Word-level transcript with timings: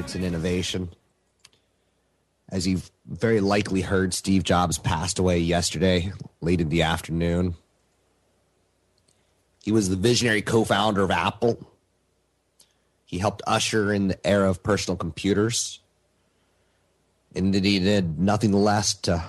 gadgets 0.00 0.14
and 0.14 0.24
innovation. 0.24 0.88
As 2.48 2.66
you've 2.66 2.90
very 3.06 3.40
likely 3.40 3.82
heard, 3.82 4.14
Steve 4.14 4.42
Jobs 4.42 4.78
passed 4.78 5.18
away 5.18 5.38
yesterday, 5.38 6.12
late 6.40 6.60
in 6.60 6.70
the 6.70 6.82
afternoon. 6.82 7.54
He 9.62 9.72
was 9.72 9.88
the 9.88 9.96
visionary 9.96 10.42
co 10.42 10.64
founder 10.64 11.02
of 11.02 11.10
Apple. 11.10 11.58
He 13.04 13.18
helped 13.18 13.42
usher 13.46 13.92
in 13.92 14.08
the 14.08 14.26
era 14.26 14.48
of 14.48 14.62
personal 14.62 14.96
computers. 14.96 15.80
And 17.34 17.54
he 17.54 17.78
did 17.78 18.18
nothing 18.18 18.52
less 18.52 18.94
to 19.02 19.22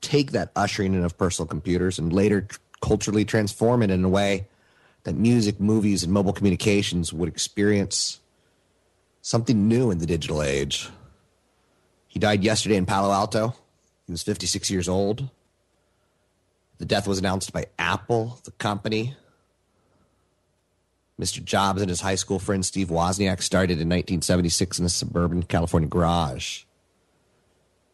take 0.00 0.32
that 0.32 0.50
ushering 0.56 0.94
in 0.94 1.04
of 1.04 1.18
personal 1.18 1.46
computers 1.46 1.98
and 1.98 2.12
later 2.12 2.48
culturally 2.80 3.24
transform 3.24 3.82
it 3.82 3.90
in 3.90 4.02
a 4.02 4.08
way 4.08 4.48
that 5.04 5.14
music, 5.14 5.60
movies, 5.60 6.02
and 6.02 6.12
mobile 6.12 6.32
communications 6.32 7.12
would 7.12 7.28
experience 7.28 8.20
something 9.22 9.68
new 9.68 9.90
in 9.90 9.98
the 9.98 10.06
digital 10.06 10.42
age. 10.42 10.88
He 12.06 12.18
died 12.18 12.42
yesterday 12.42 12.76
in 12.76 12.86
Palo 12.86 13.12
Alto. 13.12 13.54
He 14.06 14.12
was 14.12 14.22
56 14.22 14.70
years 14.70 14.88
old. 14.88 15.28
The 16.78 16.86
death 16.86 17.06
was 17.06 17.18
announced 17.18 17.52
by 17.52 17.66
Apple, 17.78 18.40
the 18.44 18.50
company. 18.52 19.14
Mr. 21.20 21.44
Jobs 21.44 21.82
and 21.82 21.90
his 21.90 22.00
high 22.00 22.14
school 22.14 22.38
friend 22.38 22.64
Steve 22.64 22.88
Wozniak 22.88 23.42
started 23.42 23.74
in 23.74 23.88
1976 23.88 24.78
in 24.78 24.86
a 24.86 24.88
suburban 24.88 25.42
California 25.42 25.88
garage. 25.88 26.64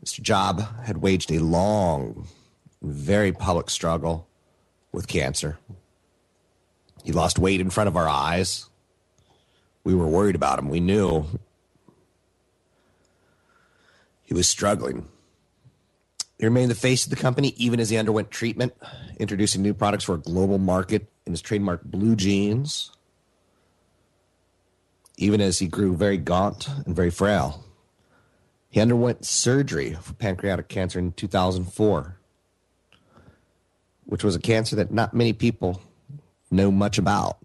Mr. 0.05 0.23
Job 0.23 0.63
had 0.85 0.99
waged 0.99 1.33
a 1.33 1.41
long, 1.41 2.29
very 2.81 3.33
public 3.33 3.69
struggle 3.69 4.29
with 4.93 5.09
cancer. 5.09 5.59
He 7.03 7.11
lost 7.11 7.39
weight 7.39 7.61
in 7.61 7.71
front 7.71 7.89
of 7.89 7.97
our 7.97 8.09
eyes. 8.09 8.71
We 9.87 9.95
were 9.95 10.09
worried 10.09 10.35
about 10.35 10.59
him. 10.59 10.69
We 10.69 10.81
knew 10.81 11.27
he 14.25 14.35
was 14.35 14.49
struggling. 14.49 15.07
He 16.41 16.45
remained 16.45 16.73
the 16.73 16.75
face 16.75 17.05
of 17.05 17.11
the 17.11 17.15
company 17.15 17.55
even 17.57 17.79
as 17.79 17.89
he 17.89 17.97
underwent 17.97 18.33
treatment, 18.33 18.75
introducing 19.21 19.63
new 19.63 19.75
products 19.75 20.03
for 20.03 20.17
a 20.17 20.19
global 20.19 20.59
market 20.59 21.07
in 21.25 21.33
his 21.33 21.41
trademark 21.41 21.85
blue 21.85 22.17
jeans, 22.17 22.91
even 25.19 25.41
as 25.41 25.61
he 25.61 25.69
grew 25.69 25.95
very 25.95 26.19
gaunt 26.19 26.69
and 26.85 26.97
very 26.97 27.13
frail. 27.13 27.65
He 28.69 28.81
underwent 28.81 29.25
surgery 29.25 29.97
for 30.03 30.15
pancreatic 30.15 30.67
cancer 30.67 30.99
in 30.99 31.13
2004, 31.13 32.19
which 34.05 34.25
was 34.25 34.35
a 34.35 34.41
cancer 34.41 34.75
that 34.75 34.91
not 34.91 35.15
many 35.15 35.33
people 35.33 35.81
know 36.51 36.73
much 36.73 36.99
about. 36.99 37.39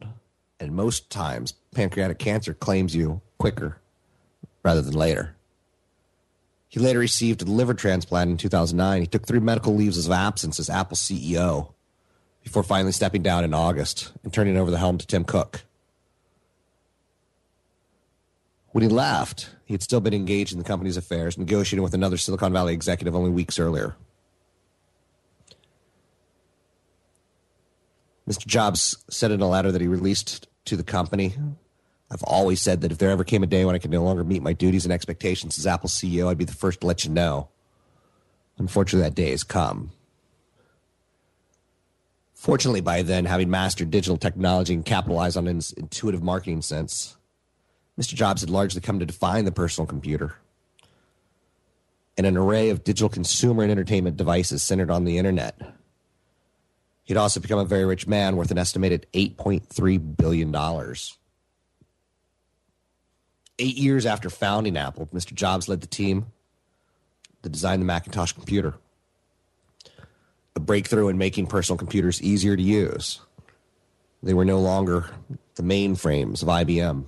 And 0.61 0.75
most 0.75 1.09
times, 1.09 1.53
pancreatic 1.73 2.19
cancer 2.19 2.53
claims 2.53 2.95
you 2.95 3.21
quicker 3.39 3.81
rather 4.63 4.83
than 4.83 4.93
later. 4.93 5.35
He 6.69 6.79
later 6.79 6.99
received 6.99 7.41
a 7.41 7.45
liver 7.45 7.73
transplant 7.73 8.29
in 8.29 8.37
2009. 8.37 9.01
He 9.01 9.07
took 9.07 9.25
three 9.25 9.39
medical 9.39 9.73
leaves 9.73 10.05
of 10.05 10.11
absence 10.11 10.59
as 10.59 10.69
Apple 10.69 10.95
CEO 10.95 11.73
before 12.43 12.61
finally 12.61 12.91
stepping 12.91 13.23
down 13.23 13.43
in 13.43 13.55
August 13.55 14.11
and 14.23 14.31
turning 14.31 14.55
over 14.55 14.69
the 14.69 14.77
helm 14.77 14.99
to 14.99 15.07
Tim 15.07 15.23
Cook. 15.23 15.63
When 18.67 18.83
he 18.83 18.87
left, 18.87 19.49
he 19.65 19.73
had 19.73 19.81
still 19.81 19.99
been 19.99 20.13
engaged 20.13 20.53
in 20.53 20.59
the 20.59 20.63
company's 20.63 20.95
affairs, 20.95 21.39
negotiating 21.39 21.83
with 21.83 21.95
another 21.95 22.17
Silicon 22.17 22.53
Valley 22.53 22.73
executive 22.73 23.15
only 23.15 23.31
weeks 23.31 23.57
earlier. 23.57 23.95
Mr. 28.29 28.45
Jobs 28.45 29.03
said 29.09 29.31
in 29.31 29.41
a 29.41 29.49
letter 29.49 29.71
that 29.71 29.81
he 29.81 29.87
released 29.87 30.47
to 30.65 30.77
the 30.77 30.83
company 30.83 31.35
I've 32.11 32.23
always 32.23 32.61
said 32.61 32.81
that 32.81 32.91
if 32.91 32.97
there 32.97 33.09
ever 33.09 33.23
came 33.23 33.41
a 33.41 33.47
day 33.47 33.63
when 33.63 33.73
I 33.73 33.79
could 33.79 33.89
no 33.89 34.03
longer 34.03 34.25
meet 34.25 34.43
my 34.43 34.51
duties 34.51 34.83
and 34.83 34.91
expectations 34.91 35.57
as 35.57 35.65
Apple 35.65 35.87
CEO, 35.87 36.27
I'd 36.27 36.37
be 36.37 36.43
the 36.43 36.51
first 36.51 36.81
to 36.81 36.87
let 36.87 37.05
you 37.05 37.11
know. 37.11 37.47
Unfortunately, 38.57 39.07
that 39.07 39.15
day 39.15 39.31
has 39.31 39.45
come. 39.45 39.91
Fortunately, 42.33 42.81
by 42.81 43.01
then, 43.01 43.25
having 43.25 43.49
mastered 43.49 43.91
digital 43.91 44.17
technology 44.17 44.73
and 44.73 44.83
capitalized 44.83 45.37
on 45.37 45.47
its 45.47 45.71
intuitive 45.71 46.21
marketing 46.21 46.61
sense, 46.61 47.15
Mr. 47.97 48.13
Jobs 48.13 48.41
had 48.41 48.49
largely 48.49 48.81
come 48.81 48.99
to 48.99 49.05
define 49.05 49.45
the 49.45 49.51
personal 49.51 49.87
computer. 49.87 50.35
And 52.17 52.27
an 52.27 52.35
array 52.35 52.69
of 52.69 52.83
digital 52.83 53.09
consumer 53.09 53.63
and 53.63 53.71
entertainment 53.71 54.17
devices 54.17 54.61
centered 54.61 54.91
on 54.91 55.05
the 55.05 55.17
internet. 55.17 55.61
He'd 57.11 57.17
also 57.17 57.41
become 57.41 57.59
a 57.59 57.65
very 57.65 57.83
rich 57.83 58.07
man 58.07 58.37
worth 58.37 58.51
an 58.51 58.57
estimated 58.57 59.05
$8.3 59.11 60.15
billion. 60.15 60.55
Eight 63.59 63.77
years 63.77 64.05
after 64.05 64.29
founding 64.29 64.77
Apple, 64.77 65.07
Mr. 65.07 65.33
Jobs 65.33 65.67
led 65.67 65.81
the 65.81 65.87
team 65.87 66.27
to 67.43 67.49
design 67.49 67.81
the 67.81 67.85
Macintosh 67.85 68.31
computer, 68.31 68.75
a 70.55 70.61
breakthrough 70.61 71.09
in 71.09 71.17
making 71.17 71.47
personal 71.47 71.77
computers 71.77 72.21
easier 72.21 72.55
to 72.55 72.63
use. 72.63 73.19
They 74.23 74.33
were 74.33 74.45
no 74.45 74.61
longer 74.61 75.09
the 75.55 75.63
mainframes 75.63 76.41
of 76.41 76.47
IBM. 76.47 77.07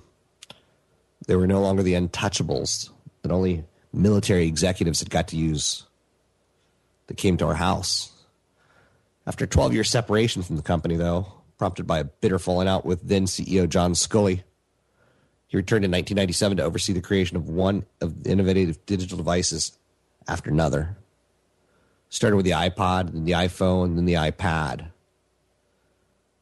They 1.26 1.36
were 1.36 1.46
no 1.46 1.62
longer 1.62 1.82
the 1.82 1.94
untouchables 1.94 2.90
that 3.22 3.32
only 3.32 3.64
military 3.90 4.46
executives 4.48 4.98
had 4.98 5.08
got 5.08 5.28
to 5.28 5.38
use 5.38 5.84
that 7.06 7.16
came 7.16 7.38
to 7.38 7.46
our 7.46 7.54
house. 7.54 8.10
After 9.26 9.46
12 9.46 9.72
year 9.72 9.84
separation 9.84 10.42
from 10.42 10.56
the 10.56 10.62
company, 10.62 10.96
though, 10.96 11.26
prompted 11.56 11.86
by 11.86 12.00
a 12.00 12.04
bitter 12.04 12.38
falling 12.38 12.68
out 12.68 12.84
with 12.84 13.06
then 13.08 13.24
CEO 13.24 13.68
John 13.68 13.92
Sculley, 13.94 14.42
he 15.46 15.56
returned 15.56 15.84
in 15.84 15.90
1997 15.90 16.56
to 16.58 16.64
oversee 16.64 16.92
the 16.92 17.00
creation 17.00 17.36
of 17.36 17.48
one 17.48 17.86
of 18.00 18.24
the 18.24 18.30
innovative 18.30 18.84
digital 18.86 19.16
devices 19.16 19.78
after 20.26 20.50
another. 20.50 20.96
Started 22.08 22.36
with 22.36 22.44
the 22.44 22.52
iPod, 22.52 23.12
then 23.12 23.24
the 23.24 23.32
iPhone, 23.32 23.94
then 23.94 24.04
the 24.04 24.14
iPad. 24.14 24.90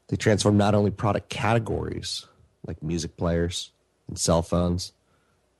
They 0.07 0.17
transformed 0.17 0.57
not 0.57 0.75
only 0.75 0.91
product 0.91 1.29
categories 1.29 2.25
like 2.65 2.83
music 2.83 3.17
players 3.17 3.71
and 4.07 4.17
cell 4.17 4.41
phones, 4.41 4.91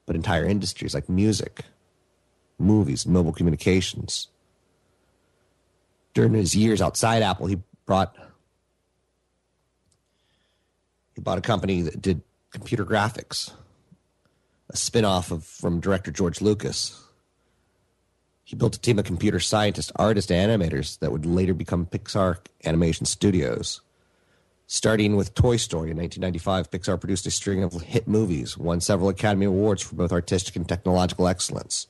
but 0.05 0.15
entire 0.15 0.45
industries 0.45 0.93
like 0.93 1.07
music, 1.07 1.63
movies, 2.59 3.05
mobile 3.05 3.33
communications. 3.33 4.27
During 6.13 6.33
his 6.33 6.55
years 6.55 6.81
outside 6.81 7.23
Apple, 7.23 7.47
he 7.47 7.57
brought 7.85 8.15
he 11.15 11.21
bought 11.21 11.37
a 11.37 11.41
company 11.41 11.81
that 11.81 12.01
did 12.01 12.21
computer 12.51 12.85
graphics, 12.85 13.51
a 14.69 14.77
spin-off 14.77 15.31
of 15.31 15.43
from 15.43 15.79
director 15.79 16.11
George 16.11 16.41
Lucas. 16.41 16.99
He 18.43 18.55
built 18.55 18.75
a 18.75 18.79
team 18.79 18.99
of 18.99 19.05
computer 19.05 19.39
scientists, 19.39 19.91
artists, 19.95 20.29
and 20.31 20.51
animators 20.51 20.99
that 20.99 21.11
would 21.11 21.25
later 21.25 21.53
become 21.53 21.85
Pixar 21.85 22.37
Animation 22.65 23.05
Studios. 23.05 23.81
Starting 24.67 25.15
with 25.15 25.33
Toy 25.33 25.57
Story 25.57 25.91
in 25.91 25.97
1995, 25.97 26.71
Pixar 26.71 26.99
produced 26.99 27.27
a 27.27 27.31
string 27.31 27.63
of 27.63 27.81
hit 27.81 28.07
movies, 28.07 28.57
won 28.57 28.81
several 28.81 29.09
Academy 29.09 29.45
Awards 29.45 29.81
for 29.81 29.95
both 29.95 30.11
artistic 30.11 30.55
and 30.55 30.67
technological 30.67 31.27
excellence. 31.27 31.87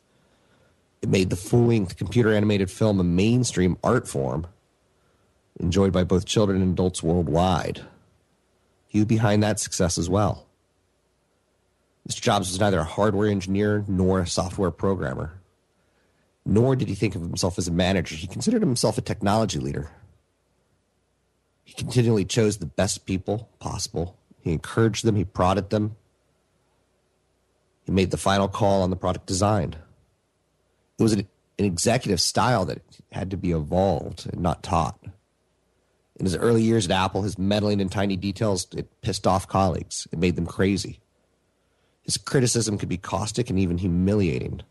It 1.03 1.09
made 1.09 1.29
the 1.29 1.35
full 1.35 1.65
length 1.65 1.97
computer 1.97 2.31
animated 2.31 2.71
film 2.71 2.97
a 3.01 3.03
mainstream 3.03 3.77
art 3.83 4.07
form 4.07 4.47
enjoyed 5.59 5.91
by 5.91 6.05
both 6.05 6.25
children 6.25 6.61
and 6.61 6.71
adults 6.71 7.03
worldwide. 7.03 7.81
He 8.87 8.99
was 8.99 9.05
behind 9.05 9.43
that 9.43 9.59
success 9.59 9.97
as 9.97 10.09
well. 10.09 10.47
Mr. 12.07 12.21
Jobs 12.21 12.49
was 12.49 12.59
neither 12.59 12.79
a 12.79 12.85
hardware 12.85 13.29
engineer 13.29 13.83
nor 13.85 14.21
a 14.21 14.27
software 14.27 14.71
programmer. 14.71 15.41
Nor 16.45 16.77
did 16.77 16.87
he 16.87 16.95
think 16.95 17.15
of 17.15 17.21
himself 17.21 17.57
as 17.57 17.67
a 17.67 17.71
manager. 17.71 18.15
He 18.15 18.25
considered 18.25 18.61
himself 18.61 18.97
a 18.97 19.01
technology 19.01 19.59
leader. 19.59 19.91
He 21.65 21.73
continually 21.73 22.23
chose 22.23 22.57
the 22.57 22.65
best 22.65 23.05
people 23.05 23.49
possible. 23.59 24.17
He 24.39 24.53
encouraged 24.53 25.03
them, 25.03 25.17
he 25.17 25.25
prodded 25.25 25.69
them. 25.69 25.97
He 27.83 27.91
made 27.91 28.11
the 28.11 28.17
final 28.17 28.47
call 28.47 28.83
on 28.83 28.89
the 28.89 28.95
product 28.95 29.25
design. 29.25 29.75
It 30.99 31.03
was 31.03 31.13
an, 31.13 31.27
an 31.57 31.65
executive 31.65 32.21
style 32.21 32.65
that 32.65 32.81
had 33.11 33.31
to 33.31 33.37
be 33.37 33.51
evolved 33.51 34.27
and 34.31 34.41
not 34.41 34.63
taught. 34.63 34.99
In 36.15 36.25
his 36.25 36.35
early 36.35 36.61
years 36.61 36.85
at 36.85 36.91
Apple, 36.91 37.23
his 37.23 37.39
meddling 37.39 37.79
in 37.79 37.89
tiny 37.89 38.15
details 38.15 38.67
it 38.75 39.01
pissed 39.01 39.25
off 39.25 39.47
colleagues. 39.47 40.07
It 40.11 40.19
made 40.19 40.35
them 40.35 40.45
crazy. 40.45 40.99
His 42.03 42.17
criticism 42.17 42.77
could 42.77 42.89
be 42.89 42.97
caustic 42.97 43.49
and 43.49 43.57
even 43.57 43.77
humiliating. 43.77 44.61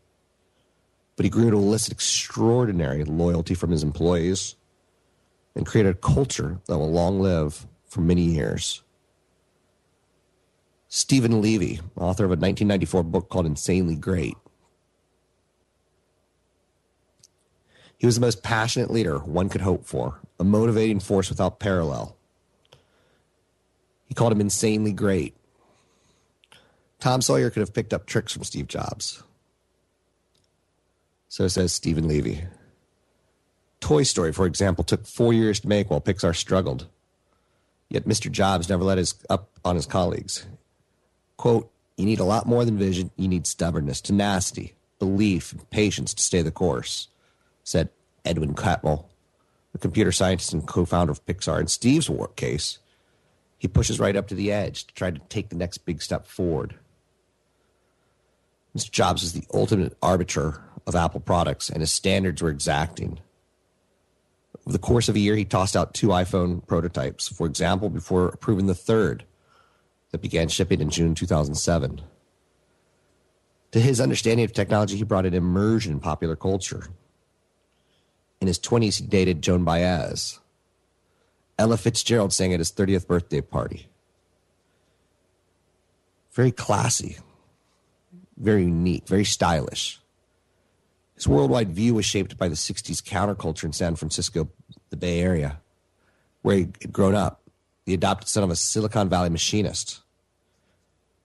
But 1.15 1.25
he 1.25 1.29
grew 1.29 1.51
to 1.51 1.57
elicit 1.57 1.91
extraordinary 1.91 3.03
loyalty 3.03 3.53
from 3.53 3.71
his 3.71 3.83
employees 3.83 4.55
and 5.55 5.65
created 5.65 5.95
a 5.95 5.99
culture 5.99 6.59
that 6.67 6.77
will 6.77 6.91
long 6.91 7.19
live 7.19 7.67
for 7.85 8.01
many 8.01 8.21
years. 8.21 8.81
Steven 10.87 11.41
Levy, 11.41 11.81
author 11.95 12.23
of 12.25 12.31
a 12.31 12.37
1994 12.37 13.03
book 13.03 13.29
called 13.29 13.45
Insanely 13.45 13.95
Great. 13.95 14.37
He 18.03 18.05
was 18.05 18.15
the 18.15 18.21
most 18.21 18.43
passionate 18.43 18.91
leader 18.91 19.19
one 19.19 19.47
could 19.47 19.61
hope 19.61 19.85
for, 19.85 20.19
a 20.37 20.43
motivating 20.43 20.99
force 20.99 21.29
without 21.29 21.61
parallel. 21.61 22.17
He 24.03 24.13
called 24.13 24.33
him 24.33 24.41
insanely 24.41 24.91
great. 24.91 25.37
Tom 26.99 27.21
Sawyer 27.21 27.49
could 27.49 27.61
have 27.61 27.73
picked 27.73 27.93
up 27.93 28.05
tricks 28.05 28.33
from 28.33 28.43
Steve 28.43 28.67
Jobs. 28.67 29.23
So 31.29 31.47
says 31.47 31.71
Steven 31.71 32.05
Levy. 32.05 32.43
Toy 33.79 34.03
Story, 34.03 34.33
for 34.33 34.47
example, 34.47 34.83
took 34.83 35.07
four 35.07 35.31
years 35.31 35.61
to 35.61 35.69
make 35.69 35.89
while 35.89 36.01
Pixar 36.01 36.35
struggled. 36.35 36.87
Yet 37.87 38.03
Mr. 38.03 38.29
Jobs 38.29 38.67
never 38.67 38.83
let 38.83 38.97
his 38.97 39.15
up 39.29 39.49
on 39.63 39.77
his 39.77 39.85
colleagues. 39.85 40.45
Quote, 41.37 41.71
you 41.95 42.05
need 42.05 42.19
a 42.19 42.25
lot 42.25 42.47
more 42.47 42.65
than 42.65 42.77
vision, 42.77 43.11
you 43.15 43.29
need 43.29 43.47
stubbornness, 43.47 44.01
tenacity, 44.01 44.73
belief, 44.99 45.53
and 45.53 45.69
patience 45.69 46.13
to 46.15 46.21
stay 46.21 46.41
the 46.41 46.51
course, 46.51 47.07
said 47.63 47.89
Edwin 48.25 48.53
Catmull, 48.53 49.05
the 49.71 49.77
computer 49.77 50.11
scientist 50.11 50.53
and 50.53 50.67
co-founder 50.67 51.11
of 51.11 51.25
Pixar. 51.25 51.59
In 51.59 51.67
Steve's 51.67 52.09
work 52.09 52.35
case, 52.35 52.79
he 53.57 53.67
pushes 53.67 53.99
right 53.99 54.15
up 54.15 54.27
to 54.27 54.35
the 54.35 54.51
edge 54.51 54.85
to 54.85 54.93
try 54.93 55.11
to 55.11 55.21
take 55.29 55.49
the 55.49 55.55
next 55.55 55.79
big 55.79 56.01
step 56.01 56.27
forward. 56.27 56.75
Mr. 58.75 58.91
Jobs 58.91 59.23
is 59.23 59.33
the 59.33 59.45
ultimate 59.53 59.95
arbiter 60.01 60.61
of 60.85 60.95
Apple 60.95 61.19
products, 61.19 61.69
and 61.69 61.81
his 61.81 61.91
standards 61.91 62.41
were 62.41 62.49
exacting. 62.49 63.19
Over 64.65 64.73
the 64.73 64.79
course 64.79 65.09
of 65.09 65.15
a 65.15 65.19
year, 65.19 65.35
he 65.35 65.45
tossed 65.45 65.75
out 65.75 65.93
two 65.93 66.07
iPhone 66.07 66.65
prototypes, 66.65 67.27
for 67.27 67.45
example, 67.45 67.89
before 67.89 68.27
approving 68.27 68.65
the 68.65 68.75
third 68.75 69.25
that 70.11 70.21
began 70.21 70.47
shipping 70.47 70.81
in 70.81 70.89
June 70.89 71.15
2007. 71.15 72.01
To 73.71 73.79
his 73.79 73.99
understanding 73.99 74.45
of 74.45 74.53
technology, 74.53 74.95
he 74.95 75.03
brought 75.03 75.25
an 75.25 75.33
immersion 75.33 75.93
in 75.93 75.99
popular 75.99 76.35
culture. 76.35 76.87
In 78.43 78.47
his 78.47 78.59
20s, 78.59 78.99
he 78.99 79.07
dated 79.07 79.41
Joan 79.41 79.63
Baez. 79.63 80.37
Ella 81.57 81.77
Fitzgerald 81.77 82.33
sang 82.33 82.51
at 82.53 82.59
his 82.59 82.73
30th 82.73 83.07
birthday 83.07 83.39
party. 83.39 83.87
Very 86.33 86.51
classy, 86.51 87.19
very 88.35 88.63
unique, 88.63 89.07
very 89.07 89.23
stylish. 89.23 90.01
His 91.15 91.25
worldwide 91.25 91.71
view 91.71 91.93
was 91.93 92.03
shaped 92.03 92.37
by 92.37 92.49
the 92.49 92.55
60s 92.55 93.01
counterculture 93.01 93.63
in 93.63 93.71
San 93.71 93.95
Francisco, 93.95 94.49
the 94.89 94.97
Bay 94.97 95.21
Area, 95.21 95.61
where 96.41 96.57
he 96.57 96.67
had 96.81 96.91
grown 96.91 97.15
up, 97.15 97.43
the 97.85 97.93
adopted 97.93 98.27
son 98.27 98.43
of 98.43 98.49
a 98.49 98.57
Silicon 98.57 99.07
Valley 99.07 99.29
machinist. 99.29 100.01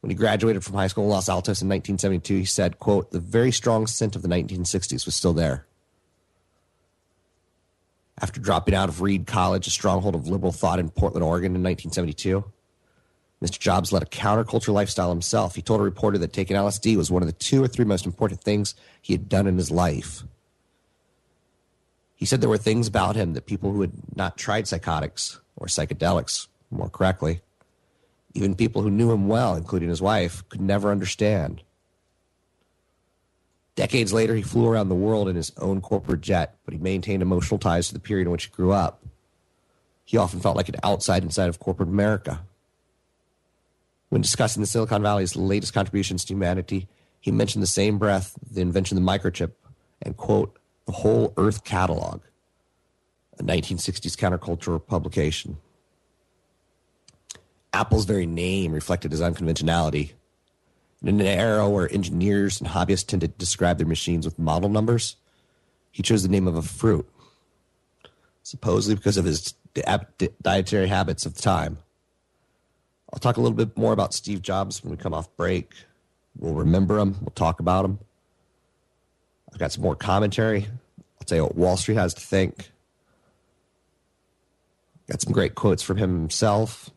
When 0.03 0.11
he 0.11 0.15
graduated 0.15 0.63
from 0.63 0.77
high 0.77 0.87
school 0.87 1.03
in 1.03 1.11
Los 1.11 1.29
Altos 1.29 1.63
in 1.63 1.69
1972, 1.69 2.37
he 2.37 2.45
said, 2.45 2.79
quote, 2.79 3.11
the 3.11 3.19
very 3.19 3.51
strong 3.51 3.89
scent 3.89 4.15
of 4.15 4.23
the 4.23 4.29
1960s 4.29 5.05
was 5.05 5.17
still 5.17 5.33
there. 5.33 5.67
After 8.21 8.41
dropping 8.41 8.75
out 8.75 8.89
of 8.89 9.01
Reed 9.01 9.27
College, 9.27 9.67
a 9.67 9.71
stronghold 9.71 10.15
of 10.15 10.27
liberal 10.27 10.53
thought 10.53 10.81
in 10.81 10.91
Portland, 10.91 11.25
Oregon 11.25 11.55
in 11.55 11.63
1972, 11.63 12.45
Mr. 13.43 13.59
Jobs 13.59 13.93
led 13.93 14.03
a 14.03 14.07
counterculture 14.07 14.73
lifestyle 14.73 15.11
himself. 15.11 15.55
He 15.55 15.63
told 15.63 15.81
a 15.81 15.85
reporter 15.85 16.19
that 16.19 16.33
taking 16.33 16.57
LSD 16.57 16.97
was 16.97 17.11
one 17.11 17.23
of 17.23 17.29
the 17.29 17.33
two 17.33 17.63
or 17.63 17.69
three 17.69 17.85
most 17.85 18.07
important 18.07 18.41
things 18.41 18.75
he 19.01 19.13
had 19.13 19.29
done 19.29 19.47
in 19.47 19.57
his 19.57 19.71
life. 19.71 20.25
He 22.17 22.27
said 22.27 22.41
there 22.41 22.49
were 22.49 22.59
things 22.59 22.89
about 22.89 23.15
him 23.15 23.35
that 23.35 23.47
people 23.47 23.71
who 23.71 23.83
had 23.83 23.93
not 24.17 24.37
tried 24.37 24.67
psychotics 24.67 25.39
or 25.55 25.69
psychedelics, 25.69 26.49
more 26.73 26.89
correctly, 26.89 27.41
even 28.35 28.57
people 28.57 28.83
who 28.83 28.91
knew 28.91 29.13
him 29.13 29.29
well, 29.29 29.55
including 29.55 29.89
his 29.89 30.03
wife, 30.03 30.47
could 30.49 30.61
never 30.61 30.91
understand. 30.91 31.63
Decades 33.79 34.13
later, 34.13 34.35
he 34.35 34.43
flew 34.43 34.67
around 34.67 34.89
the 34.89 34.97
world 34.97 35.29
in 35.29 35.37
his 35.37 35.53
own 35.59 35.81
corporate 35.81 36.21
jet, 36.21 36.57
but 36.65 36.75
he 36.75 36.81
maintained 36.81 37.23
emotional 37.23 37.61
ties 37.61 37.87
to 37.87 37.95
the 37.95 38.01
period 38.01 38.27
in 38.27 38.33
which 38.33 38.47
he 38.47 38.51
grew 38.51 38.73
up. 38.73 39.05
He 40.05 40.17
often 40.17 40.41
felt 40.41 40.57
like 40.57 40.69
an 40.69 40.75
outside 40.83 41.23
inside 41.23 41.49
of 41.49 41.61
corporate 41.61 41.89
America. 41.89 42.41
When 44.09 44.21
discussing 44.21 44.63
the 44.63 44.67
Silicon 44.67 45.01
Valley's 45.01 45.37
latest 45.37 45.75
contributions 45.75 46.25
to 46.25 46.35
humanity, 46.35 46.89
he 47.21 47.31
mentioned 47.31 47.63
the 47.63 47.69
same 47.69 47.99
breath 47.99 48.37
the 48.51 48.63
invention 48.63 48.99
of 48.99 49.05
the 49.05 49.09
microchip 49.09 49.53
and, 50.03 50.17
quote, 50.17 50.59
the 50.87 50.93
whole 50.93 51.33
Earth 51.37 51.63
catalog, 51.63 52.23
a 53.39 53.45
1960s 53.45 54.17
countercultural 54.17 54.85
publication. 54.85 55.57
Apple's 57.73 58.07
very 58.07 58.27
name 58.27 58.73
reflected 58.73 59.13
his 59.13 59.23
unconventionality. 59.23 60.15
In 61.03 61.21
an 61.21 61.27
era 61.27 61.69
where 61.69 61.93
engineers 61.93 62.61
and 62.61 62.69
hobbyists 62.69 63.07
tend 63.07 63.23
to 63.23 63.29
describe 63.29 63.79
their 63.79 63.87
machines 63.87 64.25
with 64.25 64.39
model 64.39 64.69
numbers, 64.69 65.17
he 65.93 66.03
chose 66.03 66.23
the 66.23 66.29
name 66.29 66.49
of 66.49 66.57
a 66.57 66.63
fruit, 66.63 67.09
supposedly 68.43 68.97
because 68.97 69.17
of 69.17 69.25
his 69.25 69.55
di- 69.75 70.29
dietary 70.43 70.89
habits 70.89 71.25
of 71.25 71.35
the 71.35 71.43
time. 71.43 71.79
I'll 73.13 73.21
talk 73.21 73.37
a 73.37 73.41
little 73.41 73.57
bit 73.57 73.77
more 73.77 73.93
about 73.93 74.13
Steve 74.13 74.43
Jobs 74.43 74.83
when 74.83 74.91
we 74.91 74.97
come 74.97 75.15
off 75.15 75.35
break. 75.37 75.73
We'll 76.37 76.55
remember 76.55 76.99
him. 76.99 77.17
We'll 77.21 77.31
talk 77.31 77.61
about 77.61 77.85
him. 77.85 77.99
I've 79.53 79.59
got 79.59 79.73
some 79.73 79.83
more 79.83 79.97
commentary. 79.97 80.67
I'll 80.99 81.25
tell 81.25 81.39
you 81.39 81.45
what 81.45 81.57
Wall 81.57 81.77
Street 81.77 81.97
has 81.97 82.13
to 82.15 82.21
think. 82.21 82.71
Got 85.09 85.23
some 85.23 85.33
great 85.33 85.55
quotes 85.55 85.83
from 85.83 85.97
him 85.97 86.13
himself. 86.13 86.91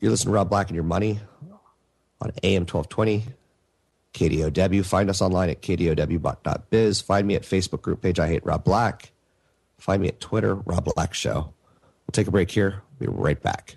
You're 0.00 0.10
listening 0.10 0.32
to 0.32 0.36
Rob 0.36 0.50
Black 0.50 0.68
and 0.68 0.74
Your 0.74 0.84
Money 0.84 1.20
on 2.20 2.32
AM 2.42 2.66
1220, 2.66 3.24
KDOW. 4.14 4.84
Find 4.84 5.10
us 5.10 5.22
online 5.22 5.50
at 5.50 5.62
kdow.biz. 5.62 7.00
Find 7.00 7.26
me 7.26 7.34
at 7.34 7.42
Facebook 7.42 7.82
group 7.82 8.02
page 8.02 8.18
I 8.18 8.28
Hate 8.28 8.44
Rob 8.44 8.64
Black. 8.64 9.12
Find 9.78 10.02
me 10.02 10.08
at 10.08 10.20
Twitter, 10.20 10.54
Rob 10.54 10.88
Black 10.94 11.14
Show. 11.14 11.52
We'll 12.06 12.12
take 12.12 12.26
a 12.26 12.30
break 12.30 12.50
here. 12.50 12.82
We'll 12.98 13.10
be 13.10 13.18
right 13.18 13.40
back. 13.40 13.76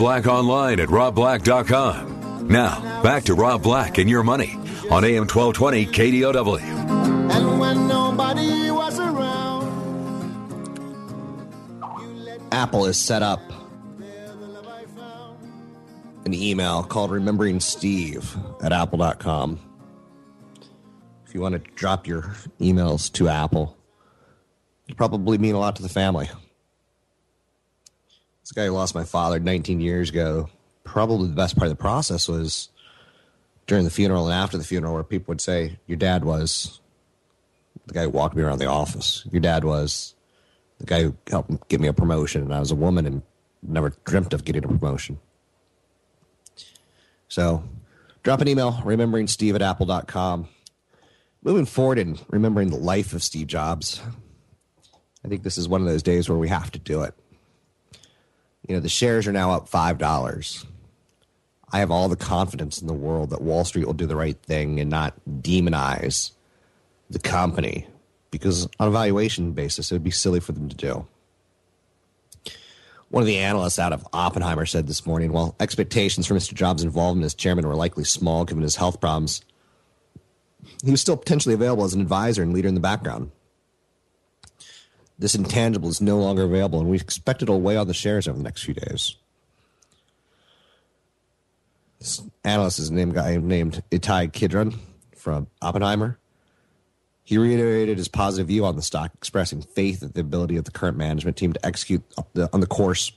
Black 0.00 0.26
online 0.26 0.80
at 0.80 0.88
robblack.com. 0.88 2.48
Now, 2.48 3.02
back 3.02 3.24
to 3.24 3.34
Rob 3.34 3.62
Black 3.62 3.98
and 3.98 4.08
your 4.08 4.22
money 4.22 4.54
on 4.90 5.04
AM 5.04 5.26
1220 5.28 5.84
KDOW. 5.84 6.58
And 7.30 7.60
when 7.60 7.86
nobody 7.86 8.70
was 8.70 8.98
around, 8.98 9.68
Apple 12.50 12.86
is 12.86 12.96
set 12.96 13.22
up 13.22 13.42
an 16.24 16.32
email 16.32 16.82
called 16.82 17.10
Remembering 17.10 17.60
Steve 17.60 18.34
at 18.62 18.72
apple.com. 18.72 19.60
If 21.26 21.34
you 21.34 21.42
want 21.42 21.62
to 21.62 21.70
drop 21.74 22.06
your 22.06 22.22
emails 22.58 23.12
to 23.12 23.28
Apple, 23.28 23.76
it 24.88 24.96
probably 24.96 25.36
mean 25.36 25.54
a 25.54 25.58
lot 25.58 25.76
to 25.76 25.82
the 25.82 25.90
family. 25.90 26.30
This 28.50 28.64
guy 28.64 28.66
who 28.66 28.72
lost 28.72 28.96
my 28.96 29.04
father 29.04 29.38
19 29.38 29.78
years 29.80 30.10
ago, 30.10 30.48
probably 30.82 31.28
the 31.28 31.36
best 31.36 31.56
part 31.56 31.70
of 31.70 31.70
the 31.70 31.80
process 31.80 32.26
was 32.26 32.68
during 33.68 33.84
the 33.84 33.92
funeral 33.92 34.26
and 34.26 34.34
after 34.34 34.58
the 34.58 34.64
funeral, 34.64 34.92
where 34.92 35.04
people 35.04 35.30
would 35.30 35.40
say, 35.40 35.78
Your 35.86 35.96
dad 35.96 36.24
was 36.24 36.80
the 37.86 37.94
guy 37.94 38.02
who 38.02 38.10
walked 38.10 38.34
me 38.34 38.42
around 38.42 38.58
the 38.58 38.66
office. 38.66 39.24
Your 39.30 39.38
dad 39.38 39.62
was 39.62 40.16
the 40.78 40.86
guy 40.86 41.04
who 41.04 41.14
helped 41.28 41.68
get 41.68 41.80
me 41.80 41.86
a 41.86 41.92
promotion, 41.92 42.42
and 42.42 42.52
I 42.52 42.58
was 42.58 42.72
a 42.72 42.74
woman 42.74 43.06
and 43.06 43.22
never 43.62 43.92
dreamt 44.04 44.34
of 44.34 44.44
getting 44.44 44.64
a 44.64 44.68
promotion. 44.68 45.20
So 47.28 47.62
drop 48.24 48.40
an 48.40 48.48
email, 48.48 48.82
remembering 48.84 49.28
Steve 49.28 49.54
at 49.54 49.62
apple.com. 49.62 50.48
Moving 51.44 51.66
forward 51.66 52.00
and 52.00 52.20
remembering 52.28 52.70
the 52.70 52.76
life 52.78 53.12
of 53.12 53.22
Steve 53.22 53.46
Jobs, 53.46 54.02
I 55.24 55.28
think 55.28 55.44
this 55.44 55.56
is 55.56 55.68
one 55.68 55.82
of 55.82 55.86
those 55.86 56.02
days 56.02 56.28
where 56.28 56.36
we 56.36 56.48
have 56.48 56.72
to 56.72 56.80
do 56.80 57.02
it. 57.02 57.14
You 58.66 58.74
know, 58.74 58.80
the 58.80 58.88
shares 58.88 59.26
are 59.26 59.32
now 59.32 59.52
up 59.52 59.68
$5. 59.68 60.66
I 61.72 61.78
have 61.78 61.90
all 61.90 62.08
the 62.08 62.16
confidence 62.16 62.80
in 62.80 62.86
the 62.86 62.92
world 62.92 63.30
that 63.30 63.42
Wall 63.42 63.64
Street 63.64 63.86
will 63.86 63.92
do 63.92 64.06
the 64.06 64.16
right 64.16 64.36
thing 64.42 64.80
and 64.80 64.90
not 64.90 65.14
demonize 65.26 66.32
the 67.08 67.18
company 67.18 67.86
because 68.30 68.68
on 68.78 68.88
a 68.88 68.90
valuation 68.92 69.52
basis, 69.52 69.90
it 69.90 69.94
would 69.94 70.04
be 70.04 70.10
silly 70.10 70.40
for 70.40 70.52
them 70.52 70.68
to 70.68 70.76
do. 70.76 71.06
One 73.08 73.22
of 73.22 73.26
the 73.26 73.38
analysts 73.38 73.80
out 73.80 73.92
of 73.92 74.06
Oppenheimer 74.12 74.66
said 74.66 74.86
this 74.86 75.04
morning, 75.04 75.32
while 75.32 75.56
expectations 75.58 76.26
for 76.26 76.34
Mr. 76.34 76.54
Jobs' 76.54 76.84
involvement 76.84 77.24
as 77.24 77.34
chairman 77.34 77.66
were 77.66 77.74
likely 77.74 78.04
small 78.04 78.44
given 78.44 78.62
his 78.62 78.76
health 78.76 79.00
problems, 79.00 79.44
he 80.84 80.92
was 80.92 81.00
still 81.00 81.16
potentially 81.16 81.54
available 81.54 81.84
as 81.84 81.92
an 81.92 82.00
advisor 82.00 82.42
and 82.42 82.52
leader 82.52 82.68
in 82.68 82.74
the 82.74 82.80
background. 82.80 83.32
This 85.20 85.34
intangible 85.34 85.90
is 85.90 86.00
no 86.00 86.18
longer 86.18 86.44
available, 86.44 86.80
and 86.80 86.88
we 86.88 86.96
expect 86.96 87.42
it'll 87.42 87.60
weigh 87.60 87.76
on 87.76 87.86
the 87.86 87.92
shares 87.92 88.26
over 88.26 88.38
the 88.38 88.42
next 88.42 88.64
few 88.64 88.72
days. 88.72 89.16
This 91.98 92.22
analyst 92.42 92.78
is 92.78 92.88
a 92.88 92.94
name 92.94 93.12
guy 93.12 93.36
named 93.36 93.82
Itai 93.90 94.32
Kidron 94.32 94.74
from 95.14 95.48
Oppenheimer. 95.60 96.18
He 97.22 97.36
reiterated 97.36 97.98
his 97.98 98.08
positive 98.08 98.48
view 98.48 98.64
on 98.64 98.76
the 98.76 98.82
stock, 98.82 99.12
expressing 99.14 99.60
faith 99.60 100.00
that 100.00 100.14
the 100.14 100.22
ability 100.22 100.56
of 100.56 100.64
the 100.64 100.70
current 100.70 100.96
management 100.96 101.36
team 101.36 101.52
to 101.52 101.66
execute 101.66 102.02
on 102.52 102.60
the 102.60 102.66
course 102.66 103.12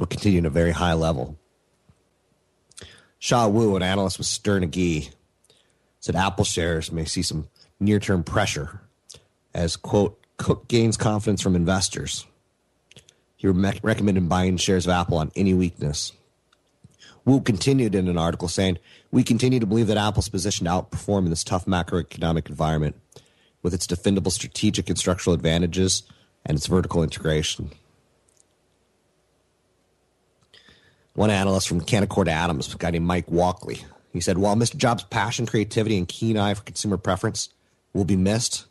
will 0.00 0.08
continue 0.08 0.40
at 0.40 0.46
a 0.46 0.50
very 0.50 0.72
high 0.72 0.94
level. 0.94 1.38
Shaw 3.20 3.46
Wu, 3.46 3.76
an 3.76 3.82
analyst 3.84 4.18
with 4.18 4.26
Sterne 4.26 4.68
Agee, 4.68 5.12
said 6.00 6.16
Apple 6.16 6.44
shares 6.44 6.90
may 6.90 7.04
see 7.04 7.22
some 7.22 7.46
near 7.78 8.00
term 8.00 8.24
pressure 8.24 8.80
as, 9.54 9.76
quote, 9.76 10.18
Cook 10.42 10.66
gains 10.66 10.96
confidence 10.96 11.40
from 11.40 11.54
investors. 11.54 12.26
He 13.36 13.46
re- 13.46 13.78
recommended 13.80 14.28
buying 14.28 14.56
shares 14.56 14.86
of 14.86 14.90
Apple 14.90 15.18
on 15.18 15.30
any 15.36 15.54
weakness. 15.54 16.12
Wu 17.24 17.40
continued 17.40 17.94
in 17.94 18.08
an 18.08 18.18
article 18.18 18.48
saying, 18.48 18.78
We 19.12 19.22
continue 19.22 19.60
to 19.60 19.66
believe 19.66 19.86
that 19.86 19.96
Apple's 19.96 20.28
position 20.28 20.64
to 20.64 20.72
outperform 20.72 21.20
in 21.24 21.30
this 21.30 21.44
tough 21.44 21.66
macroeconomic 21.66 22.48
environment 22.48 22.96
with 23.62 23.72
its 23.72 23.86
defendable 23.86 24.32
strategic 24.32 24.88
and 24.88 24.98
structural 24.98 25.32
advantages 25.32 26.02
and 26.44 26.56
its 26.56 26.66
vertical 26.66 27.04
integration. 27.04 27.70
One 31.14 31.30
analyst 31.30 31.68
from 31.68 31.82
Canaccord 31.82 32.26
Adams, 32.26 32.74
a 32.74 32.78
guy 32.78 32.90
named 32.90 33.06
Mike 33.06 33.30
Walkley, 33.30 33.84
he 34.12 34.20
said, 34.20 34.38
While 34.38 34.56
Mr. 34.56 34.76
Jobs' 34.76 35.04
passion, 35.04 35.46
creativity, 35.46 35.96
and 35.96 36.08
keen 36.08 36.36
eye 36.36 36.54
for 36.54 36.64
consumer 36.64 36.96
preference 36.96 37.50
will 37.92 38.04
be 38.04 38.16
missed, 38.16 38.66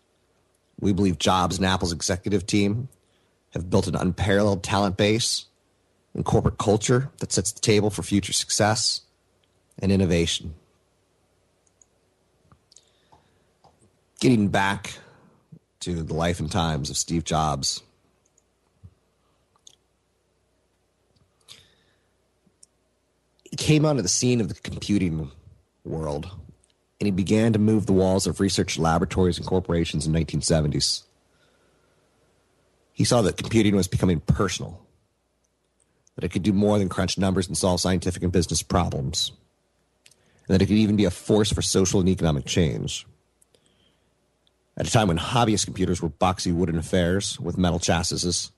we 0.82 0.92
believe 0.92 1.20
Jobs 1.20 1.58
and 1.58 1.66
Apple's 1.66 1.94
executive 1.94 2.46
team 2.46 2.90
have 3.52 3.70
built 3.70 3.88
an 3.88 3.96
unparalleled 3.96 4.64
talent 4.64 4.98
base 4.98 5.46
and 6.14 6.26
corporate 6.26 6.58
culture 6.58 7.10
that 7.20 7.32
sets 7.32 7.52
the 7.52 7.62
table 7.62 7.90
for 7.90 8.04
future 8.04 8.34
success 8.34 9.02
and 9.80 9.92
innovation. 9.92 10.56
Getting 14.20 14.50
back 14.50 14.98
to 15.82 16.04
the 16.04 16.14
life 16.14 16.40
and 16.40 16.52
times 16.52 16.90
of 16.90 16.98
Steve 16.98 17.24
Jobs. 17.24 17.82
He 23.50 23.58
came 23.58 23.86
onto 23.86 24.02
the 24.02 24.08
scene 24.08 24.40
of 24.40 24.48
the 24.48 24.54
computing 24.56 25.32
world 25.84 26.30
and 27.02 27.08
he 27.08 27.12
began 27.12 27.52
to 27.52 27.58
move 27.58 27.88
the 27.88 27.94
walls 27.94 28.28
of 28.28 28.40
research 28.40 28.78
laboratories 28.78 29.40
and 29.40 29.48
corporations 29.48 30.06
in 30.06 30.14
the 30.14 30.24
1970s. 30.24 31.02
He 32.94 33.04
saw 33.04 33.24
that 33.24 33.38
computing 33.38 33.76
was 33.76 33.88
becoming 33.88 34.20
personal 34.20 34.86
that 36.16 36.24
it 36.24 36.32
could 36.32 36.44
do 36.44 36.54
more 36.54 36.78
than 36.78 36.90
crunch 36.90 37.18
numbers 37.18 37.48
and 37.48 37.58
solve 37.58 37.82
scientific 37.82 38.22
and 38.22 38.32
business 38.32 38.62
problems, 38.62 39.32
and 40.48 40.54
that 40.54 40.62
it 40.62 40.68
could 40.68 40.78
even 40.78 40.96
be 40.96 41.06
a 41.06 41.10
force 41.10 41.52
for 41.52 41.64
social 41.64 42.00
and 42.00 42.08
economic 42.10 42.46
change. 42.46 43.08
At 44.78 44.88
a 44.88 44.92
time 44.92 45.08
when 45.08 45.18
hobbyist 45.18 45.66
computers 45.66 46.04
were 46.04 46.10
boxy 46.10 46.54
wooden 46.54 46.78
affairs 46.78 47.40
with 47.40 47.58
metal 47.58 47.80
chassis, 47.80 48.52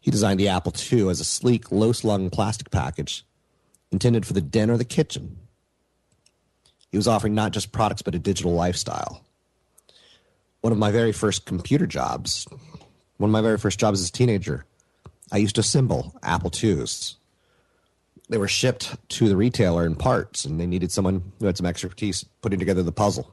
he 0.00 0.12
designed 0.12 0.38
the 0.38 0.48
Apple 0.48 0.72
II 0.92 1.08
as 1.08 1.18
a 1.18 1.24
sleek, 1.24 1.72
low 1.72 1.90
slung 1.90 2.30
plastic 2.30 2.70
package 2.70 3.24
intended 3.90 4.24
for 4.24 4.34
the 4.34 4.40
den 4.40 4.70
or 4.70 4.76
the 4.76 4.84
kitchen. 4.84 5.38
He 6.90 6.96
was 6.96 7.08
offering 7.08 7.34
not 7.34 7.52
just 7.52 7.72
products, 7.72 8.02
but 8.02 8.14
a 8.14 8.18
digital 8.18 8.52
lifestyle. 8.52 9.22
One 10.60 10.72
of 10.72 10.78
my 10.78 10.90
very 10.90 11.12
first 11.12 11.44
computer 11.44 11.86
jobs, 11.86 12.46
one 13.18 13.30
of 13.30 13.32
my 13.32 13.42
very 13.42 13.58
first 13.58 13.78
jobs 13.78 14.00
as 14.00 14.08
a 14.08 14.12
teenager, 14.12 14.64
I 15.32 15.38
used 15.38 15.56
to 15.56 15.60
assemble 15.60 16.14
Apple 16.22 16.50
IIs. 16.52 17.16
They 18.28 18.38
were 18.38 18.48
shipped 18.48 18.96
to 19.10 19.28
the 19.28 19.36
retailer 19.36 19.86
in 19.86 19.94
parts, 19.94 20.44
and 20.44 20.60
they 20.60 20.66
needed 20.66 20.90
someone 20.90 21.32
who 21.38 21.46
had 21.46 21.56
some 21.56 21.66
expertise 21.66 22.24
putting 22.42 22.58
together 22.58 22.82
the 22.82 22.92
puzzle. 22.92 23.32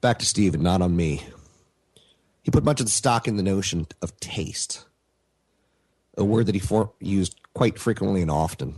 Back 0.00 0.18
to 0.18 0.26
Steve 0.26 0.54
and 0.54 0.62
not 0.62 0.82
on 0.82 0.94
me. 0.96 1.24
He 2.42 2.50
put 2.50 2.64
much 2.64 2.80
of 2.80 2.86
the 2.86 2.92
stock 2.92 3.26
in 3.26 3.36
the 3.36 3.42
notion 3.42 3.86
of 4.00 4.18
taste, 4.20 4.84
a 6.16 6.24
word 6.24 6.46
that 6.46 6.54
he 6.54 6.60
for- 6.60 6.92
used 7.00 7.36
quite 7.54 7.78
frequently 7.78 8.22
and 8.22 8.30
often. 8.30 8.76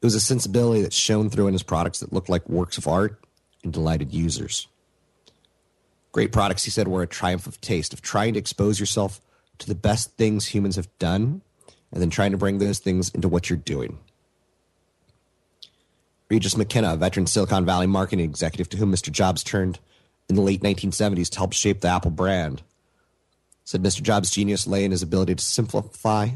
It 0.00 0.06
was 0.06 0.14
a 0.14 0.20
sensibility 0.20 0.82
that 0.82 0.92
shone 0.92 1.28
through 1.28 1.48
in 1.48 1.54
his 1.54 1.62
products 1.62 2.00
that 2.00 2.12
looked 2.12 2.28
like 2.28 2.48
works 2.48 2.78
of 2.78 2.86
art 2.86 3.20
and 3.64 3.72
delighted 3.72 4.12
users. 4.12 4.68
Great 6.12 6.32
products, 6.32 6.64
he 6.64 6.70
said, 6.70 6.88
were 6.88 7.02
a 7.02 7.06
triumph 7.06 7.46
of 7.46 7.60
taste, 7.60 7.92
of 7.92 8.00
trying 8.00 8.34
to 8.34 8.38
expose 8.38 8.78
yourself 8.78 9.20
to 9.58 9.66
the 9.66 9.74
best 9.74 10.16
things 10.16 10.46
humans 10.46 10.76
have 10.76 10.88
done 10.98 11.42
and 11.92 12.00
then 12.00 12.10
trying 12.10 12.30
to 12.32 12.38
bring 12.38 12.58
those 12.58 12.78
things 12.78 13.08
into 13.10 13.28
what 13.28 13.50
you're 13.50 13.56
doing. 13.56 13.98
Regis 16.30 16.56
McKenna, 16.56 16.92
a 16.92 16.96
veteran 16.96 17.26
Silicon 17.26 17.64
Valley 17.64 17.86
marketing 17.86 18.24
executive 18.24 18.68
to 18.70 18.76
whom 18.76 18.92
Mr. 18.92 19.10
Jobs 19.10 19.42
turned 19.42 19.78
in 20.28 20.36
the 20.36 20.42
late 20.42 20.60
1970s 20.60 21.30
to 21.30 21.38
help 21.38 21.52
shape 21.52 21.80
the 21.80 21.88
Apple 21.88 22.10
brand, 22.10 22.62
said 23.64 23.82
Mr. 23.82 24.02
Jobs' 24.02 24.30
genius 24.30 24.66
lay 24.66 24.84
in 24.84 24.90
his 24.90 25.02
ability 25.02 25.34
to 25.34 25.42
simplify 25.42 26.28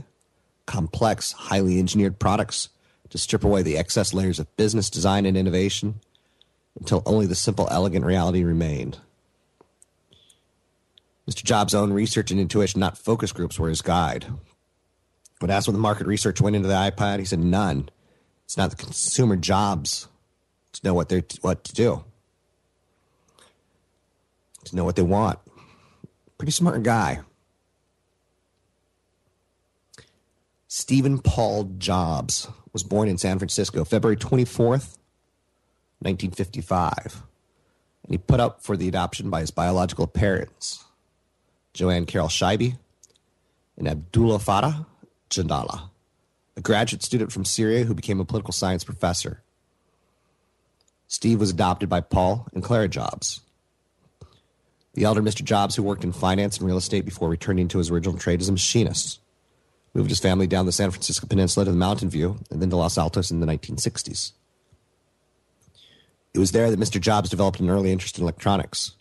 complex, 0.66 1.32
highly 1.32 1.78
engineered 1.78 2.18
products, 2.18 2.70
to 3.12 3.18
strip 3.18 3.44
away 3.44 3.60
the 3.60 3.76
excess 3.76 4.14
layers 4.14 4.38
of 4.38 4.56
business 4.56 4.88
design 4.88 5.26
and 5.26 5.36
innovation 5.36 6.00
until 6.80 7.02
only 7.04 7.26
the 7.26 7.34
simple, 7.34 7.68
elegant 7.70 8.06
reality 8.06 8.42
remained. 8.42 8.98
Mr. 11.30 11.44
Jobs' 11.44 11.74
own 11.74 11.92
research 11.92 12.30
and 12.30 12.40
intuition, 12.40 12.80
not 12.80 12.96
focus 12.96 13.30
groups, 13.30 13.58
were 13.58 13.68
his 13.68 13.82
guide. 13.82 14.24
When 15.40 15.50
asked 15.50 15.68
when 15.68 15.74
the 15.74 15.80
market 15.80 16.06
research 16.06 16.40
went 16.40 16.56
into 16.56 16.68
the 16.68 16.74
iPad, 16.74 17.18
he 17.18 17.26
said 17.26 17.38
none. 17.38 17.90
It's 18.46 18.56
not 18.56 18.70
the 18.70 18.76
consumer 18.76 19.36
jobs 19.36 20.08
to 20.72 20.80
know 20.82 20.94
what 20.94 21.10
they 21.10 21.22
what 21.42 21.64
to 21.64 21.74
do, 21.74 22.04
to 24.64 24.76
know 24.76 24.84
what 24.84 24.96
they 24.96 25.02
want. 25.02 25.38
Pretty 26.38 26.52
smart 26.52 26.82
guy. 26.82 27.20
Stephen 30.66 31.18
Paul 31.18 31.64
Jobs 31.76 32.48
was 32.72 32.82
born 32.82 33.08
in 33.08 33.18
San 33.18 33.38
Francisco, 33.38 33.84
February 33.84 34.16
24th, 34.16 34.96
1955. 36.00 37.22
And 38.04 38.14
he 38.14 38.18
put 38.18 38.40
up 38.40 38.62
for 38.62 38.76
the 38.76 38.88
adoption 38.88 39.30
by 39.30 39.40
his 39.40 39.50
biological 39.50 40.06
parents, 40.06 40.84
Joanne 41.74 42.06
Carroll 42.06 42.28
Scheibe 42.28 42.76
and 43.76 43.88
Abdullah 43.88 44.38
Fattah 44.38 44.86
Jandala, 45.30 45.90
a 46.56 46.60
graduate 46.60 47.02
student 47.02 47.32
from 47.32 47.44
Syria 47.44 47.84
who 47.84 47.94
became 47.94 48.20
a 48.20 48.24
political 48.24 48.52
science 48.52 48.84
professor. 48.84 49.42
Steve 51.08 51.40
was 51.40 51.50
adopted 51.50 51.88
by 51.88 52.00
Paul 52.00 52.48
and 52.54 52.62
Clara 52.62 52.88
Jobs. 52.88 53.40
The 54.94 55.04
elder 55.04 55.22
Mr. 55.22 55.42
Jobs, 55.42 55.74
who 55.74 55.82
worked 55.82 56.04
in 56.04 56.12
finance 56.12 56.58
and 56.58 56.66
real 56.66 56.76
estate 56.76 57.04
before 57.04 57.28
returning 57.28 57.68
to 57.68 57.78
his 57.78 57.90
original 57.90 58.18
trade 58.18 58.40
as 58.40 58.48
a 58.48 58.52
machinist, 58.52 59.20
moved 59.94 60.10
his 60.10 60.20
family 60.20 60.46
down 60.46 60.66
the 60.66 60.72
San 60.72 60.90
Francisco 60.90 61.26
Peninsula 61.26 61.64
to 61.64 61.70
the 61.70 61.76
Mountain 61.76 62.10
View 62.10 62.38
and 62.50 62.60
then 62.60 62.70
to 62.70 62.76
Los 62.76 62.96
Altos 62.98 63.30
in 63.30 63.40
the 63.40 63.46
1960s. 63.46 64.32
It 66.34 66.38
was 66.38 66.52
there 66.52 66.70
that 66.70 66.80
Mr. 66.80 67.00
Jobs 67.00 67.28
developed 67.28 67.60
an 67.60 67.68
early 67.68 67.92
interest 67.92 68.16
in 68.16 68.22
electronics. 68.22 68.92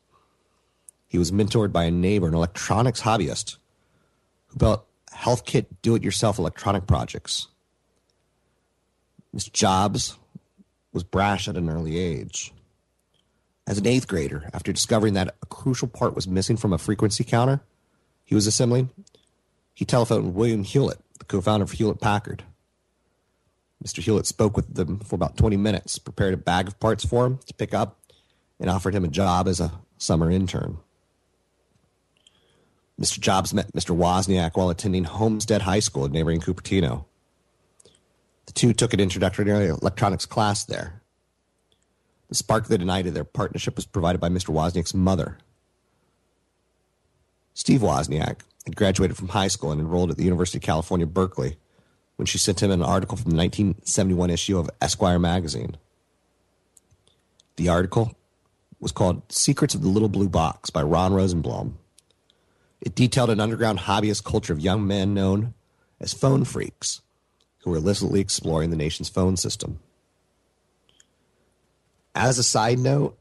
He 1.08 1.18
was 1.18 1.32
mentored 1.32 1.72
by 1.72 1.86
a 1.86 1.92
neighbor, 1.92 2.28
an 2.28 2.34
electronics 2.34 3.02
hobbyist, 3.02 3.58
who 4.48 4.58
built 4.58 4.86
Heathkit 5.14 5.68
do 5.82 5.96
it 5.96 6.04
yourself 6.04 6.40
electronic 6.40 6.88
projects. 6.88 7.48
Mr. 9.36 9.52
Jobs 9.52 10.18
was 10.94 11.04
brash 11.04 11.48
at 11.48 11.56
an 11.56 11.70
early 11.70 11.98
age. 11.98 12.54
As 13.66 13.78
an 13.78 13.88
eighth 13.88 14.08
grader, 14.08 14.50
after 14.54 14.74
discovering 14.74 15.14
that 15.14 15.36
a 15.42 15.46
crucial 15.46 15.88
part 15.88 16.16
was 16.16 16.28
missing 16.28 16.58
from 16.58 16.74
a 16.74 16.78
frequency 16.78 17.24
counter 17.24 17.62
he 18.32 18.36
was 18.36 18.48
assembling, 18.48 18.90
he 19.82 19.86
telephoned 19.86 20.36
William 20.36 20.64
Hewlett, 20.64 21.00
the 21.18 21.26
co 21.26 21.42
founder 21.42 21.64
of 21.64 21.72
Hewlett 21.72 22.00
Packard. 22.00 22.44
Mr. 23.84 23.98
Hewlett 23.98 24.28
spoke 24.28 24.56
with 24.56 24.76
them 24.76 25.00
for 25.00 25.16
about 25.16 25.38
20 25.38 25.58
minutes, 25.58 25.98
prepared 25.98 26.36
a 26.36 26.38
bag 26.38 26.68
of 26.68 26.80
parts 26.80 27.04
for 27.04 27.26
him 27.26 27.40
to 27.48 27.54
pick 27.56 27.74
up, 27.74 28.00
and 28.60 28.70
offered 28.70 28.94
him 28.94 29.04
a 29.04 29.08
job 29.08 29.48
as 29.48 29.60
a 29.60 29.72
summer 29.98 30.30
intern. 30.30 30.78
Mr. 33.02 33.20
Jobs 33.20 33.56
met 33.56 33.74
Mr. 33.74 33.98
Wozniak 33.98 34.56
while 34.56 34.70
attending 34.70 35.06
Homestead 35.06 35.64
High 35.64 35.80
School 35.80 36.06
in 36.06 36.12
neighboring 36.12 36.42
Cupertino. 36.42 37.06
The 38.46 38.54
two 38.54 38.74
took 38.74 38.94
an 38.94 39.00
introductory 39.00 39.50
electronics 39.50 40.28
class 40.28 40.64
there. 40.64 41.02
The 42.30 42.36
spark 42.36 42.68
that 42.68 42.82
ignited 42.82 43.16
their 43.16 43.24
partnership 43.24 43.78
was 43.78 43.88
provided 43.88 44.22
by 44.22 44.30
Mr. 44.30 44.54
Wozniak's 44.54 44.94
mother. 44.94 45.40
Steve 47.56 47.82
Wozniak 47.82 48.42
had 48.66 48.76
graduated 48.76 49.18
from 49.18 49.30
high 49.30 49.48
school 49.48 49.72
and 49.72 49.82
enrolled 49.82 50.12
at 50.12 50.18
the 50.18 50.24
University 50.24 50.58
of 50.58 50.64
California, 50.64 51.06
Berkeley, 51.06 51.58
when 52.16 52.26
she 52.26 52.38
sent 52.38 52.62
him 52.62 52.72
an 52.72 52.84
article 52.84 53.18
from 53.18 53.32
the 53.32 53.38
1971 53.38 54.30
issue 54.30 54.58
of 54.58 54.70
Esquire 54.82 55.20
magazine. 55.20 55.78
The 57.56 57.70
article 57.70 58.16
was 58.80 58.92
called 58.92 59.32
Secrets 59.32 59.76
of 59.76 59.82
the 59.82 59.88
Little 59.88 60.10
Blue 60.10 60.30
Box 60.30 60.70
by 60.70 60.82
Ron 60.82 61.14
Rosenbaum. 61.14 61.78
It 62.82 62.96
detailed 62.96 63.30
an 63.30 63.40
underground 63.40 63.80
hobbyist 63.80 64.24
culture 64.24 64.54
of 64.54 64.60
young 64.60 64.88
men 64.88 65.14
known 65.14 65.54
as 66.00 66.14
phone 66.14 66.46
freaks 66.46 67.02
who 67.60 67.70
were 67.70 67.78
illicitly 67.78 68.20
exploring 68.20 68.72
the 68.72 68.76
nation's 68.76 69.10
phone 69.10 69.38
system. 69.38 69.80
As 72.16 72.40
a 72.40 72.44
side 72.44 72.80
note, 72.80 73.18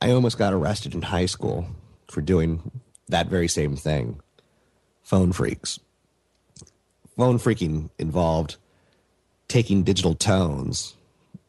I 0.00 0.10
almost 0.10 0.38
got 0.38 0.52
arrested 0.52 0.94
in 0.94 1.02
high 1.02 1.26
school 1.26 1.66
for 2.08 2.20
doing 2.20 2.70
that 3.08 3.28
very 3.28 3.48
same 3.48 3.76
thing. 3.76 4.20
Phone 5.06 5.30
freaks. 5.30 5.78
Phone 7.16 7.38
freaking 7.38 7.90
involved 7.96 8.56
taking 9.46 9.84
digital 9.84 10.16
tones 10.16 10.96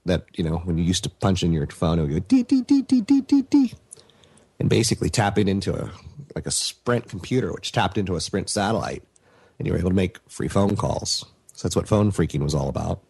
that, 0.05 0.25
you 0.35 0.43
know, 0.43 0.57
when 0.57 0.77
you 0.77 0.83
used 0.83 1.03
to 1.05 1.09
punch 1.09 1.41
in 1.41 1.51
your 1.51 1.65
phone, 1.65 1.97
it 1.97 2.03
would 2.03 2.11
go 2.11 2.19
dee 2.19 2.43
dee 2.43 2.61
dee 2.61 2.83
dee 2.83 3.01
dee 3.01 3.21
dee 3.21 3.41
dee. 3.41 3.73
And 4.59 4.69
basically 4.69 5.09
tapping 5.09 5.47
into 5.47 5.73
a 5.73 5.89
like 6.35 6.45
a 6.45 6.51
Sprint 6.51 7.09
computer, 7.09 7.51
which 7.51 7.71
tapped 7.71 7.97
into 7.97 8.15
a 8.15 8.21
Sprint 8.21 8.47
satellite, 8.47 9.01
and 9.57 9.65
you 9.65 9.73
were 9.73 9.79
able 9.79 9.89
to 9.89 9.95
make 9.95 10.19
free 10.29 10.47
phone 10.47 10.75
calls. 10.75 11.25
So 11.53 11.67
that's 11.67 11.75
what 11.75 11.87
phone 11.87 12.11
freaking 12.11 12.43
was 12.43 12.53
all 12.53 12.69
about. 12.69 13.01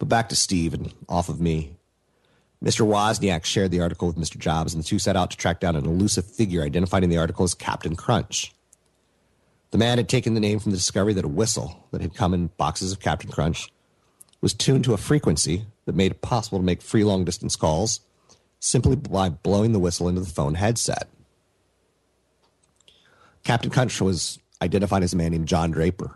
But 0.00 0.08
back 0.08 0.28
to 0.30 0.36
Steve 0.36 0.74
and 0.74 0.92
off 1.08 1.28
of 1.28 1.40
me. 1.40 1.76
Mr. 2.60 2.84
Wozniak 2.84 3.44
shared 3.44 3.70
the 3.70 3.82
article 3.82 4.08
with 4.08 4.18
Mr. 4.18 4.36
Jobs, 4.36 4.74
and 4.74 4.82
the 4.82 4.88
two 4.88 4.98
set 4.98 5.14
out 5.14 5.30
to 5.30 5.36
track 5.36 5.60
down 5.60 5.76
an 5.76 5.86
elusive 5.86 6.26
figure 6.26 6.64
identified 6.64 7.04
in 7.04 7.10
the 7.10 7.18
article 7.18 7.44
as 7.44 7.54
Captain 7.54 7.94
Crunch. 7.94 8.52
The 9.70 9.78
man 9.78 9.98
had 9.98 10.08
taken 10.08 10.34
the 10.34 10.40
name 10.40 10.58
from 10.58 10.72
the 10.72 10.78
discovery 10.78 11.12
that 11.14 11.24
a 11.24 11.28
whistle 11.28 11.86
that 11.92 12.00
had 12.00 12.14
come 12.14 12.34
in 12.34 12.48
boxes 12.56 12.92
of 12.92 13.00
Captain 13.00 13.30
Crunch 13.30 13.72
was 14.40 14.54
tuned 14.54 14.84
to 14.84 14.94
a 14.94 14.98
frequency 14.98 15.66
that 15.84 15.94
made 15.94 16.10
it 16.10 16.22
possible 16.22 16.58
to 16.58 16.64
make 16.64 16.82
free 16.82 17.04
long 17.04 17.24
distance 17.24 17.56
calls 17.56 18.00
simply 18.58 18.96
by 18.96 19.28
blowing 19.28 19.72
the 19.72 19.78
whistle 19.78 20.08
into 20.08 20.20
the 20.20 20.26
phone 20.26 20.54
headset. 20.54 21.08
Captain 23.44 23.70
Crunch 23.70 24.00
was 24.00 24.38
identified 24.60 25.02
as 25.02 25.12
a 25.12 25.16
man 25.16 25.30
named 25.30 25.48
John 25.48 25.70
Draper, 25.70 26.14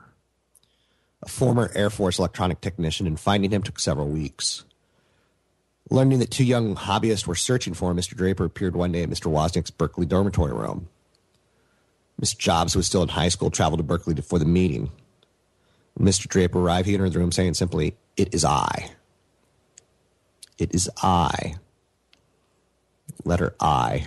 a 1.22 1.28
former 1.28 1.70
Air 1.74 1.90
Force 1.90 2.18
electronic 2.18 2.60
technician, 2.60 3.06
and 3.06 3.18
finding 3.18 3.50
him 3.50 3.62
took 3.62 3.78
several 3.78 4.08
weeks. 4.08 4.64
Learning 5.90 6.18
that 6.18 6.30
two 6.30 6.44
young 6.44 6.74
hobbyists 6.74 7.26
were 7.26 7.34
searching 7.34 7.72
for 7.72 7.90
him, 7.90 7.96
Mr. 7.96 8.16
Draper 8.16 8.44
appeared 8.44 8.74
one 8.76 8.92
day 8.92 9.02
at 9.02 9.10
Mr. 9.10 9.30
Wozniak's 9.30 9.70
Berkeley 9.70 10.06
dormitory 10.06 10.52
room. 10.52 10.88
Mr. 12.20 12.38
Jobs, 12.38 12.72
who 12.72 12.78
was 12.78 12.86
still 12.86 13.02
in 13.02 13.08
high 13.08 13.28
school, 13.28 13.50
traveled 13.50 13.78
to 13.78 13.84
Berkeley 13.84 14.14
for 14.16 14.38
the 14.38 14.44
meeting. 14.44 14.90
Mr. 15.98 16.28
Draper 16.28 16.58
arrived, 16.58 16.86
he 16.86 16.94
entered 16.94 17.12
the 17.12 17.18
room 17.18 17.32
saying 17.32 17.54
simply, 17.54 17.96
It 18.16 18.34
is 18.34 18.44
I. 18.44 18.90
It 20.58 20.74
is 20.74 20.90
I. 21.02 21.56
Letter 23.24 23.54
I. 23.60 24.06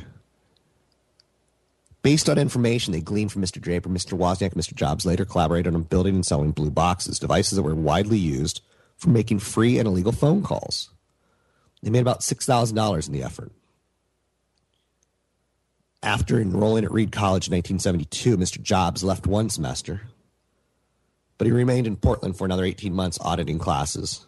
Based 2.01 2.29
on 2.29 2.37
information 2.37 2.93
they 2.93 3.01
gleaned 3.01 3.31
from 3.31 3.41
Mr. 3.41 3.59
Draper, 3.59 3.89
Mr. 3.89 4.17
Wozniak, 4.17 4.53
and 4.53 4.61
Mr. 4.61 4.73
Jobs 4.73 5.05
later 5.05 5.25
collaborated 5.25 5.73
on 5.73 5.83
building 5.83 6.15
and 6.15 6.25
selling 6.25 6.51
blue 6.51 6.71
boxes, 6.71 7.19
devices 7.19 7.57
that 7.57 7.63
were 7.63 7.75
widely 7.75 8.17
used 8.17 8.61
for 8.95 9.09
making 9.09 9.39
free 9.39 9.77
and 9.77 9.87
illegal 9.87 10.11
phone 10.11 10.41
calls. 10.41 10.89
They 11.83 11.89
made 11.89 12.01
about 12.01 12.21
$6,000 12.21 13.07
in 13.07 13.13
the 13.13 13.23
effort. 13.23 13.51
After 16.07 16.39
enrolling 16.39 16.85
at 16.85 16.91
Reed 16.93 17.11
College 17.11 17.49
in 17.49 17.53
1972, 17.53 18.37
Mr. 18.37 18.63
Jobs 18.63 19.03
left 19.03 19.27
one 19.27 19.49
semester, 19.49 20.03
but 21.37 21.47
he 21.47 21.51
remained 21.51 21.85
in 21.85 21.97
Portland 21.97 22.37
for 22.37 22.45
another 22.45 22.63
18 22.63 22.93
months 22.93 23.19
auditing 23.19 23.59
classes. 23.59 24.25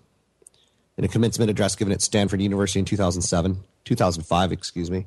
In 0.97 1.05
a 1.05 1.07
commencement 1.07 1.49
address 1.49 1.77
given 1.77 1.93
at 1.93 2.01
Stanford 2.01 2.41
University 2.41 2.79
in 2.79 2.85
2007, 2.85 3.63
2005, 3.85 4.51
excuse 4.51 4.91
me, 4.91 5.05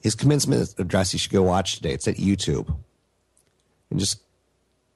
his 0.00 0.14
commencement 0.14 0.74
address 0.78 1.12
you 1.12 1.18
should 1.18 1.32
go 1.32 1.42
watch 1.42 1.74
today. 1.74 1.92
It's 1.92 2.08
at 2.08 2.16
YouTube. 2.16 2.74
And 3.90 4.00
just 4.00 4.22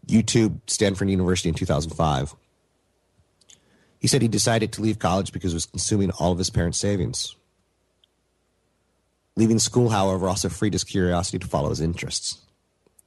YouTube 0.07 0.59
Stanford 0.69 1.11
University 1.11 1.51
in 1.51 1.55
2005. 1.55 2.35
He 3.99 4.09
said 4.09 4.23
he 4.23 4.29
decided 4.29 4.73
to 4.73 4.81
leave 4.81 4.99
college 4.99 5.33
because 5.33 5.53
it 5.53 5.57
was 5.57 5.67
consuming 5.67 6.13
all 6.13 6.33
of 6.33 6.39
his 6.39 6.49
parents' 6.49 6.79
savings. 6.79 7.37
Leaving 9.37 9.59
school, 9.59 9.91
however, 9.91 10.29
also 10.29 10.49
freed 10.49 10.75
his 10.75 10.85
curiosity 10.85 11.39
to 11.39 11.47
follow 11.47 11.71
his 11.71 11.81
interests. 11.81 12.39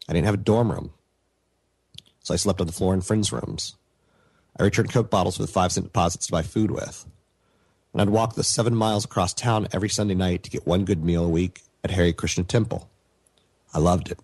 I 0.10 0.14
didn't 0.14 0.26
have 0.26 0.34
a 0.36 0.38
dorm 0.38 0.72
room, 0.72 0.94
so 2.22 2.34
I 2.34 2.38
slept 2.38 2.60
on 2.60 2.68
the 2.68 2.74
floor 2.74 2.94
in 2.94 3.02
friends' 3.02 3.32
rooms. 3.32 3.76
I 4.60 4.64
returned 4.64 4.92
Coke 4.92 5.10
bottles 5.10 5.40
with 5.40 5.50
five 5.50 5.72
cent 5.72 5.86
deposits 5.86 6.26
to 6.28 6.32
buy 6.32 6.42
food 6.42 6.72
with. 6.72 7.06
And 7.94 8.02
I'd 8.02 8.10
walk 8.10 8.36
the 8.36 8.44
seven 8.44 8.76
miles 8.76 9.06
across 9.06 9.34
town 9.34 9.68
every 9.72 9.90
Sunday 9.90 10.16
night 10.16 10.44
to 10.44 10.50
get 10.50 10.68
one 10.68 10.86
good 10.86 11.04
meal 11.04 11.24
a 11.24 11.30
week 11.30 11.62
at 11.84 11.92
Hare 11.92 12.12
Krishna 12.12 12.44
Temple. 12.44 12.90
I 13.74 13.80
loved 13.80 14.12
it. 14.12 14.20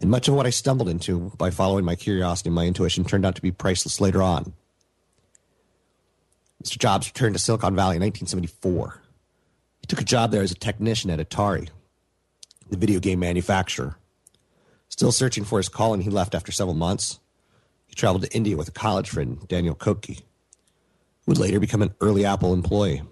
And 0.00 0.10
much 0.10 0.28
of 0.28 0.34
what 0.34 0.46
I 0.46 0.50
stumbled 0.50 0.88
into 0.88 1.32
by 1.36 1.50
following 1.50 1.84
my 1.84 1.94
curiosity 1.94 2.48
and 2.48 2.54
my 2.54 2.66
intuition 2.66 3.04
turned 3.04 3.26
out 3.26 3.34
to 3.36 3.42
be 3.42 3.50
priceless 3.50 4.00
later 4.00 4.22
on. 4.22 4.52
Mr. 6.62 6.78
Jobs 6.78 7.08
returned 7.08 7.34
to 7.34 7.38
Silicon 7.38 7.74
Valley 7.74 7.96
in 7.96 8.02
1974. 8.02 8.99
He 9.80 9.86
took 9.86 10.00
a 10.00 10.04
job 10.04 10.30
there 10.30 10.42
as 10.42 10.52
a 10.52 10.56
technician 10.56 11.10
at 11.10 11.18
Atari, 11.18 11.68
the 12.68 12.76
video 12.76 13.00
game 13.00 13.18
manufacturer. 13.20 13.96
Still 14.88 15.12
searching 15.12 15.44
for 15.44 15.58
his 15.58 15.68
calling, 15.68 16.00
he 16.00 16.10
left 16.10 16.34
after 16.34 16.52
several 16.52 16.74
months. 16.74 17.20
He 17.86 17.94
traveled 17.94 18.22
to 18.22 18.34
India 18.36 18.56
with 18.56 18.68
a 18.68 18.72
college 18.72 19.08
friend, 19.08 19.46
Daniel 19.48 19.74
Kottke, 19.74 20.18
who 20.18 20.24
would 21.26 21.38
later 21.38 21.60
become 21.60 21.82
an 21.82 21.94
early 22.00 22.24
Apple 22.24 22.52
employee. 22.52 23.02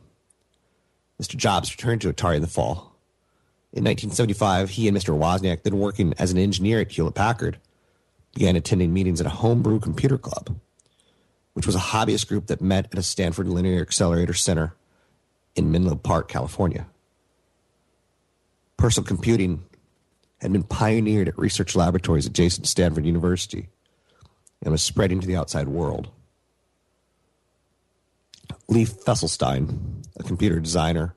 Mr. 1.20 1.36
Jobs 1.36 1.72
returned 1.72 2.00
to 2.02 2.12
Atari 2.12 2.36
in 2.36 2.42
the 2.42 2.48
fall. 2.48 2.96
In 3.72 3.84
1975, 3.84 4.70
he 4.70 4.88
and 4.88 4.96
Mr. 4.96 5.16
Wozniak, 5.16 5.62
then 5.62 5.78
working 5.78 6.14
as 6.18 6.30
an 6.30 6.38
engineer 6.38 6.80
at 6.80 6.90
Hewlett 6.90 7.14
Packard, 7.14 7.58
began 8.34 8.56
attending 8.56 8.92
meetings 8.92 9.20
at 9.20 9.26
a 9.26 9.30
homebrew 9.30 9.80
computer 9.80 10.16
club, 10.16 10.58
which 11.52 11.66
was 11.66 11.74
a 11.74 11.80
hobbyist 11.80 12.28
group 12.28 12.46
that 12.46 12.60
met 12.60 12.86
at 12.92 12.98
a 12.98 13.02
Stanford 13.02 13.48
Linear 13.48 13.82
Accelerator 13.82 14.32
Center 14.32 14.74
in 15.56 15.70
Menlo 15.70 15.96
Park, 15.96 16.28
California. 16.28 16.86
Personal 18.76 19.06
computing 19.06 19.64
had 20.40 20.52
been 20.52 20.62
pioneered 20.62 21.28
at 21.28 21.38
research 21.38 21.74
laboratories 21.74 22.26
adjacent 22.26 22.64
to 22.64 22.70
Stanford 22.70 23.04
University 23.04 23.68
and 24.62 24.72
was 24.72 24.82
spreading 24.82 25.20
to 25.20 25.26
the 25.26 25.36
outside 25.36 25.68
world. 25.68 26.10
Lee 28.68 28.84
Felsenstein, 28.84 30.04
a 30.18 30.22
computer 30.22 30.60
designer 30.60 31.14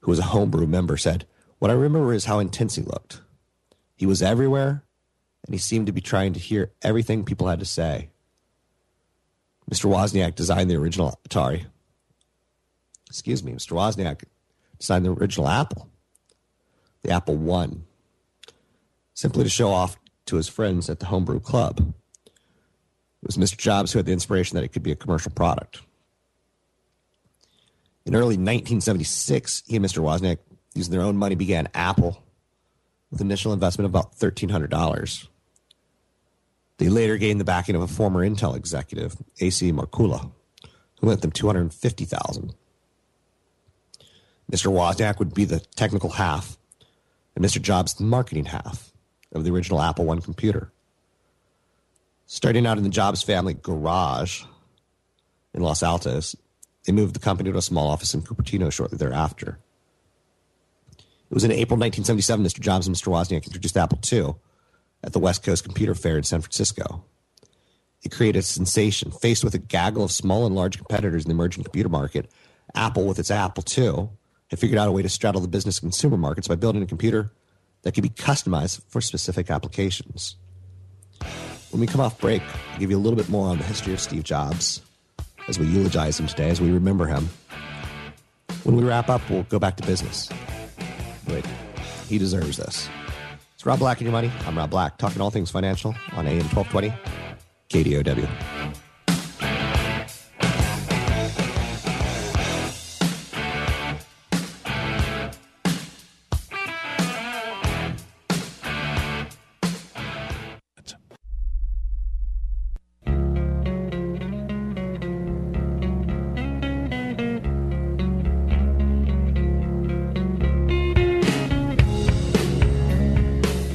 who 0.00 0.10
was 0.10 0.18
a 0.18 0.24
homebrew 0.24 0.66
member, 0.66 0.96
said, 0.96 1.26
What 1.58 1.70
I 1.70 1.74
remember 1.74 2.14
is 2.14 2.24
how 2.24 2.38
intense 2.38 2.76
he 2.76 2.82
looked. 2.82 3.20
He 3.96 4.06
was 4.06 4.22
everywhere, 4.22 4.84
and 5.44 5.54
he 5.54 5.58
seemed 5.58 5.86
to 5.86 5.92
be 5.92 6.00
trying 6.00 6.32
to 6.32 6.40
hear 6.40 6.72
everything 6.82 7.24
people 7.24 7.48
had 7.48 7.58
to 7.58 7.66
say. 7.66 8.10
Mr. 9.70 9.90
Wozniak 9.90 10.34
designed 10.34 10.70
the 10.70 10.76
original 10.76 11.18
Atari. 11.28 11.66
Excuse 13.10 13.42
me, 13.42 13.52
Mr. 13.52 13.72
Wozniak 13.72 14.22
designed 14.78 15.04
the 15.04 15.10
original 15.10 15.48
Apple, 15.48 15.90
the 17.02 17.10
Apple 17.10 17.36
One, 17.36 17.84
simply 19.14 19.42
to 19.42 19.50
show 19.50 19.72
off 19.72 19.96
to 20.26 20.36
his 20.36 20.48
friends 20.48 20.88
at 20.88 21.00
the 21.00 21.06
Homebrew 21.06 21.40
Club. 21.40 21.92
It 22.26 23.26
was 23.26 23.36
Mr. 23.36 23.58
Jobs 23.58 23.92
who 23.92 23.98
had 23.98 24.06
the 24.06 24.12
inspiration 24.12 24.54
that 24.54 24.62
it 24.62 24.68
could 24.68 24.84
be 24.84 24.92
a 24.92 24.96
commercial 24.96 25.32
product. 25.32 25.82
In 28.06 28.14
early 28.14 28.36
1976, 28.36 29.64
he 29.66 29.74
and 29.74 29.84
Mr. 29.84 29.98
Wozniak, 29.98 30.38
using 30.74 30.92
their 30.92 31.02
own 31.02 31.16
money, 31.16 31.34
began 31.34 31.68
Apple 31.74 32.22
with 33.10 33.20
initial 33.20 33.52
investment 33.52 33.86
of 33.86 33.90
about 33.90 34.16
$1,300. 34.16 35.26
They 36.78 36.88
later 36.88 37.18
gained 37.18 37.40
the 37.40 37.44
backing 37.44 37.74
of 37.74 37.82
a 37.82 37.88
former 37.88 38.26
Intel 38.26 38.56
executive, 38.56 39.16
A.C. 39.40 39.72
Markkula, 39.72 40.30
who 41.00 41.08
lent 41.08 41.22
them 41.22 41.32
250000 41.32 42.54
Mr. 44.50 44.72
Wozniak 44.72 45.18
would 45.18 45.32
be 45.32 45.44
the 45.44 45.60
technical 45.76 46.10
half, 46.10 46.58
and 47.36 47.44
Mr. 47.44 47.62
Jobs 47.62 47.94
the 47.94 48.04
marketing 48.04 48.46
half 48.46 48.92
of 49.32 49.44
the 49.44 49.50
original 49.50 49.80
Apple 49.80 50.10
I 50.10 50.16
computer. 50.16 50.72
Starting 52.26 52.66
out 52.66 52.78
in 52.78 52.84
the 52.84 52.90
Jobs 52.90 53.22
family 53.22 53.54
garage 53.54 54.42
in 55.54 55.62
Los 55.62 55.82
Altos, 55.82 56.34
they 56.84 56.92
moved 56.92 57.14
the 57.14 57.20
company 57.20 57.50
to 57.50 57.58
a 57.58 57.62
small 57.62 57.88
office 57.88 58.14
in 58.14 58.22
Cupertino 58.22 58.72
shortly 58.72 58.98
thereafter. 58.98 59.58
It 60.98 61.34
was 61.34 61.44
in 61.44 61.52
April 61.52 61.78
1977 61.78 62.44
Mr. 62.44 62.60
Jobs 62.60 62.88
and 62.88 62.96
Mr. 62.96 63.08
Wozniak 63.08 63.46
introduced 63.46 63.76
Apple 63.76 64.00
II 64.10 64.34
at 65.04 65.12
the 65.12 65.20
West 65.20 65.44
Coast 65.44 65.62
Computer 65.64 65.94
Fair 65.94 66.16
in 66.16 66.24
San 66.24 66.40
Francisco. 66.40 67.04
It 68.02 68.10
created 68.10 68.40
a 68.40 68.42
sensation. 68.42 69.10
Faced 69.10 69.44
with 69.44 69.54
a 69.54 69.58
gaggle 69.58 70.02
of 70.02 70.10
small 70.10 70.46
and 70.46 70.56
large 70.56 70.76
competitors 70.76 71.24
in 71.24 71.28
the 71.28 71.34
emerging 71.34 71.64
computer 71.64 71.88
market, 71.88 72.30
Apple, 72.74 73.06
with 73.06 73.18
its 73.18 73.30
Apple 73.30 73.64
II, 73.76 74.08
had 74.50 74.58
figured 74.58 74.78
out 74.78 74.88
a 74.88 74.92
way 74.92 75.02
to 75.02 75.08
straddle 75.08 75.40
the 75.40 75.48
business 75.48 75.78
and 75.78 75.90
consumer 75.90 76.16
markets 76.16 76.48
by 76.48 76.56
building 76.56 76.82
a 76.82 76.86
computer 76.86 77.30
that 77.82 77.92
could 77.92 78.02
be 78.02 78.10
customized 78.10 78.82
for 78.88 79.00
specific 79.00 79.50
applications. 79.50 80.36
When 81.70 81.80
we 81.80 81.86
come 81.86 82.00
off 82.00 82.18
break, 82.20 82.42
I'll 82.72 82.80
give 82.80 82.90
you 82.90 82.96
a 82.96 83.00
little 83.00 83.16
bit 83.16 83.28
more 83.28 83.48
on 83.48 83.58
the 83.58 83.64
history 83.64 83.92
of 83.92 84.00
Steve 84.00 84.24
Jobs 84.24 84.82
as 85.48 85.58
we 85.58 85.66
eulogize 85.66 86.18
him 86.18 86.26
today, 86.26 86.50
as 86.50 86.60
we 86.60 86.70
remember 86.70 87.06
him. 87.06 87.28
When 88.64 88.76
we 88.76 88.82
wrap 88.82 89.08
up, 89.08 89.22
we'll 89.30 89.44
go 89.44 89.58
back 89.58 89.76
to 89.76 89.86
business. 89.86 90.28
But 91.26 91.46
he 92.08 92.18
deserves 92.18 92.56
this. 92.56 92.88
It's 93.54 93.64
Rob 93.64 93.78
Black 93.78 93.98
and 93.98 94.06
Your 94.06 94.12
Money. 94.12 94.32
I'm 94.46 94.58
Rob 94.58 94.70
Black, 94.70 94.98
talking 94.98 95.22
all 95.22 95.30
things 95.30 95.50
financial 95.50 95.94
on 96.12 96.26
AM 96.26 96.48
1220, 96.48 96.92
KDOW. 97.70 98.79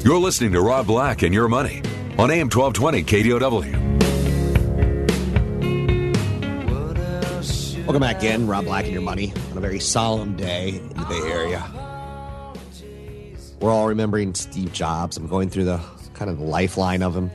You're 0.05 0.19
listening 0.19 0.51
to 0.51 0.61
Rob 0.61 0.85
Black 0.85 1.23
and 1.23 1.33
Your 1.33 1.47
Money 1.47 1.81
on 2.19 2.29
AM 2.29 2.47
1220 2.47 3.03
KDOW. 3.05 3.73
Welcome 7.85 8.01
back 8.01 8.23
in, 8.23 8.45
Rob 8.45 8.65
Black 8.65 8.83
and 8.83 8.93
Your 8.93 9.01
Money, 9.01 9.33
on 9.49 9.57
a 9.57 9.61
very 9.61 9.79
solemn 9.79 10.37
day 10.37 10.75
in 10.77 10.89
the 10.89 11.05
Bay 11.05 11.21
Area. 11.21 11.65
We're 13.59 13.71
all 13.71 13.87
remembering 13.87 14.35
Steve 14.35 14.71
Jobs. 14.71 15.17
I'm 15.17 15.25
going 15.25 15.49
through 15.49 15.65
the 15.65 15.81
kind 16.13 16.29
of 16.29 16.37
the 16.37 16.45
lifeline 16.45 17.01
of 17.01 17.15
him. 17.15 17.31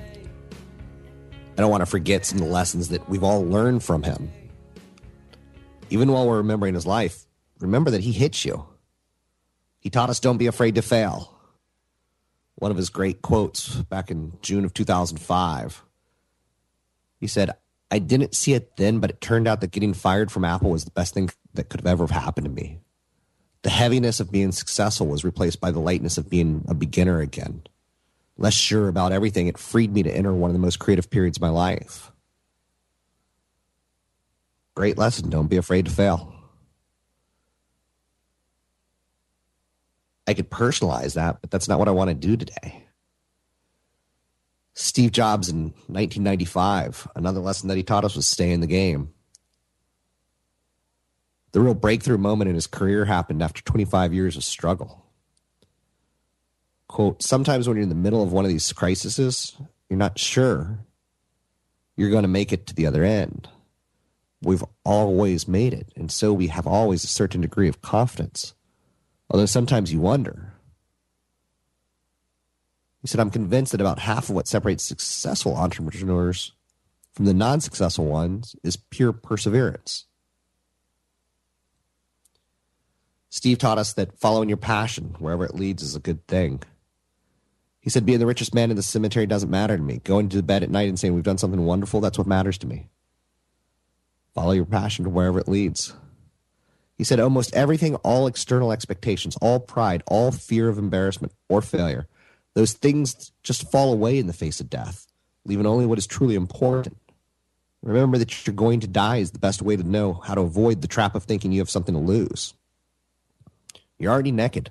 I 1.58 1.62
don't 1.62 1.72
want 1.72 1.80
to 1.80 1.86
forget 1.86 2.24
some 2.24 2.38
of 2.38 2.44
the 2.44 2.52
lessons 2.52 2.90
that 2.90 3.08
we've 3.08 3.24
all 3.24 3.44
learned 3.44 3.82
from 3.82 4.04
him. 4.04 4.30
Even 5.90 6.12
while 6.12 6.24
we're 6.24 6.36
remembering 6.36 6.74
his 6.74 6.86
life, 6.86 7.26
remember 7.58 7.90
that 7.90 8.02
he 8.02 8.12
hit 8.12 8.44
you. 8.44 8.64
He 9.80 9.90
taught 9.90 10.08
us 10.08 10.20
don't 10.20 10.38
be 10.38 10.46
afraid 10.46 10.76
to 10.76 10.82
fail. 10.82 11.39
One 12.60 12.70
of 12.70 12.76
his 12.76 12.90
great 12.90 13.22
quotes 13.22 13.74
back 13.74 14.10
in 14.10 14.34
June 14.42 14.64
of 14.64 14.74
2005. 14.74 15.82
He 17.18 17.26
said, 17.26 17.50
I 17.90 17.98
didn't 17.98 18.34
see 18.34 18.52
it 18.52 18.76
then, 18.76 19.00
but 19.00 19.10
it 19.10 19.20
turned 19.20 19.48
out 19.48 19.62
that 19.62 19.72
getting 19.72 19.94
fired 19.94 20.30
from 20.30 20.44
Apple 20.44 20.70
was 20.70 20.84
the 20.84 20.90
best 20.90 21.14
thing 21.14 21.30
that 21.54 21.70
could 21.70 21.80
have 21.80 21.86
ever 21.86 22.06
happened 22.06 22.44
to 22.44 22.50
me. 22.50 22.78
The 23.62 23.70
heaviness 23.70 24.20
of 24.20 24.30
being 24.30 24.52
successful 24.52 25.06
was 25.06 25.24
replaced 25.24 25.60
by 25.60 25.70
the 25.70 25.80
lightness 25.80 26.18
of 26.18 26.30
being 26.30 26.64
a 26.68 26.74
beginner 26.74 27.20
again. 27.20 27.62
Less 28.36 28.54
sure 28.54 28.88
about 28.88 29.12
everything, 29.12 29.46
it 29.46 29.58
freed 29.58 29.92
me 29.92 30.02
to 30.02 30.14
enter 30.14 30.32
one 30.32 30.50
of 30.50 30.54
the 30.54 30.60
most 30.60 30.78
creative 30.78 31.10
periods 31.10 31.38
of 31.38 31.42
my 31.42 31.48
life. 31.48 32.12
Great 34.74 34.98
lesson. 34.98 35.30
Don't 35.30 35.48
be 35.48 35.56
afraid 35.56 35.86
to 35.86 35.90
fail. 35.90 36.39
I 40.30 40.34
could 40.34 40.48
personalize 40.48 41.14
that, 41.14 41.40
but 41.40 41.50
that's 41.50 41.68
not 41.68 41.80
what 41.80 41.88
I 41.88 41.90
want 41.90 42.08
to 42.08 42.14
do 42.14 42.36
today. 42.36 42.84
Steve 44.74 45.10
Jobs 45.10 45.48
in 45.48 45.64
1995, 45.88 47.08
another 47.16 47.40
lesson 47.40 47.68
that 47.68 47.76
he 47.76 47.82
taught 47.82 48.04
us 48.04 48.14
was 48.14 48.28
stay 48.28 48.52
in 48.52 48.60
the 48.60 48.68
game. 48.68 49.12
The 51.50 51.60
real 51.60 51.74
breakthrough 51.74 52.16
moment 52.16 52.48
in 52.48 52.54
his 52.54 52.68
career 52.68 53.06
happened 53.06 53.42
after 53.42 53.60
25 53.62 54.14
years 54.14 54.36
of 54.36 54.44
struggle. 54.44 55.04
Quote, 56.86 57.24
sometimes 57.24 57.66
when 57.66 57.76
you're 57.76 57.82
in 57.82 57.88
the 57.88 57.96
middle 57.96 58.22
of 58.22 58.32
one 58.32 58.44
of 58.44 58.50
these 58.50 58.72
crises, 58.72 59.56
you're 59.88 59.98
not 59.98 60.16
sure 60.16 60.78
you're 61.96 62.10
going 62.10 62.22
to 62.22 62.28
make 62.28 62.52
it 62.52 62.68
to 62.68 62.74
the 62.74 62.86
other 62.86 63.02
end. 63.02 63.48
We've 64.42 64.64
always 64.84 65.48
made 65.48 65.74
it, 65.74 65.92
and 65.96 66.10
so 66.10 66.32
we 66.32 66.46
have 66.46 66.68
always 66.68 67.02
a 67.02 67.08
certain 67.08 67.40
degree 67.40 67.68
of 67.68 67.82
confidence. 67.82 68.54
Although 69.30 69.46
sometimes 69.46 69.92
you 69.92 70.00
wonder. 70.00 70.52
He 73.00 73.06
said, 73.06 73.20
I'm 73.20 73.30
convinced 73.30 73.72
that 73.72 73.80
about 73.80 74.00
half 74.00 74.28
of 74.28 74.34
what 74.34 74.48
separates 74.48 74.82
successful 74.82 75.56
entrepreneurs 75.56 76.52
from 77.12 77.24
the 77.24 77.34
non 77.34 77.60
successful 77.60 78.06
ones 78.06 78.56
is 78.62 78.76
pure 78.76 79.12
perseverance. 79.12 80.06
Steve 83.30 83.58
taught 83.58 83.78
us 83.78 83.92
that 83.92 84.18
following 84.18 84.48
your 84.48 84.58
passion, 84.58 85.14
wherever 85.18 85.44
it 85.44 85.54
leads, 85.54 85.82
is 85.82 85.94
a 85.94 86.00
good 86.00 86.26
thing. 86.26 86.60
He 87.78 87.88
said, 87.88 88.04
Being 88.04 88.18
the 88.18 88.26
richest 88.26 88.54
man 88.54 88.70
in 88.70 88.76
the 88.76 88.82
cemetery 88.82 89.26
doesn't 89.26 89.50
matter 89.50 89.76
to 89.76 89.82
me. 89.82 89.98
Going 90.02 90.28
to 90.30 90.42
bed 90.42 90.64
at 90.64 90.70
night 90.70 90.88
and 90.88 90.98
saying, 90.98 91.14
We've 91.14 91.22
done 91.22 91.38
something 91.38 91.64
wonderful, 91.64 92.00
that's 92.00 92.18
what 92.18 92.26
matters 92.26 92.58
to 92.58 92.66
me. 92.66 92.88
Follow 94.34 94.52
your 94.52 94.66
passion 94.66 95.04
to 95.04 95.10
wherever 95.10 95.38
it 95.38 95.48
leads. 95.48 95.94
He 97.00 97.04
said, 97.04 97.18
Almost 97.18 97.54
everything, 97.54 97.94
all 97.94 98.26
external 98.26 98.72
expectations, 98.72 99.34
all 99.40 99.58
pride, 99.58 100.02
all 100.06 100.30
fear 100.30 100.68
of 100.68 100.76
embarrassment 100.76 101.32
or 101.48 101.62
failure, 101.62 102.06
those 102.52 102.74
things 102.74 103.32
just 103.42 103.70
fall 103.70 103.90
away 103.90 104.18
in 104.18 104.26
the 104.26 104.34
face 104.34 104.60
of 104.60 104.68
death, 104.68 105.06
leaving 105.46 105.64
only 105.64 105.86
what 105.86 105.96
is 105.96 106.06
truly 106.06 106.34
important. 106.34 106.98
Remember 107.82 108.18
that 108.18 108.46
you're 108.46 108.52
going 108.52 108.80
to 108.80 108.86
die 108.86 109.16
is 109.16 109.30
the 109.30 109.38
best 109.38 109.62
way 109.62 109.76
to 109.76 109.82
know 109.82 110.12
how 110.12 110.34
to 110.34 110.42
avoid 110.42 110.82
the 110.82 110.88
trap 110.88 111.14
of 111.14 111.24
thinking 111.24 111.52
you 111.52 111.62
have 111.62 111.70
something 111.70 111.94
to 111.94 111.98
lose. 111.98 112.52
You're 113.98 114.12
already 114.12 114.30
naked. 114.30 114.68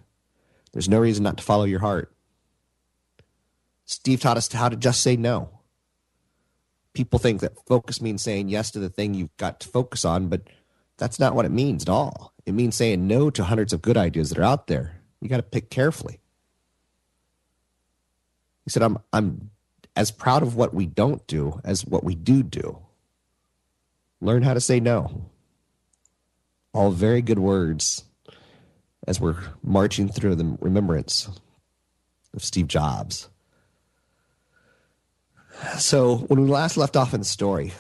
There's 0.71 0.87
no 0.87 0.99
reason 0.99 1.23
not 1.23 1.37
to 1.37 1.43
follow 1.43 1.63
your 1.63 1.79
heart. 1.79 2.13
Steve 3.85 4.21
taught 4.21 4.37
us 4.37 4.53
how 4.53 4.69
to 4.69 4.75
just 4.75 5.01
say 5.01 5.15
no. 5.15 5.49
People 6.93 7.17
think 7.17 7.41
that 7.41 7.65
focus 7.65 8.03
means 8.03 8.21
saying 8.21 8.49
yes 8.49 8.69
to 8.69 8.77
the 8.77 8.89
thing 8.89 9.15
you've 9.15 9.35
got 9.37 9.59
to 9.61 9.67
focus 9.67 10.05
on, 10.05 10.27
but 10.27 10.43
that's 10.99 11.19
not 11.19 11.33
what 11.33 11.45
it 11.45 11.51
means 11.51 11.83
at 11.83 11.89
all. 11.89 12.33
It 12.45 12.53
means 12.53 12.75
saying 12.75 13.07
no 13.07 13.29
to 13.31 13.43
hundreds 13.43 13.73
of 13.73 13.81
good 13.81 13.97
ideas 13.97 14.29
that 14.29 14.38
are 14.38 14.43
out 14.43 14.67
there. 14.67 15.01
You 15.21 15.29
got 15.29 15.38
to 15.38 15.43
pick 15.43 15.69
carefully. 15.69 16.19
He 18.65 18.69
said, 18.69 18.83
I'm, 18.83 18.99
I'm 19.13 19.49
as 19.95 20.12
proud 20.12 20.43
of 20.43 20.55
what 20.55 20.73
we 20.73 20.85
don't 20.85 21.25
do 21.25 21.62
as 21.63 21.85
what 21.85 22.03
we 22.03 22.15
do 22.15 22.43
do. 22.43 22.79
Learn 24.21 24.43
how 24.43 24.53
to 24.53 24.62
say 24.62 24.79
no. 24.79 25.29
All 26.73 26.91
very 26.91 27.21
good 27.21 27.39
words 27.39 28.03
as 29.07 29.19
we're 29.19 29.38
marching 29.63 30.09
through 30.09 30.35
the 30.35 30.57
remembrance 30.59 31.29
of 32.33 32.43
Steve 32.43 32.67
Jobs. 32.67 33.29
So, 35.77 36.17
when 36.17 36.41
we 36.41 36.47
last 36.47 36.77
left 36.77 36.95
off 36.95 37.13
in 37.13 37.21
the 37.21 37.25
story, 37.25 37.73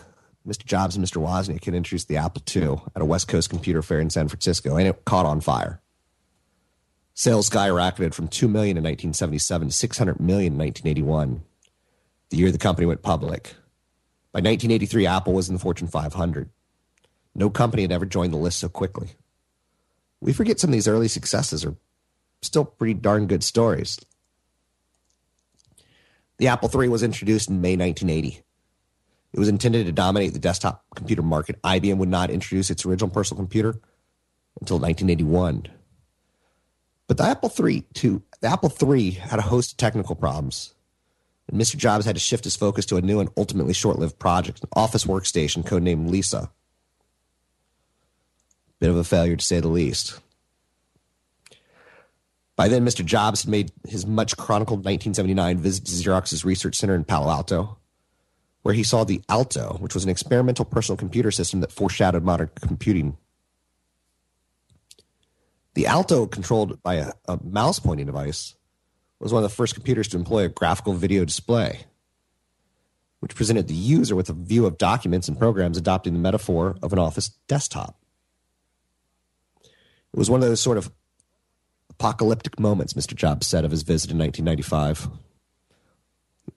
Mr. 0.47 0.65
Jobs 0.65 0.95
and 0.95 1.05
Mr. 1.05 1.21
Wozniak 1.21 1.65
had 1.65 1.75
introduced 1.75 2.07
the 2.07 2.17
Apple 2.17 2.41
II 2.55 2.81
at 2.95 3.01
a 3.01 3.05
West 3.05 3.27
Coast 3.27 3.49
computer 3.49 3.81
fair 3.81 3.99
in 3.99 4.09
San 4.09 4.27
Francisco, 4.27 4.77
and 4.77 4.87
it 4.87 5.05
caught 5.05 5.25
on 5.25 5.41
fire. 5.41 5.81
Sales 7.13 7.49
skyrocketed 7.49 8.13
from 8.13 8.29
2 8.29 8.47
million 8.47 8.77
in 8.77 8.83
1977 8.83 9.67
to 9.67 9.73
600 9.73 10.19
million 10.19 10.53
in 10.53 10.59
1981, 10.59 11.43
the 12.29 12.37
year 12.37 12.51
the 12.51 12.57
company 12.57 12.85
went 12.85 13.01
public. 13.01 13.55
By 14.31 14.39
1983, 14.39 15.05
Apple 15.05 15.33
was 15.33 15.49
in 15.49 15.55
the 15.55 15.59
Fortune 15.59 15.87
500. 15.87 16.49
No 17.35 17.49
company 17.49 17.81
had 17.81 17.91
ever 17.91 18.05
joined 18.05 18.33
the 18.33 18.37
list 18.37 18.59
so 18.59 18.69
quickly. 18.69 19.09
We 20.21 20.33
forget 20.33 20.59
some 20.59 20.69
of 20.69 20.73
these 20.73 20.87
early 20.87 21.07
successes 21.07 21.65
are 21.65 21.75
still 22.41 22.65
pretty 22.65 22.93
darn 22.93 23.27
good 23.27 23.43
stories. 23.43 23.99
The 26.37 26.47
Apple 26.47 26.69
III 26.73 26.89
was 26.89 27.03
introduced 27.03 27.49
in 27.49 27.61
May 27.61 27.75
1980. 27.75 28.43
It 29.33 29.39
was 29.39 29.47
intended 29.47 29.85
to 29.85 29.91
dominate 29.91 30.33
the 30.33 30.39
desktop 30.39 30.83
computer 30.95 31.21
market. 31.21 31.61
IBM 31.61 31.97
would 31.97 32.09
not 32.09 32.31
introduce 32.31 32.69
its 32.69 32.85
original 32.85 33.09
personal 33.09 33.41
computer 33.41 33.79
until 34.59 34.79
1981. 34.79 35.67
But 37.07 37.17
the 37.17 37.23
Apple 37.23 37.51
III, 37.59 37.81
too, 37.93 38.23
the 38.41 38.47
Apple 38.47 38.71
III 38.71 39.11
had 39.11 39.39
a 39.39 39.43
host 39.43 39.71
of 39.71 39.77
technical 39.77 40.15
problems. 40.15 40.73
And 41.47 41.59
Mr. 41.59 41.75
Jobs 41.75 42.05
had 42.05 42.15
to 42.15 42.19
shift 42.19 42.43
his 42.43 42.55
focus 42.55 42.85
to 42.87 42.97
a 42.97 43.01
new 43.01 43.19
and 43.19 43.29
ultimately 43.35 43.73
short-lived 43.73 44.19
project, 44.19 44.61
an 44.61 44.69
office 44.73 45.05
workstation 45.05 45.65
codenamed 45.65 46.09
Lisa. 46.09 46.51
Bit 48.79 48.91
of 48.91 48.97
a 48.97 49.03
failure 49.03 49.35
to 49.35 49.45
say 49.45 49.59
the 49.59 49.67
least. 49.67 50.19
By 52.55 52.67
then, 52.67 52.85
Mr. 52.85 53.03
Jobs 53.03 53.43
had 53.43 53.49
made 53.49 53.71
his 53.87 54.05
much 54.05 54.37
chronicled 54.37 54.79
1979 54.79 55.57
visit 55.57 55.85
to 55.85 55.91
Xerox's 55.91 56.45
research 56.45 56.75
center 56.75 56.93
in 56.93 57.05
Palo 57.05 57.31
Alto, 57.31 57.78
where 58.61 58.73
he 58.73 58.83
saw 58.83 59.03
the 59.03 59.21
Alto, 59.29 59.77
which 59.79 59.93
was 59.93 60.03
an 60.03 60.09
experimental 60.09 60.65
personal 60.65 60.97
computer 60.97 61.31
system 61.31 61.61
that 61.61 61.71
foreshadowed 61.71 62.23
modern 62.23 62.49
computing. 62.61 63.17
The 65.75 65.87
Alto, 65.87 66.27
controlled 66.27 66.81
by 66.83 66.95
a, 66.95 67.13
a 67.27 67.39
mouse 67.43 67.79
pointing 67.79 68.05
device, 68.05 68.55
was 69.19 69.31
one 69.31 69.43
of 69.43 69.49
the 69.49 69.55
first 69.55 69.75
computers 69.75 70.07
to 70.09 70.17
employ 70.17 70.45
a 70.45 70.49
graphical 70.49 70.93
video 70.93 71.25
display, 71.25 71.85
which 73.19 73.35
presented 73.35 73.67
the 73.67 73.73
user 73.73 74.15
with 74.15 74.29
a 74.29 74.33
view 74.33 74.65
of 74.65 74.77
documents 74.77 75.27
and 75.27 75.39
programs 75.39 75.77
adopting 75.77 76.13
the 76.13 76.19
metaphor 76.19 76.75
of 76.81 76.91
an 76.93 76.99
office 76.99 77.29
desktop. 77.47 77.97
It 80.13 80.17
was 80.17 80.29
one 80.29 80.41
of 80.41 80.49
those 80.49 80.61
sort 80.61 80.77
of 80.77 80.91
apocalyptic 81.89 82.59
moments, 82.59 82.93
Mr. 82.93 83.13
Jobs 83.13 83.45
said 83.45 83.63
of 83.63 83.71
his 83.71 83.83
visit 83.83 84.11
in 84.11 84.17
1995 84.17 85.09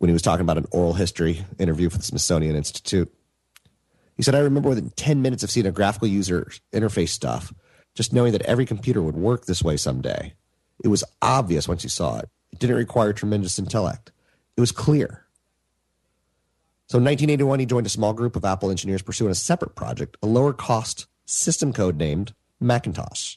when 0.02 0.08
he 0.08 0.12
was 0.12 0.22
talking 0.22 0.40
about 0.40 0.58
an 0.58 0.66
oral 0.72 0.94
history 0.94 1.44
interview 1.60 1.88
for 1.88 1.96
the 1.96 2.02
Smithsonian 2.02 2.56
Institute. 2.56 3.08
He 4.16 4.24
said, 4.24 4.34
I 4.34 4.40
remember 4.40 4.70
within 4.70 4.90
10 4.90 5.22
minutes 5.22 5.44
of 5.44 5.50
seeing 5.52 5.64
a 5.64 5.70
graphical 5.70 6.08
user 6.08 6.50
interface 6.72 7.10
stuff, 7.10 7.54
just 7.94 8.12
knowing 8.12 8.32
that 8.32 8.42
every 8.42 8.66
computer 8.66 9.00
would 9.00 9.14
work 9.14 9.46
this 9.46 9.62
way 9.62 9.76
someday. 9.76 10.34
It 10.82 10.88
was 10.88 11.04
obvious 11.22 11.68
once 11.68 11.84
you 11.84 11.88
saw 11.88 12.18
it. 12.18 12.28
It 12.50 12.58
didn't 12.58 12.78
require 12.78 13.12
tremendous 13.12 13.60
intellect. 13.60 14.10
It 14.56 14.60
was 14.60 14.72
clear. 14.72 15.24
So 16.88 16.98
in 16.98 17.04
1981, 17.04 17.60
he 17.60 17.66
joined 17.66 17.86
a 17.86 17.88
small 17.88 18.12
group 18.12 18.34
of 18.34 18.44
Apple 18.44 18.72
engineers 18.72 19.02
pursuing 19.02 19.30
a 19.30 19.36
separate 19.36 19.76
project, 19.76 20.16
a 20.20 20.26
lower 20.26 20.52
cost 20.52 21.06
system 21.26 21.72
code 21.72 21.96
named 21.96 22.34
Macintosh. 22.58 23.36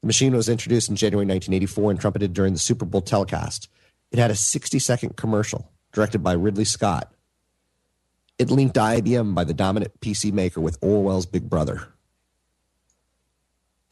The 0.00 0.08
machine 0.08 0.34
was 0.34 0.48
introduced 0.48 0.88
in 0.88 0.96
January 0.96 1.24
1984 1.24 1.92
and 1.92 2.00
trumpeted 2.00 2.32
during 2.32 2.52
the 2.52 2.58
Super 2.58 2.84
Bowl 2.84 3.00
telecast. 3.00 3.68
It 4.16 4.20
had 4.22 4.30
a 4.30 4.34
60 4.34 4.78
second 4.78 5.16
commercial 5.16 5.70
directed 5.92 6.20
by 6.20 6.32
Ridley 6.32 6.64
Scott. 6.64 7.12
It 8.38 8.50
linked 8.50 8.76
IBM 8.76 9.34
by 9.34 9.44
the 9.44 9.52
dominant 9.52 10.00
PC 10.00 10.32
maker 10.32 10.58
with 10.58 10.80
Orwell's 10.80 11.26
Big 11.26 11.50
Brother. 11.50 11.88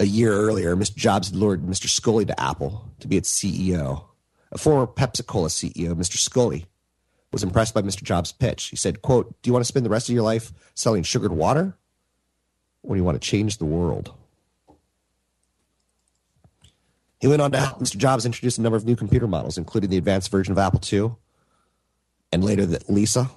A 0.00 0.06
year 0.06 0.32
earlier, 0.32 0.74
Mr. 0.76 0.96
Jobs 0.96 1.28
had 1.28 1.36
lured 1.36 1.66
Mr. 1.66 1.88
Sculley 1.88 2.26
to 2.26 2.40
Apple 2.40 2.90
to 3.00 3.06
be 3.06 3.18
its 3.18 3.30
CEO. 3.30 4.06
A 4.50 4.56
former 4.56 4.86
Pepsi 4.86 5.26
Cola 5.26 5.48
CEO, 5.48 5.92
Mr. 5.94 6.16
Sculley, 6.16 6.64
was 7.30 7.42
impressed 7.42 7.74
by 7.74 7.82
Mr. 7.82 8.02
Jobs' 8.02 8.32
pitch. 8.32 8.68
He 8.68 8.76
said, 8.76 9.02
quote, 9.02 9.42
Do 9.42 9.48
you 9.50 9.52
want 9.52 9.62
to 9.62 9.68
spend 9.68 9.84
the 9.84 9.90
rest 9.90 10.08
of 10.08 10.14
your 10.14 10.24
life 10.24 10.54
selling 10.72 11.02
sugared 11.02 11.32
water? 11.32 11.76
Or 12.82 12.94
do 12.94 12.98
you 12.98 13.04
want 13.04 13.20
to 13.20 13.28
change 13.28 13.58
the 13.58 13.66
world? 13.66 14.14
He 17.24 17.28
went 17.28 17.40
on 17.40 17.52
to 17.52 17.58
help 17.58 17.80
Mr. 17.80 17.96
Jobs 17.96 18.26
introduce 18.26 18.58
a 18.58 18.60
number 18.60 18.76
of 18.76 18.84
new 18.84 18.96
computer 18.96 19.26
models, 19.26 19.56
including 19.56 19.88
the 19.88 19.96
advanced 19.96 20.30
version 20.30 20.52
of 20.52 20.58
Apple 20.58 20.82
II, 20.92 21.12
and 22.30 22.44
later 22.44 22.66
the 22.66 22.82
Lisa 22.86 23.30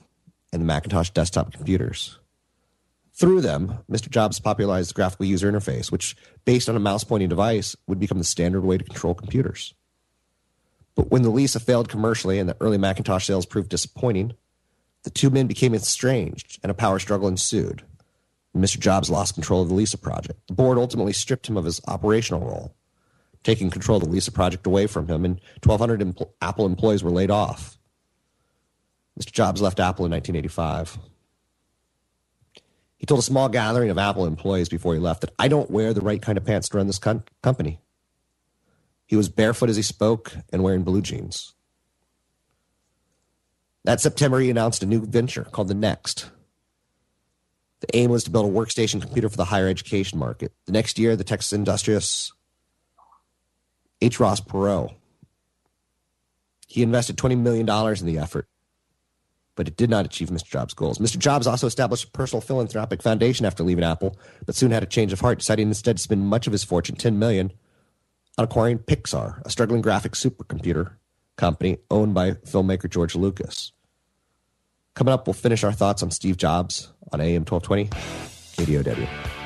and 0.51 0.61
the 0.61 0.65
Macintosh 0.65 1.11
desktop 1.11 1.53
computers. 1.53 2.19
Through 3.13 3.39
them, 3.39 3.79
Mr. 3.89 4.09
Jobs 4.09 4.41
popularized 4.41 4.89
the 4.89 4.93
graphical 4.93 5.25
user 5.25 5.49
interface, 5.49 5.89
which, 5.89 6.17
based 6.43 6.67
on 6.67 6.75
a 6.75 6.81
mouse 6.81 7.05
pointing 7.05 7.29
device, 7.29 7.77
would 7.87 7.97
become 7.97 8.17
the 8.17 8.25
standard 8.25 8.65
way 8.65 8.77
to 8.77 8.83
control 8.83 9.13
computers. 9.13 9.73
But 10.95 11.09
when 11.09 11.21
the 11.21 11.29
Lisa 11.29 11.61
failed 11.61 11.87
commercially 11.87 12.39
and 12.39 12.49
the 12.49 12.57
early 12.59 12.77
Macintosh 12.77 13.25
sales 13.25 13.45
proved 13.45 13.69
disappointing, 13.69 14.33
the 15.03 15.11
two 15.11 15.29
men 15.29 15.47
became 15.47 15.73
estranged 15.73 16.59
and 16.61 16.69
a 16.69 16.73
power 16.73 16.99
struggle 16.99 17.29
ensued. 17.29 17.83
Mr. 18.53 18.79
Jobs 18.79 19.09
lost 19.09 19.35
control 19.35 19.61
of 19.61 19.69
the 19.69 19.75
Lisa 19.75 19.97
project. 19.97 20.45
The 20.49 20.55
board 20.55 20.77
ultimately 20.77 21.13
stripped 21.13 21.47
him 21.47 21.55
of 21.55 21.63
his 21.63 21.79
operational 21.87 22.41
role, 22.41 22.73
taking 23.47 23.69
control 23.69 23.95
of 23.95 24.03
the 24.03 24.09
Lisa 24.09 24.29
project 24.29 24.67
away 24.67 24.87
from 24.87 25.07
him, 25.07 25.23
and 25.23 25.39
1,200 25.63 26.01
empl- 26.01 26.31
Apple 26.41 26.65
employees 26.65 27.01
were 27.01 27.09
laid 27.09 27.31
off. 27.31 27.77
Mr. 29.17 29.31
Jobs 29.31 29.61
left 29.61 29.79
Apple 29.79 30.03
in 30.03 30.11
1985. 30.11 30.97
He 32.97 33.05
told 33.05 33.19
a 33.19 33.23
small 33.23 33.47
gathering 33.47 33.89
of 33.89 33.97
Apple 33.97 34.25
employees 34.25 34.67
before 34.67 34.95
he 34.95 34.99
left 34.99 35.21
that 35.21 35.33
I 35.39 35.47
don't 35.47 35.71
wear 35.71 35.93
the 35.93 36.01
right 36.01 36.21
kind 36.21 36.37
of 36.37 36.43
pants 36.43 36.67
to 36.67 36.77
run 36.77 36.87
this 36.87 36.99
com- 36.99 37.23
company. 37.41 37.79
He 39.05 39.15
was 39.15 39.29
barefoot 39.29 39.69
as 39.69 39.77
he 39.77 39.81
spoke 39.81 40.33
and 40.51 40.61
wearing 40.61 40.83
blue 40.83 41.01
jeans. 41.01 41.53
That 43.85 44.01
September, 44.01 44.41
he 44.41 44.49
announced 44.49 44.83
a 44.83 44.85
new 44.85 45.05
venture 45.05 45.45
called 45.45 45.69
the 45.69 45.73
Next. 45.73 46.29
The 47.79 47.95
aim 47.95 48.11
was 48.11 48.25
to 48.25 48.29
build 48.29 48.51
a 48.51 48.53
workstation 48.53 49.01
computer 49.01 49.29
for 49.29 49.37
the 49.37 49.45
higher 49.45 49.69
education 49.69 50.19
market. 50.19 50.51
The 50.65 50.73
next 50.73 50.99
year, 50.99 51.15
the 51.15 51.23
Texas 51.23 51.53
industrious 51.53 52.33
H. 54.01 54.19
Ross 54.19 54.41
Perot. 54.41 54.93
He 56.67 56.83
invested 56.83 57.17
$20 57.17 57.39
million 57.39 57.67
in 57.67 58.05
the 58.05 58.19
effort, 58.19 58.47
but 59.55 59.67
it 59.67 59.77
did 59.77 59.89
not 59.89 60.05
achieve 60.05 60.29
Mr. 60.29 60.45
Jobs' 60.45 60.73
goals. 60.73 60.99
Mr. 60.99 61.17
Jobs 61.17 61.47
also 61.47 61.65
established 61.65 62.05
a 62.05 62.11
personal 62.11 62.41
philanthropic 62.41 63.01
foundation 63.01 63.45
after 63.45 63.63
leaving 63.63 63.83
Apple, 63.83 64.17
but 64.45 64.55
soon 64.55 64.71
had 64.71 64.83
a 64.83 64.87
change 64.87 65.13
of 65.13 65.21
heart, 65.21 65.39
deciding 65.39 65.69
instead 65.69 65.97
to 65.97 66.03
spend 66.03 66.27
much 66.27 66.45
of 66.45 66.51
his 66.51 66.63
fortune, 66.63 66.95
10 66.95 67.17
million, 67.17 67.51
on 68.37 68.45
acquiring 68.45 68.79
Pixar, 68.79 69.41
a 69.45 69.49
struggling 69.49 69.81
graphics 69.81 70.23
supercomputer 70.23 70.93
company 71.37 71.77
owned 71.89 72.13
by 72.13 72.31
filmmaker 72.31 72.89
George 72.89 73.15
Lucas. 73.15 73.71
Coming 74.93 75.13
up, 75.13 75.27
we'll 75.27 75.33
finish 75.33 75.63
our 75.63 75.71
thoughts 75.71 76.03
on 76.03 76.11
Steve 76.11 76.37
Jobs 76.37 76.91
on 77.11 77.21
AM 77.21 77.45
1220, 77.45 77.85
KDOW. 78.57 79.36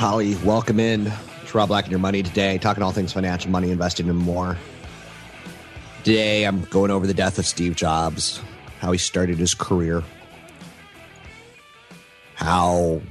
Melancholy 0.00 0.34
welcome 0.46 0.80
in 0.80 1.04
to 1.04 1.58
Rob 1.58 1.68
Black 1.68 1.84
and 1.84 1.90
Your 1.90 2.00
Money 2.00 2.22
today, 2.22 2.56
talking 2.56 2.82
all 2.82 2.90
things 2.90 3.12
financial, 3.12 3.50
money, 3.50 3.70
investing, 3.70 4.08
and 4.08 4.16
more. 4.16 4.56
Today, 6.04 6.44
I'm 6.44 6.64
going 6.64 6.90
over 6.90 7.06
the 7.06 7.12
death 7.12 7.38
of 7.38 7.44
Steve 7.44 7.76
Jobs, 7.76 8.40
how 8.78 8.92
he 8.92 8.98
started 8.98 9.36
his 9.36 9.52
career, 9.52 10.02
how 12.32 13.02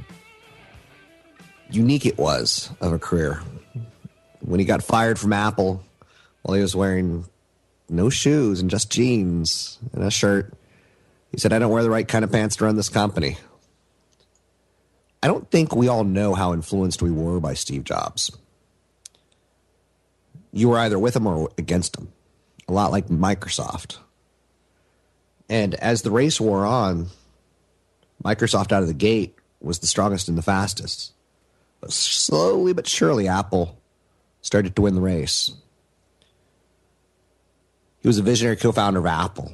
unique 1.69 2.07
it 2.07 2.17
was 2.17 2.71
of 2.81 2.91
a 2.91 2.97
career. 2.97 3.43
When 4.39 4.59
he 4.59 4.65
got 4.65 4.81
fired 4.81 5.19
from 5.19 5.31
Apple 5.31 5.83
while 6.41 6.55
he 6.55 6.61
was 6.63 6.75
wearing 6.75 7.25
no 7.87 8.09
shoes 8.09 8.61
and 8.61 8.69
just 8.69 8.89
jeans 8.89 9.77
and 9.93 10.03
a 10.03 10.09
shirt, 10.09 10.55
he 11.31 11.37
said, 11.37 11.53
I 11.53 11.59
don't 11.59 11.71
wear 11.71 11.83
the 11.83 11.91
right 11.91 12.07
kind 12.07 12.25
of 12.25 12.31
pants 12.31 12.55
to 12.55 12.65
run 12.65 12.77
this 12.77 12.89
company. 12.89 13.37
I 15.21 15.27
don't 15.27 15.49
think 15.51 15.75
we 15.75 15.87
all 15.87 16.03
know 16.03 16.33
how 16.33 16.53
influenced 16.53 17.01
we 17.01 17.11
were 17.11 17.39
by 17.39 17.53
Steve 17.53 17.83
Jobs. 17.83 18.31
You 20.51 20.69
were 20.69 20.79
either 20.79 20.97
with 20.97 21.15
him 21.15 21.27
or 21.27 21.49
against 21.57 21.97
him, 21.97 22.11
a 22.67 22.73
lot 22.73 22.91
like 22.91 23.07
Microsoft. 23.07 23.97
And 25.49 25.75
as 25.75 26.01
the 26.01 26.11
race 26.11 26.39
wore 26.39 26.65
on, 26.65 27.07
Microsoft 28.23 28.71
out 28.71 28.81
of 28.81 28.87
the 28.87 28.93
gate 28.93 29.35
was 29.59 29.79
the 29.79 29.87
strongest 29.87 30.29
and 30.29 30.37
the 30.37 30.43
fastest. 30.43 31.13
But 31.81 31.91
slowly 31.91 32.73
but 32.73 32.87
surely, 32.87 33.27
Apple 33.27 33.79
started 34.41 34.75
to 34.75 34.81
win 34.81 34.95
the 34.95 35.01
race. 35.01 35.51
He 38.01 38.07
was 38.07 38.17
a 38.17 38.23
visionary 38.23 38.55
co 38.55 38.71
founder 38.71 38.99
of 38.99 39.05
Apple. 39.05 39.53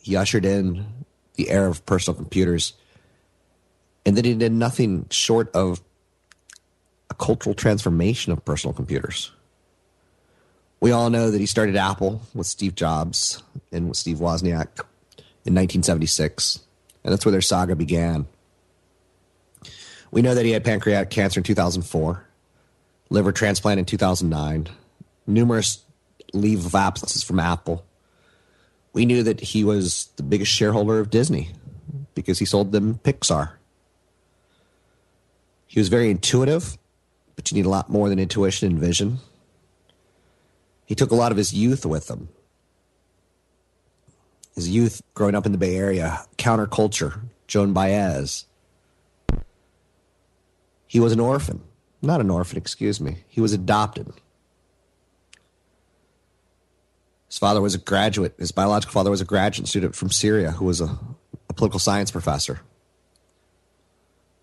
He 0.00 0.16
ushered 0.16 0.44
in 0.44 0.86
the 1.34 1.50
era 1.50 1.70
of 1.70 1.84
personal 1.86 2.16
computers. 2.16 2.74
And 4.04 4.16
then 4.16 4.24
he 4.24 4.34
did 4.34 4.52
nothing 4.52 5.06
short 5.10 5.50
of 5.54 5.80
a 7.10 7.14
cultural 7.14 7.54
transformation 7.54 8.32
of 8.32 8.44
personal 8.44 8.74
computers. 8.74 9.30
We 10.80 10.90
all 10.90 11.10
know 11.10 11.30
that 11.30 11.38
he 11.38 11.46
started 11.46 11.76
Apple 11.76 12.22
with 12.34 12.46
Steve 12.46 12.74
Jobs 12.74 13.42
and 13.70 13.88
with 13.88 13.96
Steve 13.96 14.16
Wozniak 14.16 14.80
in 15.44 15.54
1976. 15.54 16.60
And 17.04 17.12
that's 17.12 17.24
where 17.24 17.32
their 17.32 17.40
saga 17.40 17.76
began. 17.76 18.26
We 20.10 20.22
know 20.22 20.34
that 20.34 20.44
he 20.44 20.50
had 20.50 20.64
pancreatic 20.64 21.10
cancer 21.10 21.40
in 21.40 21.44
2004, 21.44 22.24
liver 23.10 23.32
transplant 23.32 23.78
in 23.78 23.84
2009, 23.84 24.68
numerous 25.26 25.84
leave 26.32 26.66
of 26.66 26.74
absences 26.74 27.22
from 27.22 27.38
Apple. 27.38 27.84
We 28.92 29.06
knew 29.06 29.22
that 29.22 29.40
he 29.40 29.64
was 29.64 30.08
the 30.16 30.22
biggest 30.22 30.52
shareholder 30.52 30.98
of 30.98 31.10
Disney 31.10 31.50
because 32.14 32.38
he 32.38 32.44
sold 32.44 32.72
them 32.72 33.00
Pixar. 33.04 33.52
He 35.72 35.80
was 35.80 35.88
very 35.88 36.10
intuitive, 36.10 36.76
but 37.34 37.50
you 37.50 37.56
need 37.56 37.64
a 37.64 37.70
lot 37.70 37.88
more 37.88 38.10
than 38.10 38.18
intuition 38.18 38.70
and 38.70 38.78
vision. 38.78 39.20
He 40.84 40.94
took 40.94 41.10
a 41.10 41.14
lot 41.14 41.32
of 41.32 41.38
his 41.38 41.54
youth 41.54 41.86
with 41.86 42.10
him. 42.10 42.28
His 44.54 44.68
youth 44.68 45.00
growing 45.14 45.34
up 45.34 45.46
in 45.46 45.52
the 45.52 45.56
Bay 45.56 45.74
Area, 45.74 46.26
counterculture, 46.36 47.20
Joan 47.46 47.72
Baez. 47.72 48.44
He 50.86 51.00
was 51.00 51.12
an 51.12 51.20
orphan. 51.20 51.62
Not 52.02 52.20
an 52.20 52.28
orphan, 52.28 52.58
excuse 52.58 53.00
me. 53.00 53.24
He 53.26 53.40
was 53.40 53.54
adopted. 53.54 54.12
His 57.28 57.38
father 57.38 57.62
was 57.62 57.74
a 57.74 57.78
graduate. 57.78 58.34
His 58.38 58.52
biological 58.52 58.92
father 58.92 59.10
was 59.10 59.22
a 59.22 59.24
graduate 59.24 59.68
student 59.68 59.96
from 59.96 60.10
Syria 60.10 60.50
who 60.50 60.66
was 60.66 60.82
a, 60.82 60.98
a 61.48 61.54
political 61.54 61.80
science 61.80 62.10
professor. 62.10 62.60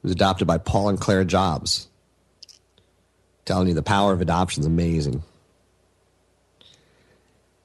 He 0.01 0.07
was 0.07 0.11
adopted 0.11 0.47
by 0.47 0.57
Paul 0.57 0.89
and 0.89 0.99
Clara 0.99 1.25
Jobs. 1.25 1.87
telling 3.45 3.67
you 3.67 3.73
the 3.73 3.81
power 3.81 4.13
of 4.13 4.21
adoption 4.21 4.61
is 4.61 4.67
amazing. 4.67 5.23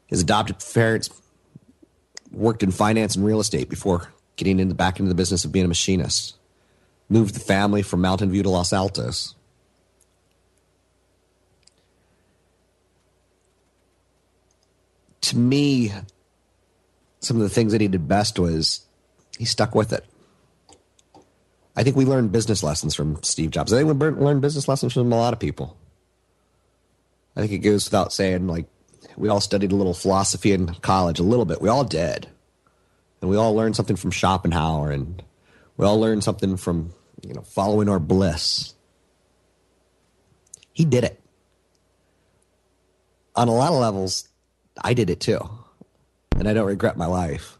His 0.06 0.22
adopted 0.22 0.56
parents 0.72 1.10
worked 2.32 2.62
in 2.62 2.70
finance 2.70 3.16
and 3.16 3.24
real 3.24 3.40
estate 3.40 3.68
before 3.68 4.12
getting 4.36 4.58
into, 4.58 4.74
back 4.74 4.98
into 4.98 5.08
the 5.08 5.14
business 5.14 5.44
of 5.44 5.52
being 5.52 5.64
a 5.64 5.68
machinist. 5.68 6.36
Moved 7.08 7.34
the 7.34 7.40
family 7.40 7.82
from 7.82 8.00
Mountain 8.00 8.30
View 8.30 8.42
to 8.42 8.48
Los 8.48 8.72
Altos. 8.72 9.34
To 15.20 15.36
me, 15.36 15.92
some 17.20 17.36
of 17.36 17.42
the 17.42 17.48
things 17.48 17.72
that 17.72 17.80
he 17.80 17.88
did 17.88 18.08
best 18.08 18.38
was 18.38 18.86
he 19.38 19.44
stuck 19.44 19.74
with 19.74 19.92
it. 19.92 20.04
I 21.76 21.82
think 21.82 21.96
we 21.96 22.04
learned 22.04 22.32
business 22.32 22.62
lessons 22.62 22.94
from 22.94 23.22
Steve 23.22 23.50
Jobs. 23.50 23.72
I 23.72 23.78
think 23.78 24.00
we 24.00 24.08
learned 24.08 24.42
business 24.42 24.68
lessons 24.68 24.92
from 24.92 25.12
a 25.12 25.16
lot 25.16 25.32
of 25.32 25.40
people. 25.40 25.76
I 27.36 27.40
think 27.40 27.52
it 27.52 27.58
goes 27.58 27.86
without 27.86 28.12
saying, 28.12 28.46
like, 28.46 28.66
we 29.16 29.28
all 29.28 29.40
studied 29.40 29.72
a 29.72 29.76
little 29.76 29.94
philosophy 29.94 30.52
in 30.52 30.68
college, 30.74 31.18
a 31.18 31.24
little 31.24 31.44
bit. 31.44 31.60
We 31.60 31.68
all 31.68 31.84
did. 31.84 32.28
And 33.20 33.30
we 33.30 33.36
all 33.36 33.54
learned 33.54 33.76
something 33.76 33.96
from 33.96 34.10
Schopenhauer 34.10 34.90
and 34.90 35.22
we 35.76 35.86
all 35.86 35.98
learned 35.98 36.22
something 36.22 36.56
from, 36.56 36.92
you 37.22 37.34
know, 37.34 37.42
following 37.42 37.88
our 37.88 37.98
bliss. 37.98 38.74
He 40.72 40.84
did 40.84 41.04
it. 41.04 41.20
On 43.34 43.48
a 43.48 43.54
lot 43.54 43.72
of 43.72 43.80
levels, 43.80 44.28
I 44.82 44.94
did 44.94 45.10
it 45.10 45.20
too. 45.20 45.40
And 46.36 46.48
I 46.48 46.52
don't 46.52 46.66
regret 46.66 46.96
my 46.96 47.06
life. 47.06 47.58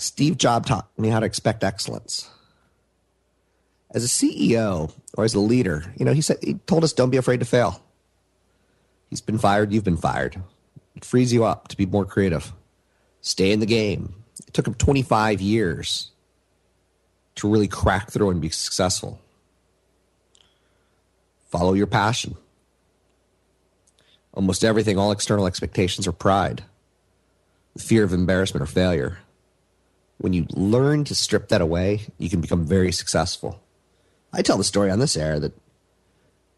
Steve 0.00 0.38
Jobs 0.38 0.68
taught 0.68 0.88
me 0.98 1.08
how 1.08 1.20
to 1.20 1.26
expect 1.26 1.62
excellence. 1.62 2.30
As 3.92 4.04
a 4.04 4.08
CEO 4.08 4.92
or 5.14 5.24
as 5.24 5.34
a 5.34 5.40
leader, 5.40 5.92
you 5.96 6.04
know, 6.04 6.12
he 6.12 6.22
said 6.22 6.38
he 6.42 6.54
told 6.54 6.84
us 6.84 6.92
don't 6.92 7.10
be 7.10 7.16
afraid 7.16 7.40
to 7.40 7.46
fail. 7.46 7.82
He's 9.08 9.20
been 9.20 9.38
fired, 9.38 9.72
you've 9.72 9.84
been 9.84 9.96
fired. 9.96 10.40
It 10.94 11.04
frees 11.04 11.32
you 11.32 11.44
up 11.44 11.68
to 11.68 11.76
be 11.76 11.86
more 11.86 12.04
creative. 12.04 12.52
Stay 13.20 13.52
in 13.52 13.60
the 13.60 13.66
game. 13.66 14.14
It 14.46 14.54
took 14.54 14.66
him 14.66 14.74
25 14.74 15.40
years 15.40 16.10
to 17.36 17.50
really 17.50 17.68
crack 17.68 18.10
through 18.10 18.30
and 18.30 18.40
be 18.40 18.48
successful. 18.48 19.20
Follow 21.50 21.74
your 21.74 21.86
passion. 21.86 22.36
Almost 24.32 24.64
everything, 24.64 24.96
all 24.96 25.10
external 25.10 25.46
expectations 25.46 26.06
or 26.06 26.12
pride, 26.12 26.62
the 27.74 27.82
fear 27.82 28.04
of 28.04 28.12
embarrassment 28.12 28.62
or 28.62 28.66
failure. 28.66 29.18
When 30.20 30.34
you 30.34 30.46
learn 30.50 31.04
to 31.04 31.14
strip 31.14 31.48
that 31.48 31.62
away, 31.62 32.02
you 32.18 32.28
can 32.28 32.42
become 32.42 32.66
very 32.66 32.92
successful. 32.92 33.58
I 34.34 34.42
tell 34.42 34.58
the 34.58 34.64
story 34.64 34.90
on 34.90 34.98
this 34.98 35.16
air 35.16 35.40
that 35.40 35.54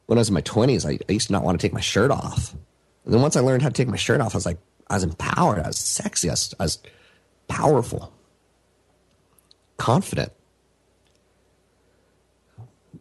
when 0.07 0.18
I 0.18 0.20
was 0.20 0.29
in 0.31 0.35
my 0.35 0.42
20s, 0.42 0.85
I, 0.85 0.98
I 1.09 1.12
used 1.12 1.29
to 1.29 1.33
not 1.33 1.44
want 1.44 1.61
to 1.61 1.64
take 1.64 1.72
my 1.72 1.81
shirt 1.81 2.11
off. 2.11 2.55
And 3.05 3.14
then 3.14 3.22
once 3.22 3.37
I 3.37 3.40
learned 3.40 3.62
how 3.62 3.68
to 3.68 3.72
take 3.72 3.87
my 3.87 3.96
shirt 3.96 4.20
off, 4.20 4.35
I 4.35 4.38
was 4.38 4.46
like, 4.46 4.59
I 4.90 4.94
was 4.94 5.05
empowered. 5.05 5.61
I 5.61 5.68
was 5.68 5.79
sexy. 5.79 6.29
I 6.29 6.33
was, 6.33 6.55
I 6.59 6.62
was 6.64 6.79
powerful, 7.46 8.12
confident. 9.77 10.33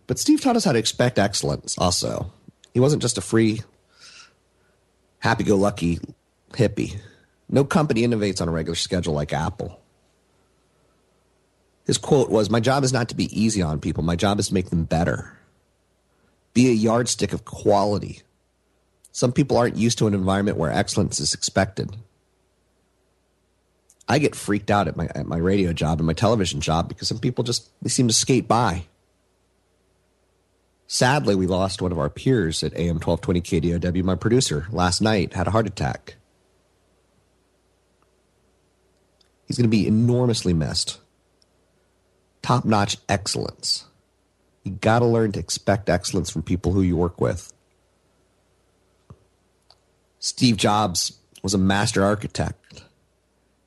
But 0.05 0.19
Steve 0.19 0.41
taught 0.41 0.57
us 0.57 0.65
how 0.65 0.73
to 0.73 0.79
expect 0.79 1.17
excellence 1.17 1.75
also. 1.75 2.31
He 2.75 2.79
wasn't 2.79 3.01
just 3.01 3.17
a 3.17 3.21
free, 3.21 3.61
happy 5.17 5.43
go 5.43 5.55
lucky 5.55 5.99
hippie. 6.51 6.99
No 7.49 7.65
company 7.65 8.03
innovates 8.03 8.41
on 8.41 8.47
a 8.47 8.51
regular 8.51 8.75
schedule 8.75 9.15
like 9.15 9.33
Apple. 9.33 9.80
His 11.85 11.97
quote 11.97 12.29
was 12.29 12.49
My 12.49 12.59
job 12.59 12.83
is 12.83 12.93
not 12.93 13.09
to 13.09 13.15
be 13.15 13.29
easy 13.39 13.61
on 13.61 13.79
people, 13.79 14.03
my 14.03 14.15
job 14.15 14.39
is 14.39 14.47
to 14.49 14.53
make 14.53 14.69
them 14.69 14.83
better. 14.83 15.37
Be 16.53 16.69
a 16.69 16.73
yardstick 16.73 17.33
of 17.33 17.45
quality. 17.45 18.21
Some 19.11 19.31
people 19.31 19.57
aren't 19.57 19.77
used 19.77 19.97
to 19.99 20.07
an 20.07 20.13
environment 20.13 20.57
where 20.57 20.71
excellence 20.71 21.19
is 21.19 21.33
expected. 21.33 21.95
I 24.07 24.19
get 24.19 24.35
freaked 24.35 24.69
out 24.69 24.87
at 24.87 24.97
my 24.97 25.07
at 25.15 25.25
my 25.25 25.37
radio 25.37 25.73
job 25.73 25.99
and 25.99 26.07
my 26.07 26.13
television 26.13 26.59
job 26.59 26.89
because 26.89 27.07
some 27.07 27.19
people 27.19 27.43
just 27.43 27.69
they 27.81 27.89
seem 27.89 28.07
to 28.07 28.13
skate 28.13 28.47
by. 28.47 28.85
Sadly, 30.87 31.35
we 31.35 31.47
lost 31.47 31.81
one 31.81 31.93
of 31.93 31.99
our 31.99 32.09
peers 32.09 32.63
at 32.63 32.73
AM 32.73 32.99
1220 32.99 33.41
KDOW. 33.41 34.03
My 34.03 34.15
producer 34.15 34.67
last 34.71 35.01
night 35.01 35.33
had 35.33 35.47
a 35.47 35.51
heart 35.51 35.65
attack. 35.65 36.15
He's 39.45 39.57
going 39.57 39.69
to 39.69 39.69
be 39.69 39.87
enormously 39.87 40.53
missed. 40.53 41.00
Top 42.41 42.65
notch 42.65 42.97
excellence. 43.07 43.85
You 44.63 44.71
got 44.73 44.99
to 44.99 45.05
learn 45.05 45.31
to 45.33 45.39
expect 45.39 45.89
excellence 45.89 46.29
from 46.29 46.43
people 46.43 46.71
who 46.71 46.81
you 46.81 46.95
work 46.95 47.19
with. 47.19 47.51
Steve 50.19 50.57
Jobs 50.57 51.17
was 51.41 51.53
a 51.53 51.57
master 51.57 52.03
architect. 52.03 52.83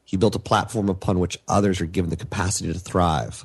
He 0.05 0.17
built 0.17 0.37
a 0.37 0.41
platform 0.41 0.89
upon 0.89 1.19
which 1.19 1.39
others 1.49 1.81
are 1.81 1.87
given 1.87 2.11
the 2.11 2.17
capacity 2.17 2.73
to 2.73 2.79
thrive. 2.79 3.45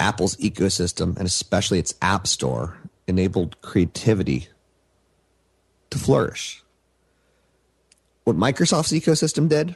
Apple's 0.00 0.36
ecosystem, 0.36 1.16
and 1.16 1.26
especially 1.26 1.78
its 1.78 1.94
App 2.00 2.26
Store, 2.26 2.78
enabled 3.06 3.60
creativity 3.60 4.48
to 5.90 5.98
flourish. 5.98 6.62
What 8.24 8.36
Microsoft's 8.36 8.92
ecosystem 8.92 9.48
did, 9.48 9.74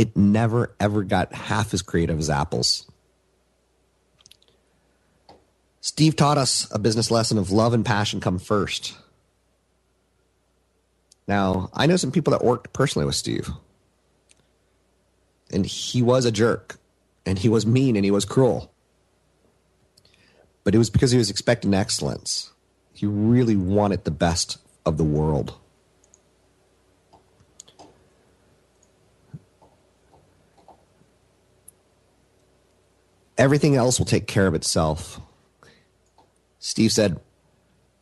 it 0.00 0.16
never 0.16 0.74
ever 0.80 1.04
got 1.04 1.34
half 1.34 1.74
as 1.74 1.82
creative 1.82 2.18
as 2.18 2.30
Apple's. 2.30 2.90
Steve 5.82 6.16
taught 6.16 6.38
us 6.38 6.66
a 6.72 6.78
business 6.78 7.10
lesson 7.10 7.36
of 7.36 7.50
love 7.50 7.74
and 7.74 7.84
passion 7.84 8.18
come 8.18 8.38
first. 8.38 8.94
Now, 11.28 11.68
I 11.74 11.86
know 11.86 11.96
some 11.96 12.12
people 12.12 12.30
that 12.30 12.42
worked 12.42 12.72
personally 12.72 13.04
with 13.04 13.14
Steve. 13.14 13.50
And 15.52 15.66
he 15.66 16.00
was 16.00 16.24
a 16.24 16.32
jerk. 16.32 16.78
And 17.26 17.38
he 17.38 17.50
was 17.50 17.66
mean 17.66 17.94
and 17.96 18.04
he 18.04 18.10
was 18.10 18.24
cruel. 18.24 18.72
but 20.64 20.74
it 20.74 20.78
was 20.78 20.90
because 20.90 21.10
he 21.10 21.18
was 21.18 21.30
expecting 21.30 21.74
excellence. 21.74 22.52
He 22.94 23.06
really 23.06 23.56
wanted 23.56 24.04
the 24.04 24.10
best 24.10 24.58
of 24.86 24.98
the 24.98 25.04
world. 25.04 25.54
Everything 33.40 33.74
else 33.74 33.98
will 33.98 34.04
take 34.04 34.26
care 34.26 34.46
of 34.46 34.54
itself. 34.54 35.18
Steve 36.58 36.92
said, 36.92 37.18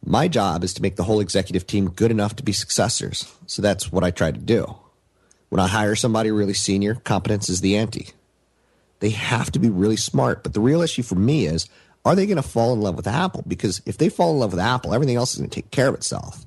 My 0.04 0.26
job 0.26 0.64
is 0.64 0.74
to 0.74 0.82
make 0.82 0.96
the 0.96 1.04
whole 1.04 1.20
executive 1.20 1.64
team 1.64 1.90
good 1.90 2.10
enough 2.10 2.34
to 2.36 2.42
be 2.42 2.50
successors. 2.50 3.32
So 3.46 3.62
that's 3.62 3.92
what 3.92 4.02
I 4.02 4.10
try 4.10 4.32
to 4.32 4.38
do. 4.38 4.74
When 5.48 5.60
I 5.60 5.68
hire 5.68 5.94
somebody 5.94 6.32
really 6.32 6.54
senior, 6.54 6.96
competence 6.96 7.48
is 7.48 7.60
the 7.60 7.76
ante. 7.76 8.08
They 8.98 9.10
have 9.10 9.52
to 9.52 9.60
be 9.60 9.70
really 9.70 9.96
smart. 9.96 10.42
But 10.42 10.54
the 10.54 10.60
real 10.60 10.82
issue 10.82 11.04
for 11.04 11.14
me 11.14 11.46
is 11.46 11.68
are 12.04 12.16
they 12.16 12.26
going 12.26 12.36
to 12.36 12.42
fall 12.42 12.72
in 12.72 12.80
love 12.80 12.96
with 12.96 13.06
Apple? 13.06 13.44
Because 13.46 13.80
if 13.86 13.96
they 13.96 14.08
fall 14.08 14.32
in 14.32 14.40
love 14.40 14.50
with 14.50 14.60
Apple, 14.60 14.92
everything 14.92 15.14
else 15.14 15.34
is 15.34 15.38
going 15.38 15.50
to 15.50 15.54
take 15.54 15.70
care 15.70 15.86
of 15.86 15.94
itself. 15.94 16.44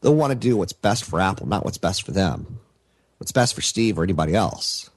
They'll 0.00 0.14
want 0.14 0.30
to 0.30 0.38
do 0.38 0.56
what's 0.56 0.72
best 0.72 1.04
for 1.04 1.20
Apple, 1.20 1.46
not 1.46 1.66
what's 1.66 1.76
best 1.76 2.04
for 2.04 2.12
them, 2.12 2.60
what's 3.18 3.32
best 3.32 3.54
for 3.54 3.60
Steve 3.60 3.98
or 3.98 4.04
anybody 4.04 4.34
else. 4.34 4.89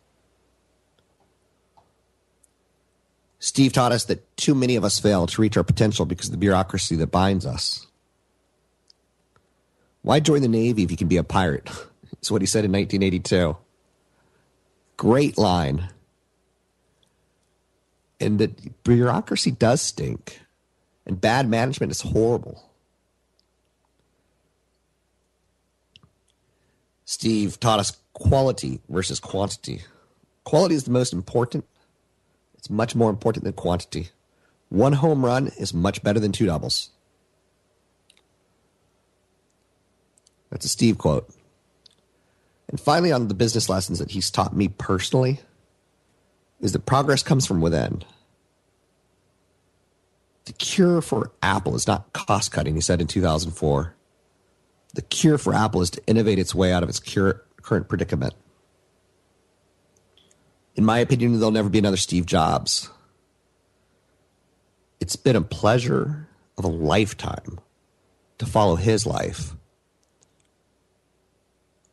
Steve 3.43 3.73
taught 3.73 3.91
us 3.91 4.05
that 4.05 4.37
too 4.37 4.55
many 4.55 4.77
of 4.77 4.85
us 4.85 5.01
fail 5.01 5.27
to 5.27 5.41
reach 5.41 5.57
our 5.57 5.65
potential 5.65 6.05
because 6.05 6.27
of 6.27 6.31
the 6.31 6.37
bureaucracy 6.37 6.95
that 6.95 7.07
binds 7.07 7.45
us. 7.45 7.87
Why 10.01 10.21
join 10.21 10.41
the 10.41 10.47
Navy 10.47 10.83
if 10.83 10.89
you 10.89 10.95
can 10.95 11.09
be 11.09 11.17
a 11.17 11.25
pirate? 11.25 11.69
That's 12.13 12.31
what 12.31 12.41
he 12.41 12.45
said 12.45 12.63
in 12.63 12.71
1982. 12.71 13.57
Great 14.95 15.37
line. 15.37 15.89
And 18.17 18.39
that 18.39 18.81
bureaucracy 18.85 19.51
does 19.51 19.81
stink, 19.81 20.39
and 21.05 21.19
bad 21.19 21.49
management 21.49 21.91
is 21.91 21.99
horrible. 21.99 22.71
Steve 27.03 27.59
taught 27.59 27.81
us 27.81 27.97
quality 28.13 28.79
versus 28.87 29.19
quantity. 29.19 29.81
Quality 30.45 30.75
is 30.75 30.85
the 30.85 30.91
most 30.91 31.11
important. 31.11 31.65
It's 32.64 32.70
much 32.70 32.95
more 32.95 33.09
important 33.09 33.43
than 33.43 33.51
quantity. 33.51 34.07
One 34.70 34.93
home 34.93 35.26
run 35.26 35.51
is 35.59 35.74
much 35.74 36.01
better 36.01 36.18
than 36.18 36.32
two 36.32 36.45
doubles. 36.45 36.91
That's 40.49 40.64
a 40.64 40.70
Steve 40.70 40.97
quote. 40.97 41.30
And 42.70 42.80
finally, 42.80 43.11
on 43.11 43.28
the 43.28 43.34
business 43.34 43.68
lessons 43.68 43.99
that 43.99 44.11
he's 44.11 44.32
taught 44.32 44.55
me 44.55 44.70
personally, 44.70 45.41
is 46.61 46.72
that 46.72 46.86
progress 46.86 47.22
comes 47.22 47.45
from 47.45 47.59
within. 47.59 48.01
The 50.45 50.53
cure 50.53 51.01
for 51.01 51.34
Apple 51.41 51.76
is 51.76 51.86
not 51.86 52.14
cost 52.14 52.53
cutting, 52.53 52.76
he 52.76 52.82
said 52.82 53.01
in 53.01 53.07
2004. 53.07 53.93
The 54.93 55.01
cure 55.01 55.38
for 55.38 55.53
Apple 55.53 55.82
is 55.82 55.89
to 55.89 56.07
innovate 56.07 56.39
its 56.39 56.55
way 56.55 56.72
out 56.72 56.82
of 56.82 56.88
its 56.88 57.01
cure, 57.01 57.43
current 57.61 57.89
predicament. 57.89 58.36
In 60.76 60.86
my 60.86 60.99
opinion, 60.99 61.34
there'll 61.34 61.51
never 61.51 61.69
be 61.69 61.80
another 61.80 61.97
Steve 61.97 62.26
Jobs. 62.26 62.89
It's 64.99 65.15
been 65.15 65.36
a 65.36 65.41
pleasure 65.41 66.28
of 66.57 66.63
a 66.63 66.69
lifetime 66.69 67.59
to 68.39 68.45
follow 68.45 68.76
his 68.76 69.05
life. 69.05 69.55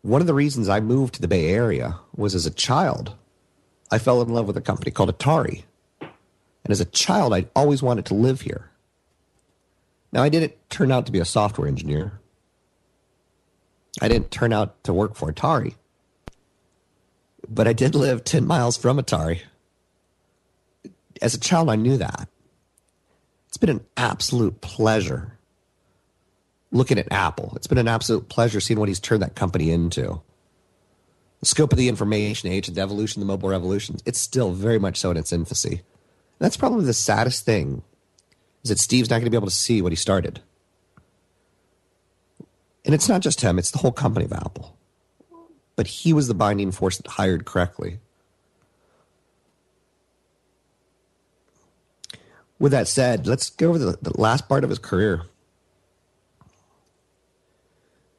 One 0.02 0.22
of 0.22 0.26
the 0.26 0.34
reasons 0.34 0.68
I 0.68 0.80
moved 0.80 1.14
to 1.14 1.20
the 1.20 1.28
Bay 1.28 1.50
Area 1.50 1.98
was 2.16 2.34
as 2.34 2.46
a 2.46 2.50
child, 2.50 3.14
I 3.90 3.98
fell 3.98 4.22
in 4.22 4.28
love 4.30 4.46
with 4.46 4.56
a 4.56 4.62
company 4.62 4.90
called 4.90 5.16
Atari. 5.16 5.64
And 6.00 6.70
as 6.70 6.80
a 6.80 6.86
child, 6.86 7.34
I'd 7.34 7.50
always 7.54 7.82
wanted 7.82 8.06
to 8.06 8.14
live 8.14 8.42
here. 8.42 8.70
Now, 10.12 10.22
I 10.22 10.28
didn't 10.28 10.54
turn 10.70 10.90
out 10.90 11.06
to 11.06 11.12
be 11.12 11.20
a 11.20 11.24
software 11.24 11.68
engineer. 11.68 12.20
I 14.00 14.08
didn't 14.08 14.30
turn 14.30 14.52
out 14.52 14.82
to 14.84 14.94
work 14.94 15.14
for 15.16 15.30
Atari. 15.30 15.74
But 17.50 17.66
I 17.66 17.72
did 17.72 17.96
live 17.96 18.22
10 18.22 18.46
miles 18.46 18.76
from 18.76 18.98
Atari. 18.98 19.40
As 21.20 21.34
a 21.34 21.40
child, 21.40 21.68
I 21.68 21.76
knew 21.76 21.96
that. 21.96 22.28
It's 23.48 23.56
been 23.56 23.70
an 23.70 23.84
absolute 23.96 24.60
pleasure 24.60 25.36
looking 26.70 26.98
at 26.98 27.10
Apple. 27.10 27.52
It's 27.56 27.66
been 27.66 27.78
an 27.78 27.88
absolute 27.88 28.28
pleasure 28.28 28.60
seeing 28.60 28.78
what 28.78 28.88
he's 28.88 29.00
turned 29.00 29.22
that 29.22 29.34
company 29.34 29.72
into. 29.72 30.22
The 31.40 31.46
scope 31.46 31.72
of 31.72 31.78
the 31.78 31.88
information 31.88 32.48
age 32.48 32.68
and 32.68 32.76
the 32.76 32.80
evolution 32.82 33.20
of 33.20 33.26
the 33.26 33.32
mobile 33.32 33.48
revolution, 33.48 33.96
it's 34.06 34.20
still 34.20 34.52
very 34.52 34.78
much 34.78 34.98
so 34.98 35.10
in 35.10 35.16
its 35.16 35.32
infancy. 35.32 35.72
And 35.72 35.80
that's 36.38 36.56
probably 36.56 36.84
the 36.84 36.94
saddest 36.94 37.44
thing 37.44 37.82
is 38.62 38.68
that 38.68 38.78
Steve's 38.78 39.10
not 39.10 39.16
going 39.16 39.24
to 39.24 39.30
be 39.30 39.36
able 39.36 39.48
to 39.48 39.54
see 39.54 39.82
what 39.82 39.90
he 39.90 39.96
started. 39.96 40.40
And 42.84 42.94
it's 42.94 43.08
not 43.08 43.22
just 43.22 43.40
him, 43.40 43.58
it's 43.58 43.72
the 43.72 43.78
whole 43.78 43.92
company 43.92 44.26
of 44.26 44.32
Apple. 44.32 44.76
But 45.76 45.86
he 45.86 46.12
was 46.12 46.28
the 46.28 46.34
binding 46.34 46.72
force 46.72 46.96
that 46.98 47.06
hired 47.06 47.44
correctly. 47.44 47.98
With 52.58 52.72
that 52.72 52.88
said, 52.88 53.26
let's 53.26 53.48
go 53.48 53.70
over 53.70 53.78
the, 53.78 53.98
the 54.02 54.20
last 54.20 54.46
part 54.46 54.64
of 54.64 54.70
his 54.70 54.78
career. 54.78 55.22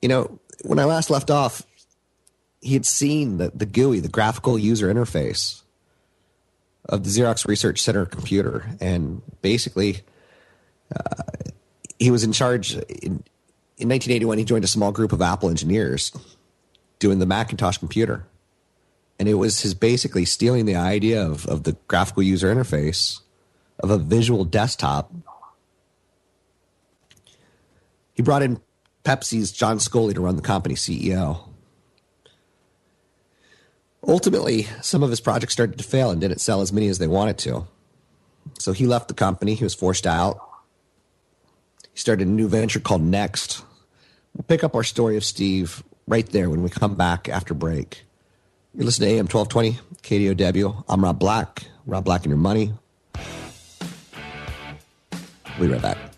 You 0.02 0.10
know, 0.10 0.39
when 0.64 0.80
I 0.80 0.86
last 0.86 1.12
left 1.12 1.30
off, 1.30 1.62
he 2.60 2.74
had 2.74 2.86
seen 2.86 3.38
the, 3.38 3.52
the 3.54 3.68
GUI, 3.68 3.99
the 3.99 4.10
graphical 4.10 4.58
user 4.58 4.91
interface 4.91 5.62
of 6.86 7.04
the 7.04 7.10
Xerox 7.10 7.47
Research 7.47 7.80
Center 7.80 8.06
computer. 8.06 8.66
And 8.80 9.22
basically, 9.41 10.02
uh, 10.95 11.24
he 11.99 12.10
was 12.10 12.24
in 12.24 12.32
charge. 12.32 12.74
In, 12.74 13.24
in 13.78 13.89
1981, 13.89 14.39
he 14.39 14.43
joined 14.43 14.64
a 14.64 14.68
small 14.68 14.91
group 14.91 15.12
of 15.12 15.22
Apple 15.22 15.49
engineers 15.49 16.12
doing 17.02 17.20
the 17.20 17.26
Macintosh 17.26 17.80
computer. 17.80 18.26
And 19.20 19.28
it 19.28 19.34
was 19.34 19.60
his 19.60 19.74
basically 19.74 20.24
stealing 20.24 20.66
the 20.66 20.76
idea 20.76 21.22
of, 21.22 21.45
of 21.47 21.64
the 21.64 21.74
graphical 21.88 22.24
user 22.24 22.54
interface 22.54 23.20
of 23.80 23.89
a 23.89 23.97
visual 23.97 24.45
desktop. 24.45 25.12
He 28.14 28.22
brought 28.22 28.43
in 28.43 28.62
Pepsi's 29.04 29.52
John 29.52 29.80
Sculley 29.80 30.14
to 30.14 30.22
run 30.22 30.36
the 30.36 30.41
company 30.41 30.76
CEO. 30.76 31.49
Ultimately, 34.08 34.68
some 34.82 35.04
of 35.04 35.10
his 35.10 35.22
projects 35.22 35.54
started 35.54 35.78
to 35.78 35.84
fail 35.84 36.12
and 36.12 36.22
didn't 36.22 36.39
sell 36.39 36.62
as 36.62 36.72
many 36.72 36.88
as 36.88 36.99
they 36.99 37.08
wanted 37.08 37.38
to. 37.39 37.68
So 38.60 38.74
he 38.74 38.86
left 38.86 39.08
the 39.08 39.14
company. 39.14 39.56
He 39.56 39.64
was 39.64 39.74
forced 39.74 40.06
out. 40.06 40.39
He 41.93 41.99
started 41.99 42.28
a 42.28 42.32
new 42.32 42.47
venture 42.47 42.80
called 42.80 43.02
Next. 43.02 43.64
We'll 44.36 44.43
pick 44.43 44.64
up 44.64 44.76
our 44.76 44.84
story 44.84 45.18
of 45.18 45.26
Steve 45.26 45.84
right 46.08 46.28
there 46.30 46.49
when 46.49 46.64
we 46.64 46.70
come 46.70 46.95
back 46.95 47.30
after 47.30 47.54
break. 47.54 48.04
You 48.74 48.86
listen 48.86 49.06
to 49.06 49.12
AM 49.12 49.28
1220, 49.28 49.80
KDOW. 50.02 50.84
I'm 50.88 51.04
Rob 51.04 51.20
Black. 51.20 51.64
Rob 51.86 52.06
Black 52.06 52.24
and 52.24 52.30
your 52.30 52.38
money. 52.38 52.74
We'll 55.60 55.68
be 55.68 55.74
right 55.74 55.82
back. 55.82 56.11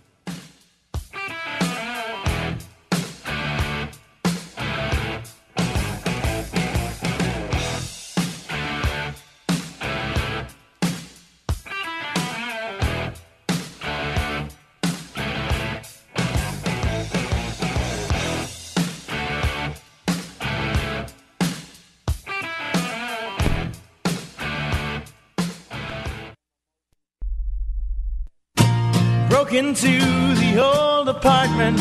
Broke 29.53 29.65
into 29.65 29.99
the 30.39 30.59
old 30.59 31.09
apartment. 31.09 31.77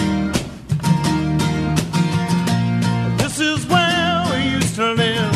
This 3.16 3.40
is 3.40 3.66
where 3.66 4.26
we 4.30 4.50
used 4.50 4.74
to 4.74 4.92
live. 4.92 5.32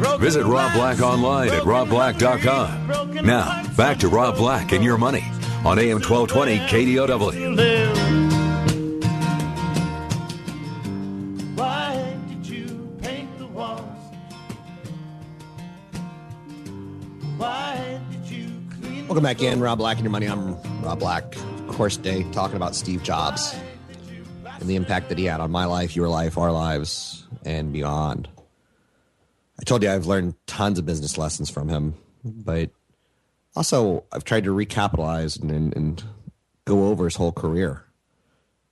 Broken 0.00 0.20
Visit 0.20 0.44
Rob 0.44 0.72
Black 0.72 1.00
online 1.00 1.50
at 1.50 1.62
robblack.com. 1.62 3.24
Now, 3.24 3.62
back 3.76 3.98
to 3.98 4.08
Rob 4.08 4.36
Black 4.36 4.72
and 4.72 4.82
your 4.82 4.98
money 4.98 5.22
on 5.64 5.78
AM 5.78 6.00
1220 6.00 6.58
KDOW. 6.66 8.01
Welcome 19.12 19.24
back 19.24 19.42
in, 19.42 19.60
Rob 19.60 19.76
Black 19.76 19.98
and 19.98 20.04
your 20.04 20.10
money. 20.10 20.24
I'm 20.24 20.56
Rob 20.80 20.98
Black. 20.98 21.36
Of 21.36 21.76
course, 21.76 21.98
day 21.98 22.22
talking 22.32 22.56
about 22.56 22.74
Steve 22.74 23.02
Jobs 23.02 23.54
and 24.58 24.62
the 24.62 24.74
impact 24.74 25.10
that 25.10 25.18
he 25.18 25.26
had 25.26 25.38
on 25.38 25.50
my 25.50 25.66
life, 25.66 25.94
your 25.94 26.08
life, 26.08 26.38
our 26.38 26.50
lives, 26.50 27.28
and 27.44 27.74
beyond. 27.74 28.26
I 29.60 29.64
told 29.64 29.82
you 29.82 29.90
I've 29.90 30.06
learned 30.06 30.36
tons 30.46 30.78
of 30.78 30.86
business 30.86 31.18
lessons 31.18 31.50
from 31.50 31.68
him, 31.68 31.92
but 32.24 32.70
Also, 33.54 34.04
I've 34.10 34.24
tried 34.24 34.44
to 34.44 34.50
recapitalize 34.50 35.38
and, 35.38 35.50
and, 35.50 35.76
and 35.76 36.02
go 36.64 36.86
over 36.86 37.04
his 37.04 37.16
whole 37.16 37.32
career 37.32 37.84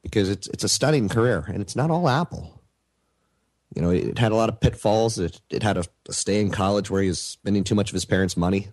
because 0.02 0.30
it's 0.30 0.48
it's 0.48 0.64
a 0.64 0.70
stunning 0.70 1.10
career 1.10 1.44
and 1.48 1.60
it's 1.60 1.76
not 1.76 1.90
all 1.90 2.08
Apple. 2.08 2.62
You 3.76 3.82
know, 3.82 3.90
it 3.90 4.16
had 4.16 4.32
a 4.32 4.36
lot 4.36 4.48
of 4.48 4.58
pitfalls. 4.58 5.18
It, 5.18 5.38
it 5.50 5.62
had 5.62 5.76
a, 5.76 5.84
a 6.08 6.14
stay 6.14 6.40
in 6.40 6.50
college 6.50 6.88
where 6.88 7.02
he 7.02 7.08
was 7.08 7.20
spending 7.20 7.62
too 7.62 7.74
much 7.74 7.90
of 7.90 7.94
his 7.94 8.06
parents' 8.06 8.38
money. 8.38 8.68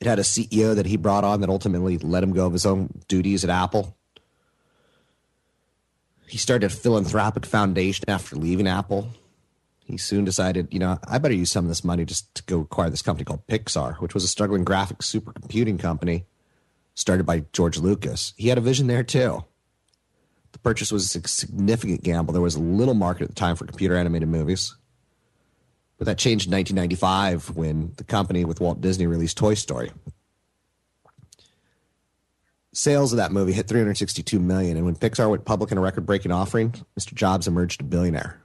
It 0.00 0.06
had 0.06 0.18
a 0.18 0.22
CEO 0.22 0.74
that 0.74 0.86
he 0.86 0.96
brought 0.96 1.24
on 1.24 1.40
that 1.40 1.50
ultimately 1.50 1.98
let 1.98 2.22
him 2.22 2.32
go 2.32 2.46
of 2.46 2.52
his 2.52 2.66
own 2.66 2.88
duties 3.08 3.42
at 3.44 3.50
Apple. 3.50 3.96
He 6.28 6.38
started 6.38 6.70
a 6.70 6.74
philanthropic 6.74 7.46
foundation 7.46 8.04
after 8.06 8.36
leaving 8.36 8.68
Apple. 8.68 9.08
He 9.84 9.96
soon 9.96 10.24
decided, 10.24 10.68
you 10.70 10.78
know, 10.78 10.98
I 11.08 11.18
better 11.18 11.34
use 11.34 11.50
some 11.50 11.64
of 11.64 11.70
this 11.70 11.82
money 11.82 12.04
just 12.04 12.34
to 12.34 12.42
go 12.44 12.60
acquire 12.60 12.90
this 12.90 13.02
company 13.02 13.24
called 13.24 13.46
Pixar, 13.46 13.96
which 13.96 14.12
was 14.12 14.22
a 14.22 14.28
struggling 14.28 14.62
graphic 14.62 14.98
supercomputing 14.98 15.80
company 15.80 16.26
started 16.94 17.24
by 17.24 17.44
George 17.52 17.78
Lucas. 17.78 18.34
He 18.36 18.48
had 18.48 18.58
a 18.58 18.60
vision 18.60 18.88
there 18.88 19.02
too. 19.02 19.44
The 20.52 20.58
purchase 20.58 20.92
was 20.92 21.14
a 21.14 21.28
significant 21.28 22.02
gamble. 22.02 22.32
There 22.32 22.42
was 22.42 22.56
a 22.56 22.60
little 22.60 22.94
market 22.94 23.24
at 23.24 23.28
the 23.30 23.34
time 23.34 23.56
for 23.56 23.64
computer 23.64 23.96
animated 23.96 24.28
movies. 24.28 24.76
But 25.98 26.06
that 26.06 26.18
changed 26.18 26.46
in 26.46 26.52
1995 26.52 27.56
when 27.56 27.92
the 27.96 28.04
company 28.04 28.44
with 28.44 28.60
Walt 28.60 28.80
Disney 28.80 29.06
released 29.06 29.36
Toy 29.36 29.54
Story. 29.54 29.90
Sales 32.72 33.12
of 33.12 33.16
that 33.16 33.32
movie 33.32 33.52
hit 33.52 33.66
362 33.66 34.38
million, 34.38 34.76
and 34.76 34.86
when 34.86 34.94
Pixar 34.94 35.28
went 35.28 35.44
public 35.44 35.72
in 35.72 35.78
a 35.78 35.80
record-breaking 35.80 36.30
offering, 36.30 36.72
Mr. 36.98 37.12
Jobs 37.12 37.48
emerged 37.48 37.80
a 37.80 37.84
billionaire. 37.84 38.40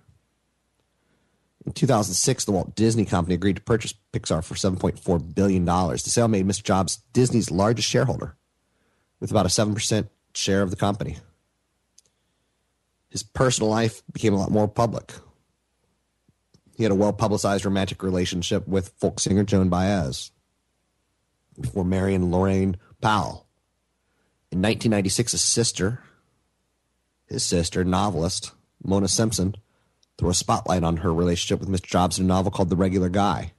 In 1.65 1.71
2006, 1.71 2.45
the 2.45 2.51
Walt 2.51 2.75
Disney 2.75 3.05
Company 3.05 3.35
agreed 3.35 3.57
to 3.57 3.61
purchase 3.61 3.93
Pixar 4.11 4.43
for 4.43 4.55
7.4 4.55 5.35
billion 5.35 5.63
dollars. 5.65 6.03
The 6.03 6.09
sale 6.09 6.27
made 6.27 6.47
Mr. 6.47 6.63
Jobs 6.63 6.97
Disney's 7.13 7.51
largest 7.51 7.87
shareholder, 7.87 8.35
with 9.19 9.29
about 9.29 9.45
a 9.45 9.49
7% 9.49 10.09
share 10.33 10.63
of 10.63 10.71
the 10.71 10.75
company. 10.75 11.17
His 13.09 13.21
personal 13.21 13.69
life 13.69 14.01
became 14.11 14.33
a 14.33 14.37
lot 14.37 14.49
more 14.49 14.67
public. 14.67 15.13
He 16.75 16.83
had 16.83 16.91
a 16.91 16.95
well 16.95 17.13
publicized 17.13 17.65
romantic 17.65 18.03
relationship 18.03 18.67
with 18.67 18.93
folk 18.97 19.19
singer 19.19 19.43
Joan 19.43 19.69
Baez 19.69 20.31
before 21.59 21.85
marrying 21.85 22.31
Laurene 22.31 22.75
Powell. 23.01 23.47
In 24.51 24.59
1996, 24.59 25.33
his 25.33 25.41
sister, 25.41 26.03
his 27.27 27.43
sister, 27.43 27.83
novelist 27.83 28.51
Mona 28.83 29.07
Simpson, 29.07 29.55
threw 30.17 30.29
a 30.29 30.33
spotlight 30.33 30.83
on 30.83 30.97
her 30.97 31.13
relationship 31.13 31.59
with 31.59 31.69
Mr. 31.69 31.87
Jobs 31.87 32.19
in 32.19 32.25
a 32.25 32.27
novel 32.27 32.51
called 32.51 32.69
The 32.69 32.75
Regular 32.75 33.09
Guy. 33.09 33.53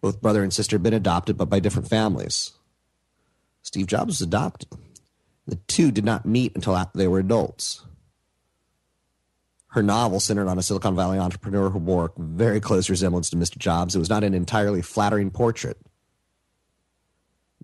Both 0.00 0.20
brother 0.20 0.42
and 0.42 0.52
sister 0.52 0.76
had 0.76 0.82
been 0.82 0.94
adopted, 0.94 1.36
but 1.36 1.48
by 1.48 1.60
different 1.60 1.88
families. 1.88 2.52
Steve 3.62 3.86
Jobs 3.86 4.08
was 4.08 4.22
adopted. 4.22 4.68
The 5.46 5.56
two 5.56 5.90
did 5.90 6.04
not 6.04 6.26
meet 6.26 6.54
until 6.54 6.76
after 6.76 6.98
they 6.98 7.08
were 7.08 7.18
adults. 7.18 7.82
Her 9.72 9.82
novel 9.82 10.20
centered 10.20 10.48
on 10.48 10.58
a 10.58 10.62
Silicon 10.62 10.94
Valley 10.94 11.18
entrepreneur 11.18 11.70
who 11.70 11.80
bore 11.80 12.12
a 12.14 12.22
very 12.22 12.60
close 12.60 12.90
resemblance 12.90 13.30
to 13.30 13.36
Mr. 13.36 13.56
Jobs. 13.56 13.96
It 13.96 14.00
was 14.00 14.10
not 14.10 14.22
an 14.22 14.34
entirely 14.34 14.82
flattering 14.82 15.30
portrait. 15.30 15.78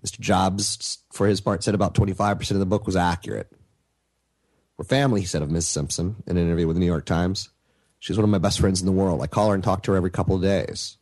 Mr. 0.03 0.19
Jobs, 0.19 0.99
for 1.11 1.27
his 1.27 1.39
part, 1.39 1.63
said 1.63 1.75
about 1.75 1.93
25% 1.93 2.49
of 2.51 2.59
the 2.59 2.65
book 2.65 2.87
was 2.87 2.95
accurate. 2.95 3.51
We're 4.75 4.85
family, 4.85 5.21
he 5.21 5.27
said 5.27 5.43
of 5.43 5.51
Ms. 5.51 5.67
Simpson 5.67 6.15
in 6.25 6.35
an 6.35 6.43
interview 6.43 6.65
with 6.65 6.77
the 6.77 6.79
New 6.79 6.87
York 6.87 7.05
Times. 7.05 7.49
She's 7.99 8.17
one 8.17 8.23
of 8.23 8.29
my 8.29 8.37
best 8.39 8.59
friends 8.59 8.79
in 8.79 8.87
the 8.87 8.91
world. 8.91 9.21
I 9.21 9.27
call 9.27 9.49
her 9.49 9.55
and 9.55 9.63
talk 9.63 9.83
to 9.83 9.91
her 9.91 9.97
every 9.97 10.09
couple 10.09 10.35
of 10.35 10.41
days. 10.41 10.97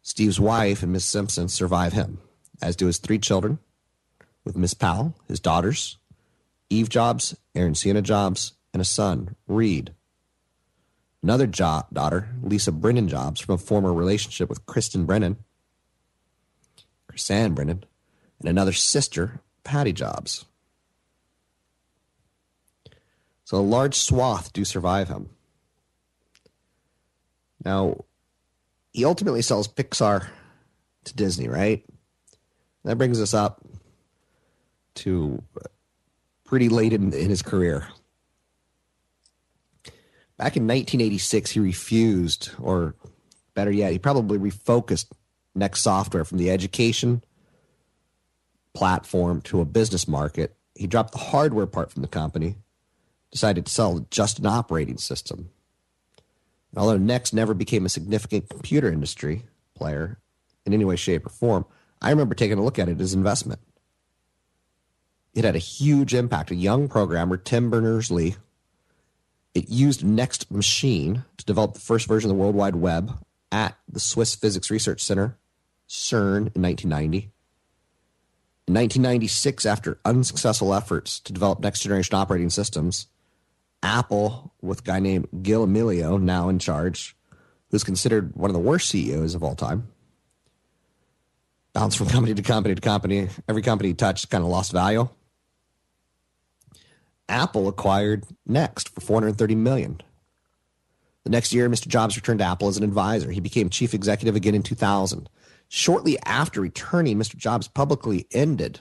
Steve's 0.00 0.40
wife 0.40 0.82
and 0.82 0.90
Miss 0.90 1.04
Simpson 1.04 1.48
survive 1.48 1.92
him, 1.92 2.18
as 2.62 2.76
do 2.76 2.86
his 2.86 2.98
three 2.98 3.18
children, 3.18 3.58
with 4.42 4.56
Miss 4.56 4.72
Powell, 4.72 5.14
his 5.28 5.40
daughters, 5.40 5.98
Eve 6.74 6.88
Jobs, 6.88 7.36
Erin 7.54 7.74
Siena 7.74 8.02
Jobs, 8.02 8.52
and 8.72 8.80
a 8.80 8.84
son, 8.84 9.36
Reed. 9.46 9.94
Another 11.22 11.46
jo- 11.46 11.86
daughter, 11.92 12.30
Lisa 12.42 12.72
Brennan 12.72 13.08
Jobs, 13.08 13.40
from 13.40 13.54
a 13.54 13.58
former 13.58 13.92
relationship 13.92 14.48
with 14.48 14.66
Kristen 14.66 15.06
Brennan, 15.06 15.36
Chrisanne 17.10 17.54
Brennan, 17.54 17.84
and 18.40 18.48
another 18.48 18.72
sister, 18.72 19.40
Patty 19.62 19.92
Jobs. 19.92 20.44
So 23.44 23.58
a 23.58 23.58
large 23.58 23.94
swath 23.94 24.52
do 24.52 24.64
survive 24.64 25.08
him. 25.08 25.30
Now, 27.64 28.04
he 28.92 29.04
ultimately 29.04 29.42
sells 29.42 29.68
Pixar 29.68 30.26
to 31.04 31.14
Disney, 31.14 31.48
right? 31.48 31.84
That 32.84 32.98
brings 32.98 33.20
us 33.20 33.32
up 33.32 33.60
to 34.96 35.42
pretty 36.44 36.68
late 36.68 36.92
in, 36.92 37.12
in 37.12 37.28
his 37.28 37.42
career. 37.42 37.88
Back 40.36 40.56
in 40.56 40.64
1986, 40.64 41.52
he 41.52 41.60
refused, 41.60 42.50
or 42.60 42.94
better 43.54 43.70
yet, 43.70 43.92
he 43.92 43.98
probably 43.98 44.38
refocused 44.38 45.06
Next 45.54 45.82
Software 45.82 46.24
from 46.24 46.38
the 46.38 46.50
education 46.50 47.22
platform 48.74 49.40
to 49.42 49.60
a 49.60 49.64
business 49.64 50.08
market. 50.08 50.56
He 50.74 50.88
dropped 50.88 51.12
the 51.12 51.18
hardware 51.18 51.66
part 51.66 51.92
from 51.92 52.02
the 52.02 52.08
company, 52.08 52.56
decided 53.30 53.66
to 53.66 53.72
sell 53.72 54.06
just 54.10 54.40
an 54.40 54.46
operating 54.46 54.98
system. 54.98 55.50
And 56.70 56.78
although 56.80 56.98
Next 56.98 57.32
never 57.32 57.54
became 57.54 57.86
a 57.86 57.88
significant 57.88 58.48
computer 58.48 58.90
industry 58.90 59.44
player 59.76 60.18
in 60.66 60.72
any 60.72 60.84
way, 60.84 60.96
shape, 60.96 61.26
or 61.26 61.30
form, 61.30 61.64
I 62.02 62.10
remember 62.10 62.34
taking 62.34 62.58
a 62.58 62.64
look 62.64 62.80
at 62.80 62.88
it 62.88 63.00
as 63.00 63.12
an 63.12 63.20
investment. 63.20 63.60
It 65.34 65.44
had 65.44 65.56
a 65.56 65.60
huge 65.60 66.14
impact. 66.14 66.50
A 66.50 66.54
young 66.54 66.88
programmer, 66.88 67.36
Tim 67.36 67.68
Berners 67.68 68.10
Lee, 68.10 68.36
it 69.54 69.68
used 69.68 70.04
Next 70.04 70.50
Machine 70.50 71.24
to 71.36 71.44
develop 71.44 71.74
the 71.74 71.80
first 71.80 72.06
version 72.06 72.30
of 72.30 72.36
the 72.36 72.40
World 72.40 72.54
Wide 72.54 72.76
Web 72.76 73.18
at 73.52 73.76
the 73.88 74.00
Swiss 74.00 74.34
Physics 74.34 74.70
Research 74.70 75.00
Center, 75.00 75.36
CERN, 75.88 76.54
in 76.54 76.62
1990. 76.62 77.30
In 78.66 78.74
1996, 78.74 79.66
after 79.66 79.98
unsuccessful 80.04 80.72
efforts 80.72 81.20
to 81.20 81.32
develop 81.32 81.60
next 81.60 81.80
generation 81.80 82.14
operating 82.14 82.50
systems, 82.50 83.08
Apple, 83.82 84.52
with 84.62 84.80
a 84.80 84.82
guy 84.82 84.98
named 84.98 85.28
Gil 85.42 85.66
Amelio 85.66 86.20
now 86.20 86.48
in 86.48 86.58
charge, 86.58 87.14
who's 87.70 87.84
considered 87.84 88.34
one 88.34 88.50
of 88.50 88.54
the 88.54 88.60
worst 88.60 88.88
CEOs 88.88 89.34
of 89.34 89.42
all 89.42 89.54
time, 89.54 89.88
bounced 91.74 91.98
from 91.98 92.06
company 92.08 92.34
to 92.34 92.42
company 92.42 92.74
to 92.74 92.80
company. 92.80 93.28
Every 93.48 93.62
company 93.62 93.90
he 93.90 93.94
touched 93.94 94.30
kind 94.30 94.42
of 94.42 94.50
lost 94.50 94.72
value. 94.72 95.08
Apple 97.28 97.68
acquired 97.68 98.24
Next 98.46 98.88
for 98.88 99.00
430 99.00 99.54
million. 99.54 100.00
The 101.24 101.30
next 101.30 101.54
year, 101.54 101.70
Mr. 101.70 101.88
Jobs 101.88 102.16
returned 102.16 102.40
to 102.40 102.44
Apple 102.44 102.68
as 102.68 102.76
an 102.76 102.84
advisor. 102.84 103.30
He 103.30 103.40
became 103.40 103.70
chief 103.70 103.94
executive 103.94 104.36
again 104.36 104.54
in 104.54 104.62
2000. 104.62 105.28
Shortly 105.68 106.18
after 106.24 106.60
returning, 106.60 107.18
Mr. 107.18 107.36
Jobs 107.36 107.66
publicly 107.66 108.26
ended 108.32 108.80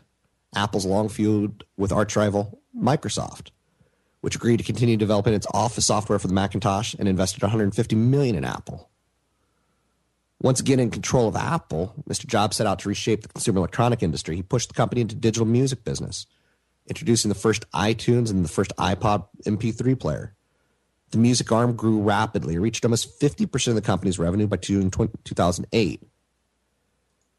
Apple's 0.55 0.85
long 0.85 1.09
feud 1.09 1.63
with 1.77 1.91
arch 1.91 2.15
rival 2.15 2.59
Microsoft, 2.77 3.49
which 4.21 4.35
agreed 4.35 4.57
to 4.57 4.63
continue 4.63 4.97
developing 4.97 5.33
its 5.33 5.47
Office 5.53 5.85
software 5.85 6.19
for 6.19 6.27
the 6.27 6.33
Macintosh 6.33 6.93
and 6.99 7.07
invested 7.07 7.41
150 7.41 7.95
million 7.95 8.35
in 8.35 8.43
Apple. 8.43 8.89
Once 10.41 10.59
again 10.59 10.79
in 10.81 10.91
control 10.91 11.29
of 11.29 11.37
Apple, 11.37 11.93
Mr. 12.07 12.25
Jobs 12.25 12.57
set 12.57 12.67
out 12.67 12.79
to 12.79 12.89
reshape 12.89 13.21
the 13.21 13.29
consumer 13.29 13.59
electronic 13.59 14.03
industry. 14.03 14.35
He 14.35 14.43
pushed 14.43 14.67
the 14.67 14.75
company 14.75 14.99
into 14.99 15.15
digital 15.15 15.47
music 15.47 15.85
business, 15.85 16.27
introducing 16.87 17.29
the 17.29 17.35
first 17.35 17.69
iTunes 17.71 18.29
and 18.29 18.43
the 18.43 18.49
first 18.49 18.75
iPod 18.77 19.27
MP3 19.45 19.99
player. 19.99 20.35
The 21.11 21.17
music 21.17 21.51
arm 21.51 21.75
grew 21.75 22.01
rapidly, 22.01 22.57
reached 22.57 22.83
almost 22.83 23.19
50% 23.19 23.67
of 23.67 23.75
the 23.75 23.81
company's 23.81 24.17
revenue 24.17 24.47
by 24.47 24.57
June 24.57 24.89
20, 24.89 25.13
2008. 25.23 26.01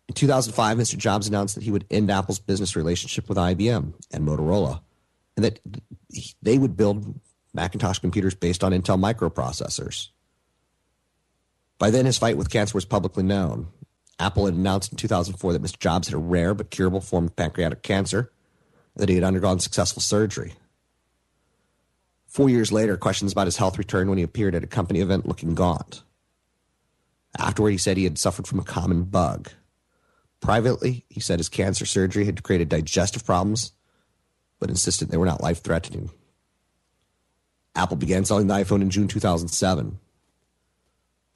In 0.06 0.14
2005, 0.14 0.78
Mr. 0.78 0.96
Jobs 0.96 1.26
announced 1.28 1.54
that 1.54 1.64
he 1.64 1.70
would 1.70 1.86
end 1.90 2.10
Apple's 2.10 2.38
business 2.38 2.76
relationship 2.76 3.28
with 3.28 3.38
IBM 3.38 3.94
and 4.12 4.26
Motorola, 4.26 4.80
and 5.36 5.44
that 5.44 5.60
they 6.42 6.58
would 6.58 6.76
build 6.76 7.18
Macintosh 7.52 7.98
computers 7.98 8.34
based 8.34 8.62
on 8.62 8.72
Intel 8.72 8.98
microprocessors. 8.98 10.08
By 11.78 11.90
then, 11.90 12.06
his 12.06 12.18
fight 12.18 12.36
with 12.36 12.50
cancer 12.50 12.74
was 12.76 12.84
publicly 12.84 13.22
known. 13.22 13.68
Apple 14.18 14.46
had 14.46 14.54
announced 14.54 14.92
in 14.92 14.98
2004 14.98 15.52
that 15.52 15.62
Mr. 15.62 15.78
Jobs 15.78 16.08
had 16.08 16.14
a 16.14 16.18
rare 16.18 16.54
but 16.54 16.70
curable 16.70 17.00
form 17.00 17.24
of 17.24 17.34
pancreatic 17.34 17.82
cancer, 17.82 18.30
that 18.96 19.08
he 19.08 19.14
had 19.14 19.24
undergone 19.24 19.60
successful 19.60 20.02
surgery. 20.02 20.54
Four 22.26 22.48
years 22.48 22.72
later, 22.72 22.96
questions 22.96 23.32
about 23.32 23.46
his 23.46 23.56
health 23.56 23.78
returned 23.78 24.08
when 24.08 24.18
he 24.18 24.24
appeared 24.24 24.54
at 24.54 24.64
a 24.64 24.68
company 24.68 25.00
event 25.00 25.26
looking 25.26 25.54
gaunt. 25.54 26.02
Afterward, 27.38 27.70
he 27.70 27.78
said 27.78 27.96
he 27.96 28.04
had 28.04 28.18
suffered 28.18 28.46
from 28.46 28.58
a 28.58 28.64
common 28.64 29.04
bug. 29.04 29.50
Privately, 30.40 31.04
he 31.08 31.20
said 31.20 31.38
his 31.38 31.48
cancer 31.48 31.86
surgery 31.86 32.24
had 32.24 32.42
created 32.42 32.68
digestive 32.68 33.24
problems, 33.24 33.72
but 34.58 34.68
insisted 34.68 35.08
they 35.08 35.16
were 35.16 35.26
not 35.26 35.42
life 35.42 35.62
threatening. 35.62 36.10
Apple 37.74 37.96
began 37.96 38.24
selling 38.24 38.46
the 38.46 38.54
iPhone 38.54 38.82
in 38.82 38.90
June 38.90 39.08
2007. 39.08 39.98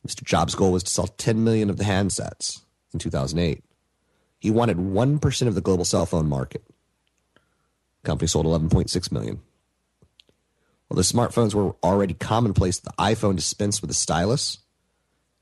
Mr. 0.07 0.23
Jobs' 0.23 0.55
goal 0.55 0.73
was 0.73 0.83
to 0.85 0.91
sell 0.91 1.07
10 1.07 1.43
million 1.43 1.71
of 1.71 1.77
the 1.77 1.85
handsets 1.85 2.63
in 2.93 2.99
2008. 2.99 3.65
He 4.39 4.51
wanted 4.51 4.77
1% 4.77 5.47
of 5.49 5.55
the 5.55 5.61
global 5.61 5.85
cell 5.85 6.07
phone 6.07 6.29
market. 6.29 6.63
Company 8.03 8.29
sold 8.29 8.47
11.6 8.47 9.13
million. 9.13 9.41
While 10.89 10.97
the 10.97 11.03
smartphones 11.03 11.55
were 11.55 11.75
already 11.83 12.15
commonplace, 12.15 12.81
the 12.81 12.93
iPhone 12.99 13.37
dispensed 13.37 13.83
with 13.83 13.91
a 13.91 13.95
stylus. 13.95 14.59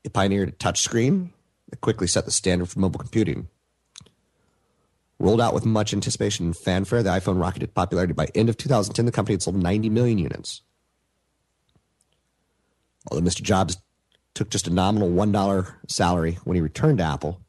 It 0.03 0.13
pioneered 0.13 0.49
a 0.49 0.51
touchscreen 0.53 1.31
that 1.69 1.81
quickly 1.81 2.07
set 2.07 2.25
the 2.25 2.31
standard 2.31 2.69
for 2.69 2.79
mobile 2.79 2.99
computing. 2.99 3.47
Rolled 5.19 5.41
out 5.41 5.53
with 5.53 5.65
much 5.65 5.93
anticipation 5.93 6.47
and 6.47 6.57
fanfare, 6.57 7.01
the 7.01 7.09
iPhone 7.09 7.41
rocketed 7.41 7.73
popularity. 7.73 8.13
By 8.13 8.27
end 8.35 8.49
of 8.49 8.57
2010, 8.57 9.05
the 9.05 9.11
company 9.11 9.33
had 9.33 9.41
sold 9.41 9.55
90 9.55 9.89
million 9.89 10.17
units. 10.17 10.61
Although 13.09 13.27
Mr. 13.27 13.41
Jobs 13.41 13.77
took 14.35 14.49
just 14.49 14.67
a 14.67 14.73
nominal 14.73 15.09
$1 15.09 15.73
salary 15.87 16.37
when 16.43 16.55
he 16.55 16.61
returned 16.61 16.99
to 16.99 17.03
Apple, 17.03 17.41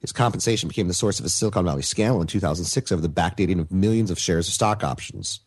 his 0.00 0.12
compensation 0.12 0.68
became 0.68 0.88
the 0.88 0.94
source 0.94 1.20
of 1.20 1.26
a 1.26 1.28
Silicon 1.28 1.64
Valley 1.64 1.82
scandal 1.82 2.20
in 2.20 2.26
2006 2.26 2.90
over 2.90 3.02
the 3.02 3.08
backdating 3.08 3.60
of 3.60 3.70
millions 3.70 4.10
of 4.10 4.18
shares 4.18 4.48
of 4.48 4.54
stock 4.54 4.82
options. 4.82 5.40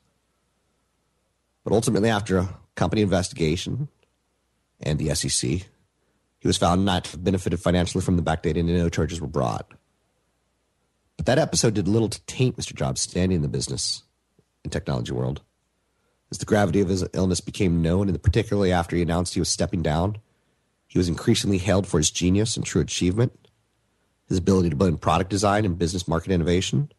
But 1.64 1.74
ultimately, 1.74 2.10
after 2.10 2.38
a 2.38 2.58
company 2.76 3.02
investigation 3.02 3.88
and 4.80 5.00
the 5.00 5.14
SEC, 5.16 5.50
he 5.50 6.48
was 6.48 6.58
found 6.58 6.86
not 6.86 7.06
to 7.06 7.12
have 7.12 7.24
benefited 7.24 7.60
financially 7.60 8.04
from 8.04 8.18
the 8.18 8.24
backdating 8.24 8.62
and 8.62 8.78
no 8.78 8.90
charges 8.90 9.20
were 9.20 9.28
brought. 9.28 9.72
But 11.18 11.26
that 11.26 11.40
episode 11.40 11.74
did 11.74 11.88
little 11.88 12.10
to 12.10 12.22
taint 12.26 12.58
Mr. 12.58 12.76
Jobs' 12.76 13.02
standing 13.02 13.38
in 13.38 13.42
the 13.42 13.48
business 13.48 14.04
and 14.64 14.72
technology 14.72 15.14
world. 15.14 15.42
As 16.32 16.40
the 16.40 16.46
gravity 16.46 16.82
of 16.82 16.90
his 16.90 17.08
illness 17.14 17.42
became 17.42 17.82
known, 17.82 18.10
and 18.10 18.22
particularly 18.22 18.72
after 18.72 18.96
he 18.96 19.02
announced 19.02 19.34
he 19.34 19.40
was 19.40 19.50
stepping 19.50 19.82
down, 19.82 20.18
he 20.88 20.98
was 20.98 21.08
increasingly 21.08 21.60
hailed 21.60 21.88
for 21.88 21.98
his 21.98 22.12
genius 22.12 22.58
and 22.58 22.66
true 22.66 22.82
achievement, 22.82 23.43
his 24.28 24.38
ability 24.38 24.70
to 24.70 24.76
blend 24.76 25.02
product 25.02 25.30
design 25.30 25.66
and 25.66 25.78
business 25.78 26.08
market 26.08 26.32
innovation 26.32 26.92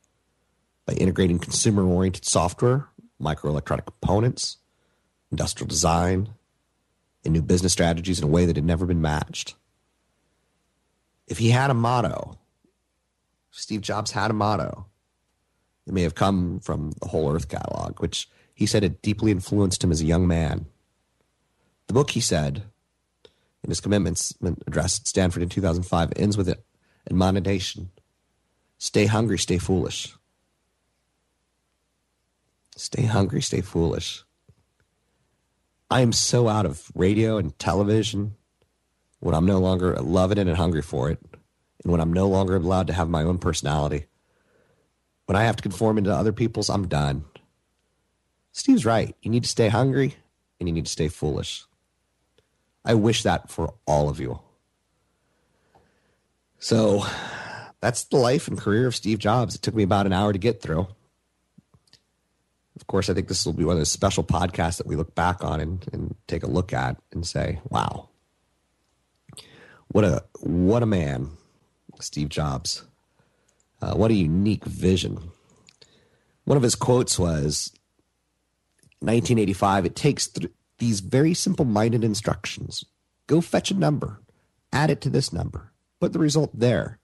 by 0.87 0.93
integrating 0.95 1.39
consumer 1.39 1.85
oriented 1.85 2.25
software, 2.25 2.89
microelectronic 3.21 3.87
components, 3.87 4.59
industrial 5.31 5.69
design, 5.69 6.29
and 7.25 7.33
new 7.33 7.43
business 7.43 7.73
strategies 7.73 8.19
in 8.19 8.25
a 8.25 8.31
way 8.31 8.45
that 8.45 8.57
had 8.57 8.65
never 8.65 8.87
been 8.87 9.01
matched. 9.01 9.55
If 11.27 11.39
he 11.39 11.51
had 11.51 11.71
a 11.71 11.75
motto, 11.75 12.39
Steve 13.51 13.81
Jobs 13.81 14.11
had 14.11 14.31
a 14.31 14.35
motto. 14.35 14.87
It 15.87 15.95
may 15.95 16.03
have 16.03 16.15
come 16.15 16.61
from 16.61 16.91
the 17.01 17.09
Whole 17.09 17.35
Earth 17.35 17.49
catalog, 17.49 18.01
which 18.01 18.29
he 18.55 18.67
said 18.67 18.83
had 18.83 19.01
deeply 19.01 19.31
influenced 19.31 19.83
him 19.83 19.91
as 19.91 20.01
a 20.01 20.07
young 20.07 20.27
man. 20.27 20.67
The 21.87 21.95
book, 21.95 22.11
he 22.11 22.21
said, 22.21 22.65
in 23.63 23.71
his 23.71 23.81
commitments 23.81 24.35
address 24.67 25.01
at 25.01 25.07
Stanford 25.07 25.43
in 25.43 25.49
2005, 25.49 26.13
ends 26.17 26.37
with 26.37 26.49
admonition 27.11 27.91
Stay 28.79 29.07
hungry, 29.07 29.39
stay 29.39 29.57
foolish. 29.57 30.15
Stay 32.77 33.05
hungry, 33.07 33.41
stay 33.41 33.63
foolish. 33.63 34.23
I 35.91 36.01
am 36.01 36.13
so 36.13 36.49
out 36.49 36.67
of 36.67 36.91
radio 36.95 37.39
and 37.39 37.59
television 37.59 38.35
when 39.21 39.35
I'm 39.35 39.47
no 39.47 39.59
longer 39.59 39.95
loving 39.95 40.37
it 40.37 40.49
and 40.49 40.57
hungry 40.57 40.83
for 40.83 41.11
it, 41.11 41.19
and 41.83 41.93
when 41.93 42.01
I'm 42.01 42.13
no 42.13 42.29
longer 42.29 42.57
allowed 42.57 42.89
to 42.89 42.93
have 42.93 43.09
my 43.09 43.23
own 43.23 43.39
personality. 43.39 44.05
When 45.25 45.37
I 45.37 45.45
have 45.45 45.57
to 45.57 45.63
conform 45.63 45.97
into 45.97 46.13
other 46.13 46.33
people's, 46.33 46.69
I'm 46.69 46.87
done. 46.87 47.25
Steve's 48.53 48.85
right. 48.85 49.17
You 49.23 49.31
need 49.31 49.45
to 49.45 49.49
stay 49.49 49.69
hungry 49.69 50.17
and 50.61 50.69
you 50.69 50.75
need 50.75 50.85
to 50.85 50.93
stay 50.93 51.09
foolish. 51.09 51.65
I 52.85 52.95
wish 52.95 53.23
that 53.23 53.51
for 53.51 53.75
all 53.87 54.11
of 54.11 54.21
you. 54.21 54.41
So 56.65 57.05
that's 57.83 58.05
the 58.05 58.17
life 58.17 58.49
and 58.49 58.57
career 58.57 58.87
of 58.87 58.97
Steve 58.97 59.19
Jobs. 59.19 59.55
It 59.55 59.61
took 59.61 59.75
me 59.75 59.83
about 59.83 60.07
an 60.07 60.15
hour 60.15 60.33
to 60.33 60.39
get 60.39 60.63
through. 60.63 60.89
Of 62.75 62.87
course, 62.87 63.11
I 63.11 63.13
think 63.13 63.29
this 63.29 63.45
will 63.45 63.53
be 63.53 63.65
one 63.65 63.75
of 63.75 63.81
those 63.81 63.93
special 63.93 64.25
podcasts 64.25 64.79
that 64.79 64.87
we 64.87 64.97
look 64.97 65.15
back 65.15 65.45
on 65.45 65.61
and, 65.61 65.87
and 65.93 66.15
take 66.27 66.43
a 66.43 66.49
look 66.49 66.73
at 66.73 66.97
and 67.13 67.27
say, 67.27 67.61
wow, 67.69 68.09
what 69.89 70.05
a 70.05 70.25
what 70.41 70.83
a 70.83 70.87
man, 70.87 71.33
Steve 72.01 72.31
Jobs. 72.31 72.83
Uh, 73.83 73.93
what 73.93 74.11
a 74.11 74.15
unique 74.15 74.65
vision. 74.65 75.19
One 76.45 76.57
of 76.57 76.63
his 76.63 76.77
quotes 76.77 77.19
was 77.19 77.75
1985 79.01 79.85
it 79.85 79.95
takes 79.95 80.29
th- 80.29 80.51
these 80.79 81.01
very 81.01 81.35
simple 81.35 81.67
minded 81.67 82.03
instructions 82.05 82.87
go 83.27 83.43
fetch 83.43 83.71
a 83.71 83.75
number, 83.75 84.23
add 84.73 84.89
it 84.89 85.03
to 85.03 85.11
this 85.11 85.31
number, 85.31 85.74
put 86.05 86.13
the 86.13 86.19
result 86.19 86.51
there, 86.53 86.99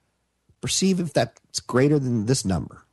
perceive 0.60 1.00
if 1.00 1.14
that's 1.14 1.60
greater 1.60 1.98
than 1.98 2.26
this 2.26 2.44
number, 2.44 2.84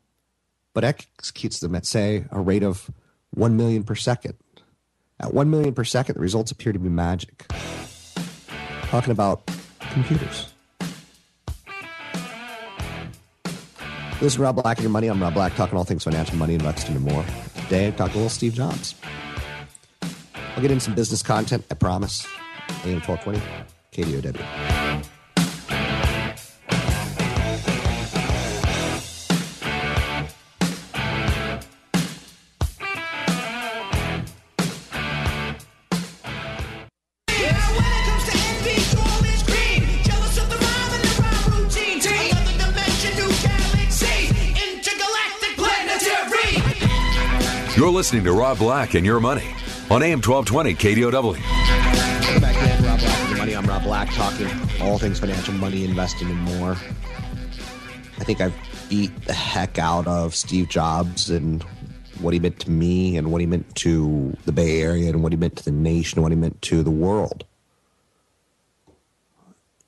but 0.74 0.86
executes 0.86 1.60
them 1.60 1.76
at, 1.76 1.86
say, 1.86 2.24
a 2.32 2.40
rate 2.40 2.64
of 2.64 2.90
1 3.32 3.58
million 3.58 3.84
per 3.84 3.94
second. 3.94 4.36
At 5.20 5.34
1 5.34 5.50
million 5.50 5.74
per 5.74 5.84
second, 5.84 6.16
the 6.16 6.22
results 6.22 6.50
appear 6.50 6.72
to 6.72 6.80
be 6.80 6.88
magic. 6.88 7.46
Talking 8.84 9.12
about 9.12 9.52
computers. 9.82 10.54
This 14.22 14.32
is 14.34 14.40
Rob 14.40 14.56
Black 14.56 14.78
and 14.78 14.84
Your 14.84 14.92
Money. 14.92 15.10
I'm 15.10 15.22
Rob 15.22 15.34
Black, 15.34 15.56
talking 15.58 15.78
all 15.78 15.84
things 15.84 16.06
financial, 16.06 16.38
money, 16.38 16.54
investing, 16.54 16.96
and 16.96 17.04
more. 17.04 17.26
Today, 17.64 17.88
I'm 17.88 17.96
talking 17.96 18.14
a 18.14 18.18
little 18.20 18.30
Steve 18.30 18.54
Jobs. 18.54 18.96
I'll 20.56 20.62
get 20.62 20.72
in 20.72 20.80
some 20.80 20.96
business 20.96 21.22
content, 21.22 21.66
I 21.70 21.74
promise. 21.74 22.26
AM 22.86 23.02
1220, 23.02 23.42
KDOW. 23.92 25.17
Listening 47.98 48.24
to 48.24 48.32
Rob 48.32 48.60
Black 48.60 48.94
and 48.94 49.04
Your 49.04 49.20
Money 49.20 49.48
on 49.90 50.04
AM 50.04 50.22
1220 50.22 50.76
KDOW. 50.76 51.12
Welcome 51.12 52.42
back 52.42 52.56
in, 52.56 52.86
Rob 52.86 53.00
Black 53.00 53.20
and 53.20 53.30
Your 53.30 53.38
Money. 53.40 53.56
I'm 53.56 53.66
Rob 53.66 53.82
Black, 53.82 54.14
talking 54.14 54.48
all 54.80 55.00
things 55.00 55.20
financial, 55.20 55.56
money, 55.56 55.84
investing, 55.84 56.30
and 56.30 56.40
more. 56.42 56.74
I 56.74 58.24
think 58.24 58.40
I've 58.40 58.54
beat 58.88 59.20
the 59.24 59.34
heck 59.34 59.80
out 59.80 60.06
of 60.06 60.36
Steve 60.36 60.70
Jobs 60.70 61.32
and 61.32 61.64
what 62.20 62.36
he 62.36 62.40
meant 62.40 62.60
to 62.60 62.70
me 62.70 63.18
and 63.18 63.32
what 63.32 63.42
he 63.42 63.48
meant 63.48 63.76
to 63.78 64.38
the 64.46 64.52
Bay 64.52 64.80
Area 64.80 65.10
and 65.10 65.24
what 65.24 65.32
he 65.32 65.36
meant 65.36 65.56
to 65.56 65.66
the 65.66 65.72
nation 65.72 66.20
and 66.20 66.24
what 66.24 66.32
he 66.32 66.38
meant 66.38 66.62
to 66.62 66.84
the 66.84 66.92
world. 66.92 67.46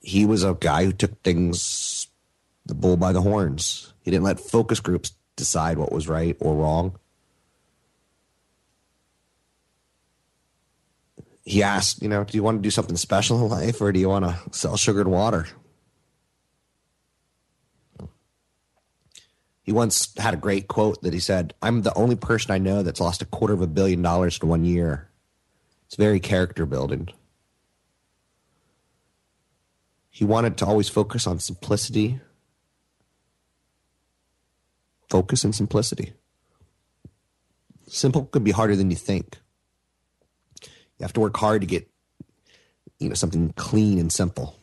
He 0.00 0.26
was 0.26 0.42
a 0.42 0.54
guy 0.54 0.84
who 0.84 0.92
took 0.92 1.22
things 1.22 2.08
the 2.66 2.74
bull 2.74 2.96
by 2.96 3.12
the 3.12 3.20
horns. 3.20 3.94
He 4.02 4.10
didn't 4.10 4.24
let 4.24 4.40
focus 4.40 4.80
groups 4.80 5.12
decide 5.36 5.78
what 5.78 5.92
was 5.92 6.08
right 6.08 6.36
or 6.40 6.56
wrong. 6.56 6.96
He 11.50 11.64
asked, 11.64 12.00
you 12.00 12.08
know, 12.08 12.22
do 12.22 12.38
you 12.38 12.44
want 12.44 12.58
to 12.58 12.62
do 12.62 12.70
something 12.70 12.96
special 12.96 13.40
in 13.40 13.48
life 13.48 13.80
or 13.80 13.90
do 13.90 13.98
you 13.98 14.08
want 14.08 14.24
to 14.24 14.38
sell 14.56 14.76
sugared 14.76 15.08
water? 15.08 15.48
He 19.60 19.72
once 19.72 20.14
had 20.16 20.32
a 20.32 20.36
great 20.36 20.68
quote 20.68 21.02
that 21.02 21.12
he 21.12 21.18
said, 21.18 21.52
I'm 21.60 21.82
the 21.82 21.92
only 21.94 22.14
person 22.14 22.52
I 22.52 22.58
know 22.58 22.84
that's 22.84 23.00
lost 23.00 23.20
a 23.20 23.24
quarter 23.24 23.52
of 23.52 23.62
a 23.62 23.66
billion 23.66 24.00
dollars 24.00 24.38
in 24.40 24.48
one 24.48 24.64
year. 24.64 25.10
It's 25.86 25.96
very 25.96 26.20
character 26.20 26.66
building. 26.66 27.08
He 30.08 30.24
wanted 30.24 30.56
to 30.58 30.66
always 30.66 30.88
focus 30.88 31.26
on 31.26 31.40
simplicity. 31.40 32.20
Focus 35.08 35.42
and 35.42 35.52
simplicity. 35.52 36.12
Simple 37.88 38.26
could 38.26 38.44
be 38.44 38.52
harder 38.52 38.76
than 38.76 38.90
you 38.90 38.96
think. 38.96 39.40
You 41.00 41.04
have 41.04 41.14
to 41.14 41.20
work 41.20 41.36
hard 41.38 41.62
to 41.62 41.66
get 41.66 41.88
you 42.98 43.08
know 43.08 43.14
something 43.14 43.54
clean 43.56 43.98
and 43.98 44.12
simple. 44.12 44.54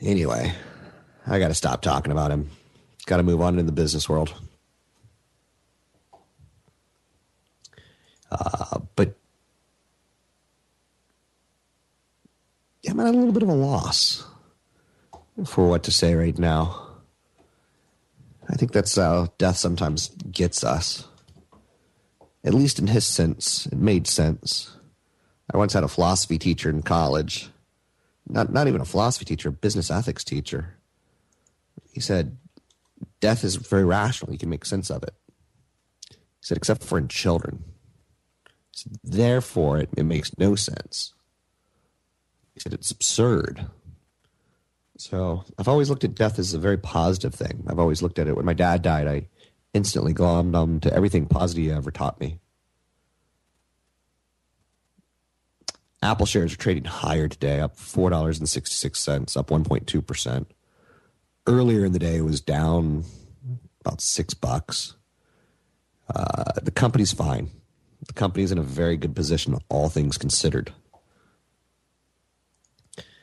Anyway, 0.00 0.52
I 1.26 1.40
got 1.40 1.48
to 1.48 1.54
stop 1.54 1.82
talking 1.82 2.12
about 2.12 2.30
him. 2.30 2.48
Got 3.06 3.16
to 3.16 3.24
move 3.24 3.40
on 3.40 3.58
in 3.58 3.66
the 3.66 3.72
business 3.72 4.08
world. 4.08 4.32
Uh, 8.30 8.78
but 8.94 9.16
I'm 12.88 13.00
at 13.00 13.06
a 13.06 13.10
little 13.10 13.32
bit 13.32 13.42
of 13.42 13.48
a 13.48 13.54
loss 13.54 14.24
for 15.44 15.68
what 15.68 15.82
to 15.84 15.92
say 15.92 16.14
right 16.14 16.38
now. 16.38 16.86
I 18.48 18.54
think 18.54 18.72
that's 18.72 18.94
how 18.94 19.32
death 19.38 19.56
sometimes 19.56 20.08
gets 20.30 20.62
us. 20.62 21.06
At 22.44 22.54
least 22.54 22.78
in 22.78 22.88
his 22.88 23.06
sense, 23.06 23.66
it 23.66 23.78
made 23.78 24.06
sense. 24.06 24.76
I 25.52 25.56
once 25.56 25.72
had 25.72 25.84
a 25.84 25.88
philosophy 25.88 26.38
teacher 26.38 26.70
in 26.70 26.82
college, 26.82 27.50
not 28.28 28.52
not 28.52 28.68
even 28.68 28.80
a 28.80 28.86
philosophy 28.86 29.24
teacher, 29.24 29.50
a 29.50 29.52
business 29.52 29.90
ethics 29.90 30.24
teacher. 30.24 30.78
He 31.92 32.00
said, 32.00 32.36
"Death 33.20 33.44
is 33.44 33.56
very 33.56 33.84
rational. 33.84 34.32
You 34.32 34.38
can 34.38 34.48
make 34.48 34.64
sense 34.64 34.90
of 34.90 35.02
it." 35.02 35.14
He 36.10 36.16
said, 36.40 36.56
"Except 36.56 36.82
for 36.82 36.98
in 36.98 37.08
children." 37.08 37.64
Therefore, 39.04 39.78
it, 39.78 39.90
it 39.96 40.04
makes 40.04 40.36
no 40.38 40.56
sense. 40.56 41.12
He 42.54 42.60
said, 42.60 42.72
"It's 42.72 42.90
absurd." 42.90 43.66
So 44.96 45.44
I've 45.58 45.68
always 45.68 45.90
looked 45.90 46.04
at 46.04 46.14
death 46.14 46.38
as 46.38 46.54
a 46.54 46.58
very 46.58 46.78
positive 46.78 47.34
thing. 47.34 47.64
I've 47.68 47.78
always 47.78 48.02
looked 48.02 48.18
at 48.18 48.28
it 48.28 48.36
when 48.36 48.44
my 48.46 48.54
dad 48.54 48.82
died. 48.82 49.06
I 49.06 49.28
instantly 49.74 50.14
glommed 50.14 50.54
on 50.54 50.80
to 50.80 50.92
everything 50.92 51.26
positive 51.26 51.76
ever 51.76 51.90
taught 51.90 52.20
me. 52.20 52.38
Apple 56.02 56.26
shares 56.26 56.52
are 56.52 56.58
trading 56.58 56.84
higher 56.84 57.28
today, 57.28 57.60
up 57.60 57.76
four 57.76 58.10
dollars 58.10 58.38
and 58.38 58.48
sixty 58.48 58.74
six 58.74 59.00
cents, 59.00 59.36
up 59.36 59.50
one 59.50 59.64
point 59.64 59.86
two 59.86 60.02
percent. 60.02 60.50
Earlier 61.46 61.84
in 61.84 61.92
the 61.92 61.98
day, 61.98 62.16
it 62.16 62.24
was 62.24 62.40
down 62.40 63.04
about 63.84 64.00
six 64.00 64.34
bucks. 64.34 64.96
Uh, 66.12 66.52
the 66.62 66.70
company's 66.70 67.12
fine. 67.12 67.48
The 68.06 68.12
company's 68.12 68.50
in 68.50 68.58
a 68.58 68.62
very 68.62 68.96
good 68.96 69.14
position, 69.14 69.56
all 69.68 69.88
things 69.88 70.18
considered. 70.18 70.72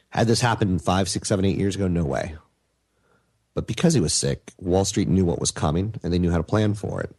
Had 0.10 0.28
this 0.28 0.41
happened 0.41 0.82
five, 0.82 1.10
six, 1.10 1.28
seven, 1.28 1.45
eight 1.45 1.58
years 1.58 1.76
ago, 1.76 1.88
no 1.88 2.06
way. 2.06 2.36
But 3.54 3.68
because 3.68 3.93
he 3.93 4.02
was 4.02 4.14
sick, 4.14 4.54
Wall 4.58 4.86
Street 4.86 5.08
knew 5.08 5.26
what 5.26 5.39
was 5.39 5.52
coming 5.52 5.95
and 6.04 6.14
they 6.14 6.20
knew 6.20 6.32
how 6.32 6.38
to 6.38 6.43
plan 6.43 6.74
for 6.74 7.02
it. 7.02 7.16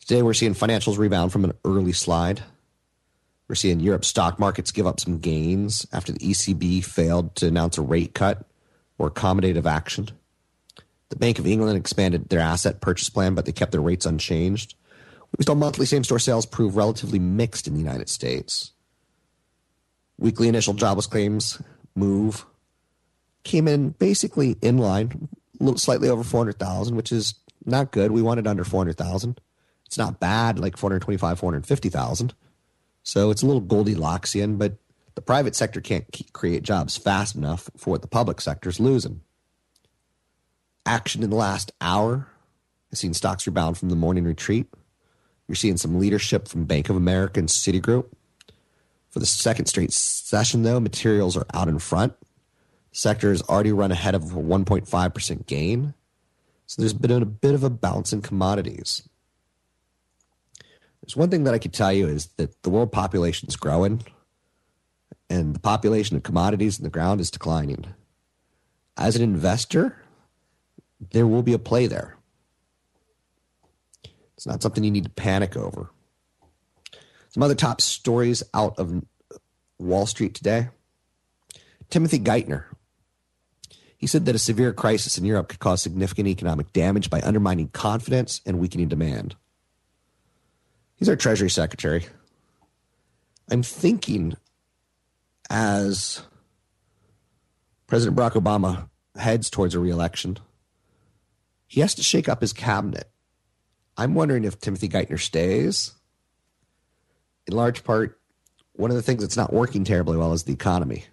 Today, 0.00 0.22
we're 0.22 0.34
seeing 0.34 0.54
financials 0.54 0.98
rebound 0.98 1.32
from 1.32 1.44
an 1.44 1.52
early 1.64 1.92
slide. 1.92 2.42
We're 3.48 3.54
seeing 3.54 3.80
Europe 3.80 4.04
stock 4.04 4.38
markets 4.38 4.72
give 4.72 4.86
up 4.86 4.98
some 4.98 5.18
gains 5.18 5.86
after 5.92 6.12
the 6.12 6.18
ECB 6.18 6.84
failed 6.84 7.36
to 7.36 7.46
announce 7.46 7.78
a 7.78 7.82
rate 7.82 8.14
cut 8.14 8.44
or 8.98 9.10
accommodative 9.10 9.66
action. 9.66 10.08
The 11.10 11.16
Bank 11.16 11.38
of 11.38 11.46
England 11.46 11.76
expanded 11.76 12.28
their 12.28 12.40
asset 12.40 12.80
purchase 12.80 13.10
plan, 13.10 13.34
but 13.34 13.44
they 13.44 13.52
kept 13.52 13.72
their 13.72 13.80
rates 13.80 14.06
unchanged. 14.06 14.74
We 15.38 15.44
saw 15.44 15.54
monthly 15.54 15.86
same 15.86 16.04
store 16.04 16.18
sales 16.18 16.46
prove 16.46 16.76
relatively 16.76 17.18
mixed 17.18 17.66
in 17.66 17.74
the 17.74 17.80
United 17.80 18.08
States. 18.08 18.72
Weekly 20.18 20.48
initial 20.48 20.74
jobless 20.74 21.06
claims 21.06 21.60
move 21.94 22.46
came 23.44 23.68
in 23.68 23.90
basically 23.90 24.56
in 24.62 24.78
line, 24.78 25.28
slightly 25.76 26.08
over 26.08 26.22
400,000, 26.22 26.96
which 26.96 27.12
is 27.12 27.34
not 27.64 27.92
good. 27.92 28.10
We 28.10 28.22
wanted 28.22 28.46
under 28.46 28.64
400,000. 28.64 29.40
It's 29.86 29.98
not 29.98 30.20
bad, 30.20 30.58
like 30.58 30.76
425, 30.76 31.38
450,000. 31.38 32.34
So 33.02 33.30
it's 33.30 33.42
a 33.42 33.46
little 33.46 33.62
Goldilocksian, 33.62 34.58
but 34.58 34.76
the 35.14 35.20
private 35.20 35.54
sector 35.54 35.80
can't 35.80 36.06
create 36.32 36.62
jobs 36.62 36.96
fast 36.96 37.34
enough 37.34 37.68
for 37.76 37.90
what 37.90 38.02
the 38.02 38.08
public 38.08 38.40
sector's 38.40 38.80
losing. 38.80 39.20
Action 40.86 41.22
in 41.22 41.30
the 41.30 41.36
last 41.36 41.72
hour 41.80 42.28
has 42.90 42.98
seen 42.98 43.14
stocks 43.14 43.46
rebound 43.46 43.76
from 43.76 43.90
the 43.90 43.96
morning 43.96 44.24
retreat. 44.24 44.66
You're 45.46 45.56
seeing 45.56 45.76
some 45.76 45.98
leadership 45.98 46.48
from 46.48 46.64
Bank 46.64 46.88
of 46.88 46.96
America 46.96 47.40
and 47.40 47.48
Citigroup. 47.48 48.06
For 49.10 49.18
the 49.18 49.26
second 49.26 49.66
straight 49.66 49.92
session, 49.92 50.62
though, 50.62 50.80
materials 50.80 51.36
are 51.36 51.46
out 51.52 51.68
in 51.68 51.78
front. 51.78 52.14
The 52.92 52.98
sector 52.98 53.30
has 53.30 53.42
already 53.42 53.72
run 53.72 53.90
ahead 53.90 54.14
of 54.14 54.32
a 54.32 54.40
1.5% 54.40 55.46
gain. 55.46 55.94
So 56.66 56.80
there's 56.80 56.92
been 56.92 57.10
a 57.10 57.24
bit 57.26 57.54
of 57.54 57.64
a 57.64 57.70
bounce 57.70 58.12
in 58.12 58.22
commodities. 58.22 59.08
There's 61.02 61.16
one 61.16 61.30
thing 61.30 61.44
that 61.44 61.54
I 61.54 61.58
could 61.58 61.72
tell 61.72 61.92
you 61.92 62.06
is 62.06 62.26
that 62.36 62.62
the 62.62 62.70
world 62.70 62.92
population 62.92 63.48
is 63.48 63.56
growing 63.56 64.02
and 65.28 65.54
the 65.54 65.60
population 65.60 66.16
of 66.16 66.22
commodities 66.22 66.78
in 66.78 66.84
the 66.84 66.90
ground 66.90 67.20
is 67.20 67.30
declining. 67.30 67.86
As 68.96 69.16
an 69.16 69.22
investor, 69.22 69.96
there 71.10 71.26
will 71.26 71.42
be 71.42 71.54
a 71.54 71.58
play 71.58 71.86
there. 71.86 72.16
It's 74.36 74.46
not 74.46 74.62
something 74.62 74.84
you 74.84 74.90
need 74.90 75.04
to 75.04 75.10
panic 75.10 75.56
over. 75.56 75.90
Some 77.30 77.42
other 77.42 77.54
top 77.54 77.80
stories 77.80 78.42
out 78.52 78.78
of 78.78 79.02
Wall 79.78 80.06
Street 80.06 80.34
today. 80.34 80.68
Timothy 81.88 82.18
Geithner. 82.18 82.64
He 84.02 84.08
said 84.08 84.24
that 84.24 84.34
a 84.34 84.38
severe 84.40 84.72
crisis 84.72 85.16
in 85.16 85.24
Europe 85.24 85.48
could 85.48 85.60
cause 85.60 85.80
significant 85.80 86.26
economic 86.26 86.72
damage 86.72 87.08
by 87.08 87.20
undermining 87.20 87.68
confidence 87.68 88.40
and 88.44 88.58
weakening 88.58 88.88
demand. 88.88 89.36
He's 90.96 91.08
our 91.08 91.14
Treasury 91.14 91.48
Secretary. 91.48 92.06
I'm 93.48 93.62
thinking 93.62 94.34
as 95.48 96.20
President 97.86 98.16
Barack 98.16 98.32
Obama 98.32 98.88
heads 99.14 99.48
towards 99.48 99.76
a 99.76 99.78
reelection, 99.78 100.38
he 101.68 101.80
has 101.80 101.94
to 101.94 102.02
shake 102.02 102.28
up 102.28 102.40
his 102.40 102.52
cabinet. 102.52 103.08
I'm 103.96 104.16
wondering 104.16 104.42
if 104.42 104.58
Timothy 104.58 104.88
Geithner 104.88 105.20
stays. 105.20 105.92
In 107.46 107.54
large 107.54 107.84
part, 107.84 108.18
one 108.72 108.90
of 108.90 108.96
the 108.96 109.02
things 109.02 109.22
that's 109.22 109.36
not 109.36 109.52
working 109.52 109.84
terribly 109.84 110.16
well 110.16 110.32
is 110.32 110.42
the 110.42 110.52
economy. 110.52 111.04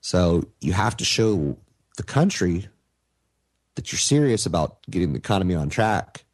So 0.00 0.46
you 0.60 0.72
have 0.72 0.96
to 0.98 1.04
show 1.04 1.56
the 1.96 2.02
country 2.02 2.68
that 3.74 3.92
you're 3.92 3.98
serious 3.98 4.46
about 4.46 4.78
getting 4.90 5.12
the 5.12 5.18
economy 5.18 5.54
on 5.54 5.68
track. 5.68 6.24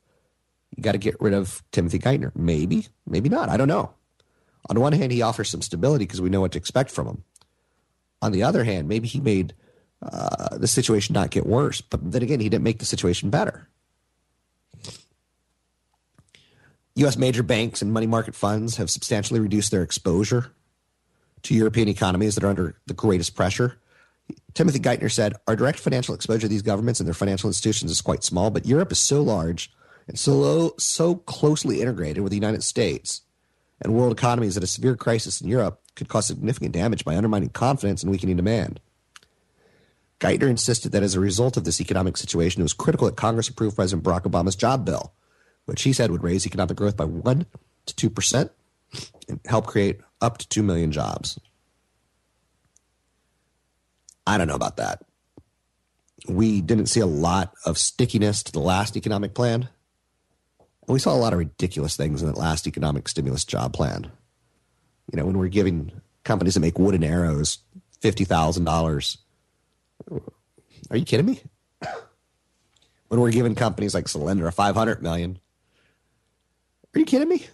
You 0.76 0.82
got 0.82 0.92
to 0.92 0.98
get 0.98 1.20
rid 1.20 1.34
of 1.34 1.62
Timothy 1.72 1.98
Geithner. 1.98 2.32
Maybe, 2.34 2.88
maybe 3.06 3.28
not. 3.28 3.48
I 3.48 3.56
don't 3.56 3.68
know. 3.68 3.92
On 4.70 4.80
one 4.80 4.92
hand, 4.92 5.12
he 5.12 5.22
offers 5.22 5.50
some 5.50 5.62
stability 5.62 6.04
because 6.04 6.20
we 6.20 6.30
know 6.30 6.40
what 6.40 6.52
to 6.52 6.58
expect 6.58 6.90
from 6.90 7.06
him. 7.06 7.24
On 8.22 8.32
the 8.32 8.42
other 8.42 8.64
hand, 8.64 8.88
maybe 8.88 9.06
he 9.06 9.20
made 9.20 9.54
uh, 10.00 10.56
the 10.56 10.66
situation 10.66 11.12
not 11.12 11.30
get 11.30 11.46
worse. 11.46 11.80
But 11.80 12.12
then 12.12 12.22
again, 12.22 12.40
he 12.40 12.48
didn't 12.48 12.64
make 12.64 12.78
the 12.78 12.86
situation 12.86 13.30
better. 13.30 13.68
U.S. 16.96 17.16
major 17.16 17.42
banks 17.42 17.82
and 17.82 17.92
money 17.92 18.06
market 18.06 18.34
funds 18.34 18.76
have 18.76 18.88
substantially 18.88 19.40
reduced 19.40 19.70
their 19.70 19.82
exposure 19.82 20.52
to 21.44 21.54
European 21.54 21.88
economies 21.88 22.34
that 22.34 22.44
are 22.44 22.48
under 22.48 22.76
the 22.86 22.94
greatest 22.94 23.36
pressure. 23.36 23.78
Timothy 24.54 24.78
Geithner 24.78 25.10
said, 25.10 25.34
Our 25.46 25.56
direct 25.56 25.78
financial 25.78 26.14
exposure 26.14 26.42
to 26.42 26.48
these 26.48 26.62
governments 26.62 27.00
and 27.00 27.06
their 27.06 27.14
financial 27.14 27.48
institutions 27.48 27.90
is 27.90 28.00
quite 28.00 28.24
small, 28.24 28.50
but 28.50 28.66
Europe 28.66 28.92
is 28.92 28.98
so 28.98 29.22
large 29.22 29.70
and 30.08 30.18
so, 30.18 30.32
low, 30.32 30.72
so 30.78 31.16
closely 31.16 31.80
integrated 31.80 32.22
with 32.22 32.30
the 32.30 32.36
United 32.36 32.62
States 32.62 33.22
and 33.80 33.94
world 33.94 34.12
economies 34.12 34.54
that 34.54 34.64
a 34.64 34.68
severe 34.68 34.96
crisis 34.96 35.40
in 35.40 35.48
Europe 35.48 35.80
could 35.94 36.08
cause 36.08 36.26
significant 36.26 36.72
damage 36.72 37.04
by 37.04 37.16
undermining 37.16 37.50
confidence 37.50 38.02
and 38.02 38.10
weakening 38.10 38.36
demand. 38.36 38.80
Geithner 40.20 40.48
insisted 40.48 40.92
that 40.92 41.02
as 41.02 41.14
a 41.14 41.20
result 41.20 41.56
of 41.56 41.64
this 41.64 41.80
economic 41.80 42.16
situation, 42.16 42.62
it 42.62 42.64
was 42.64 42.72
critical 42.72 43.06
that 43.06 43.16
Congress 43.16 43.48
approve 43.48 43.76
President 43.76 44.04
Barack 44.04 44.22
Obama's 44.22 44.56
job 44.56 44.84
bill, 44.84 45.12
which 45.66 45.82
he 45.82 45.92
said 45.92 46.10
would 46.10 46.22
raise 46.22 46.46
economic 46.46 46.76
growth 46.76 46.96
by 46.96 47.04
1 47.04 47.46
to 47.86 48.10
2% 48.10 48.50
and 49.28 49.40
help 49.46 49.66
create 49.66 50.00
up 50.20 50.38
to 50.38 50.48
2 50.48 50.62
million 50.62 50.92
jobs. 50.92 51.38
I 54.26 54.38
don't 54.38 54.48
know 54.48 54.54
about 54.54 54.76
that. 54.78 55.04
We 56.28 56.60
didn't 56.60 56.86
see 56.86 57.00
a 57.00 57.06
lot 57.06 57.52
of 57.66 57.76
stickiness 57.76 58.42
to 58.44 58.52
the 58.52 58.60
last 58.60 58.96
economic 58.96 59.34
plan. 59.34 59.68
We 60.86 60.98
saw 60.98 61.14
a 61.14 61.16
lot 61.16 61.32
of 61.32 61.38
ridiculous 61.38 61.96
things 61.96 62.22
in 62.22 62.28
that 62.28 62.38
last 62.38 62.66
economic 62.66 63.08
stimulus 63.08 63.44
job 63.44 63.74
plan. 63.74 64.10
You 65.12 65.18
know, 65.18 65.26
when 65.26 65.38
we're 65.38 65.48
giving 65.48 65.92
companies 66.24 66.54
that 66.54 66.60
make 66.60 66.78
wooden 66.78 67.04
arrows 67.04 67.58
$50,000. 68.02 69.16
Are 70.90 70.96
you 70.96 71.04
kidding 71.04 71.26
me? 71.26 71.42
When 73.08 73.20
we're 73.20 73.30
giving 73.30 73.54
companies 73.54 73.94
like 73.94 74.06
Solyndra 74.06 74.52
500 74.52 75.00
million. 75.00 75.38
Are 76.94 76.98
you 76.98 77.04
kidding 77.04 77.28
me? 77.28 77.46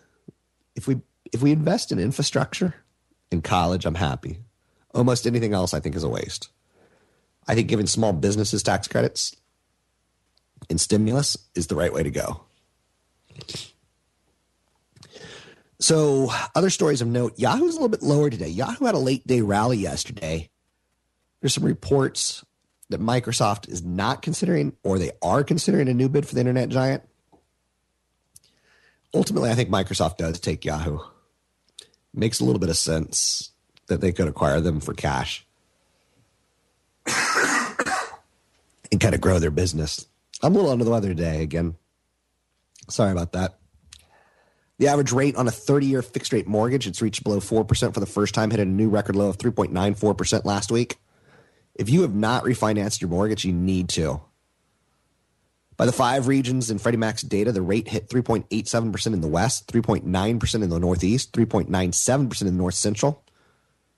If 0.74 0.86
we 0.86 1.02
if 1.32 1.42
we 1.42 1.52
invest 1.52 1.92
in 1.92 1.98
infrastructure 1.98 2.74
in 3.30 3.42
college, 3.42 3.86
I'm 3.86 3.94
happy. 3.94 4.38
Almost 4.94 5.26
anything 5.26 5.54
else 5.54 5.72
I 5.72 5.80
think 5.80 5.94
is 5.94 6.02
a 6.02 6.08
waste. 6.08 6.48
I 7.46 7.54
think 7.54 7.68
giving 7.68 7.86
small 7.86 8.12
businesses 8.12 8.62
tax 8.62 8.88
credits 8.88 9.36
and 10.68 10.80
stimulus 10.80 11.36
is 11.54 11.68
the 11.68 11.76
right 11.76 11.92
way 11.92 12.02
to 12.02 12.10
go. 12.10 12.42
So, 15.78 16.30
other 16.54 16.68
stories 16.68 17.00
of 17.00 17.08
note 17.08 17.38
Yahoo's 17.38 17.74
a 17.74 17.78
little 17.78 17.88
bit 17.88 18.02
lower 18.02 18.28
today. 18.28 18.48
Yahoo 18.48 18.84
had 18.84 18.94
a 18.94 18.98
late 18.98 19.26
day 19.26 19.40
rally 19.40 19.78
yesterday. 19.78 20.50
There's 21.40 21.54
some 21.54 21.64
reports 21.64 22.44
that 22.90 23.00
Microsoft 23.00 23.68
is 23.68 23.82
not 23.82 24.20
considering 24.20 24.76
or 24.82 24.98
they 24.98 25.12
are 25.22 25.42
considering 25.42 25.88
a 25.88 25.94
new 25.94 26.08
bid 26.08 26.26
for 26.26 26.34
the 26.34 26.40
internet 26.40 26.68
giant. 26.68 27.02
Ultimately, 29.14 29.50
I 29.50 29.54
think 29.54 29.70
Microsoft 29.70 30.18
does 30.18 30.38
take 30.38 30.64
Yahoo. 30.64 30.98
Makes 32.12 32.40
a 32.40 32.44
little 32.44 32.58
bit 32.58 32.70
of 32.70 32.76
sense 32.76 33.50
that 33.86 34.00
they 34.00 34.12
could 34.12 34.28
acquire 34.28 34.60
them 34.60 34.80
for 34.80 34.94
cash 34.94 35.46
and 38.90 39.00
kind 39.00 39.14
of 39.14 39.20
grow 39.20 39.38
their 39.38 39.50
business. 39.50 40.06
I'm 40.42 40.54
a 40.54 40.56
little 40.56 40.70
under 40.70 40.84
the 40.84 40.90
weather 40.90 41.08
today 41.08 41.42
again. 41.42 41.76
Sorry 42.88 43.12
about 43.12 43.32
that. 43.32 43.58
The 44.78 44.88
average 44.88 45.12
rate 45.12 45.36
on 45.36 45.46
a 45.46 45.50
30 45.50 45.86
year 45.86 46.02
fixed 46.02 46.32
rate 46.32 46.46
mortgage, 46.48 46.86
it's 46.86 47.02
reached 47.02 47.22
below 47.22 47.38
4% 47.38 47.94
for 47.94 48.00
the 48.00 48.06
first 48.06 48.34
time, 48.34 48.50
hit 48.50 48.60
a 48.60 48.64
new 48.64 48.88
record 48.88 49.14
low 49.14 49.28
of 49.28 49.36
3.94% 49.38 50.44
last 50.44 50.72
week. 50.72 50.96
If 51.74 51.90
you 51.90 52.02
have 52.02 52.14
not 52.14 52.44
refinanced 52.44 53.00
your 53.00 53.10
mortgage, 53.10 53.44
you 53.44 53.52
need 53.52 53.90
to. 53.90 54.20
By 55.80 55.86
the 55.86 55.92
five 55.92 56.28
regions 56.28 56.70
in 56.70 56.76
Freddie 56.76 56.98
Mac's 56.98 57.22
data, 57.22 57.52
the 57.52 57.62
rate 57.62 57.88
hit 57.88 58.10
3.87% 58.10 59.14
in 59.14 59.22
the 59.22 59.26
West, 59.26 59.72
3.9% 59.72 60.54
in 60.62 60.68
the 60.68 60.78
Northeast, 60.78 61.32
3.97% 61.32 62.40
in 62.42 62.46
the 62.48 62.52
North 62.52 62.74
Central, 62.74 63.24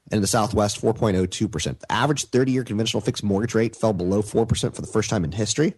and 0.09 0.19
in 0.19 0.21
the 0.21 0.29
Southwest, 0.29 0.81
4.02%. 0.81 1.81
The 1.81 1.91
average 1.91 2.27
30 2.27 2.53
year 2.53 2.63
conventional 2.63 3.01
fixed 3.01 3.25
mortgage 3.25 3.57
rate 3.57 3.75
fell 3.75 3.93
below 3.93 4.23
4% 4.23 4.77
for 4.77 4.81
the 4.81 4.87
first 4.87 5.11
time 5.11 5.25
in 5.25 5.33
history. 5.33 5.75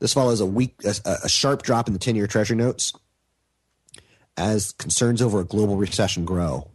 This 0.00 0.14
follows 0.14 0.40
a 0.40 0.46
weak, 0.46 0.74
a, 0.84 0.96
a 1.22 1.28
sharp 1.28 1.62
drop 1.62 1.86
in 1.86 1.92
the 1.92 2.00
10 2.00 2.16
year 2.16 2.26
Treasury 2.26 2.56
notes 2.56 2.94
as 4.36 4.72
concerns 4.72 5.22
over 5.22 5.38
a 5.38 5.44
global 5.44 5.76
recession 5.76 6.24
grow. 6.24 6.68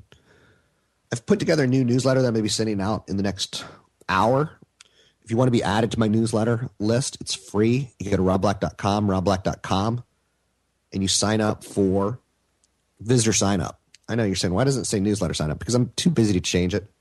I've 1.11 1.25
put 1.25 1.39
together 1.39 1.65
a 1.65 1.67
new 1.67 1.83
newsletter 1.83 2.21
that 2.21 2.29
I'm 2.29 2.33
going 2.33 2.43
to 2.43 2.43
be 2.43 2.47
sending 2.47 2.79
out 2.79 3.09
in 3.09 3.17
the 3.17 3.23
next 3.23 3.65
hour. 4.07 4.57
If 5.31 5.33
you 5.33 5.37
want 5.37 5.47
to 5.47 5.51
be 5.51 5.63
added 5.63 5.91
to 5.91 5.97
my 5.99 6.09
newsletter 6.09 6.69
list, 6.77 7.17
it's 7.21 7.33
free. 7.33 7.93
You 7.99 8.11
go 8.11 8.17
to 8.17 8.21
robblack.com, 8.21 9.07
robblack.com, 9.07 10.03
and 10.91 11.01
you 11.01 11.07
sign 11.07 11.39
up 11.39 11.63
for 11.63 12.19
visitor 12.99 13.31
sign 13.31 13.61
up. 13.61 13.79
I 14.09 14.15
know 14.15 14.25
you're 14.25 14.35
saying, 14.35 14.53
why 14.53 14.65
doesn't 14.65 14.81
it 14.81 14.85
say 14.87 14.99
newsletter 14.99 15.33
sign 15.33 15.49
up? 15.49 15.57
Because 15.57 15.73
I'm 15.73 15.93
too 15.95 16.09
busy 16.09 16.33
to 16.33 16.41
change 16.41 16.75
it. 16.75 16.91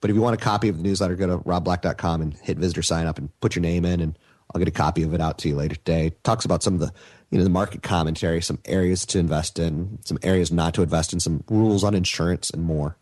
But 0.00 0.10
if 0.10 0.16
you 0.16 0.22
want 0.22 0.34
a 0.34 0.42
copy 0.42 0.70
of 0.70 0.78
the 0.78 0.82
newsletter, 0.82 1.14
go 1.14 1.28
to 1.28 1.38
robblack.com 1.38 2.20
and 2.20 2.34
hit 2.34 2.58
visitor 2.58 2.82
sign 2.82 3.06
up 3.06 3.16
and 3.16 3.30
put 3.38 3.54
your 3.54 3.62
name 3.62 3.84
in, 3.84 4.00
and 4.00 4.18
I'll 4.52 4.58
get 4.58 4.66
a 4.66 4.72
copy 4.72 5.04
of 5.04 5.14
it 5.14 5.20
out 5.20 5.38
to 5.38 5.48
you 5.48 5.54
later 5.54 5.76
today. 5.76 6.06
It 6.06 6.24
talks 6.24 6.44
about 6.44 6.64
some 6.64 6.74
of 6.74 6.80
the, 6.80 6.92
you 7.30 7.38
know, 7.38 7.44
the 7.44 7.50
market 7.50 7.84
commentary, 7.84 8.42
some 8.42 8.58
areas 8.64 9.06
to 9.06 9.20
invest 9.20 9.60
in, 9.60 10.00
some 10.04 10.18
areas 10.24 10.50
not 10.50 10.74
to 10.74 10.82
invest 10.82 11.12
in, 11.12 11.20
some 11.20 11.44
rules 11.48 11.84
on 11.84 11.94
insurance, 11.94 12.50
and 12.50 12.64
more. 12.64 12.96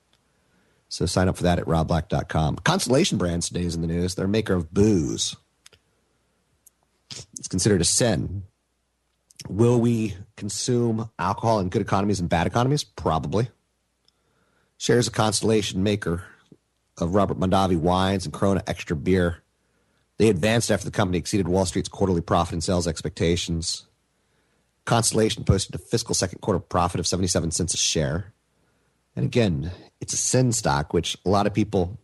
So 0.91 1.07
sign 1.07 1.29
up 1.29 1.37
for 1.37 1.45
that 1.45 1.61
at 1.61 1.67
robblack.com. 1.67 2.57
Constellation 2.57 3.17
Brands 3.17 3.47
today 3.47 3.63
is 3.63 3.77
in 3.77 3.81
the 3.81 3.87
news. 3.87 4.17
They're 4.17 4.25
a 4.25 4.29
maker 4.29 4.55
of 4.55 4.75
booze. 4.75 5.37
It's 7.39 7.47
considered 7.49 7.81
a 7.81 7.85
sin. 7.85 8.43
Will 9.49 9.81
we 9.81 10.17
consume 10.37 11.09
alcohol 11.17 11.61
in 11.61 11.69
good 11.69 11.81
economies 11.81 12.19
and 12.19 12.29
bad 12.29 12.49
economies? 12.49 12.83
Probably. 12.83 13.49
Shares 14.79 15.07
of 15.07 15.13
Constellation, 15.13 15.85
maker 15.85 16.25
of 16.99 17.15
Robert 17.15 17.39
Mondavi 17.39 17.79
wines 17.79 18.25
and 18.25 18.35
Corona 18.35 18.63
Extra 18.67 18.97
beer. 18.97 19.43
They 20.19 20.29
advanced 20.29 20.73
after 20.73 20.85
the 20.85 20.91
company 20.91 21.19
exceeded 21.19 21.47
Wall 21.47 21.67
Street's 21.67 21.89
quarterly 21.89 22.21
profit 22.21 22.55
and 22.55 22.65
sales 22.65 22.89
expectations. 22.89 23.87
Constellation 24.87 25.45
posted 25.45 25.77
a 25.77 25.79
fiscal 25.79 26.17
second 26.17 26.41
quarter 26.41 26.59
profit 26.59 26.99
of 26.99 27.07
77 27.07 27.53
cents 27.53 27.75
a 27.75 27.77
share. 27.77 28.33
And 29.21 29.27
again, 29.27 29.71
it's 30.01 30.15
a 30.15 30.17
sin 30.17 30.51
stock, 30.51 30.95
which 30.95 31.15
a 31.27 31.29
lot 31.29 31.47
of 31.47 31.53
people 31.53 31.99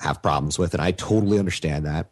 have 0.00 0.22
problems 0.22 0.58
with, 0.58 0.74
and 0.74 0.82
I 0.82 0.90
totally 0.90 1.38
understand 1.38 1.86
that. 1.86 2.10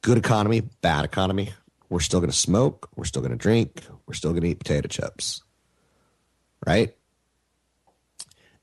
Good 0.00 0.16
economy, 0.16 0.60
bad 0.60 1.04
economy. 1.04 1.54
We're 1.88 1.98
still 1.98 2.20
going 2.20 2.30
to 2.30 2.36
smoke. 2.36 2.88
We're 2.94 3.04
still 3.04 3.20
going 3.20 3.32
to 3.32 3.36
drink. 3.36 3.82
We're 4.06 4.14
still 4.14 4.30
going 4.30 4.42
to 4.42 4.48
eat 4.50 4.60
potato 4.60 4.86
chips. 4.86 5.42
Right? 6.64 6.94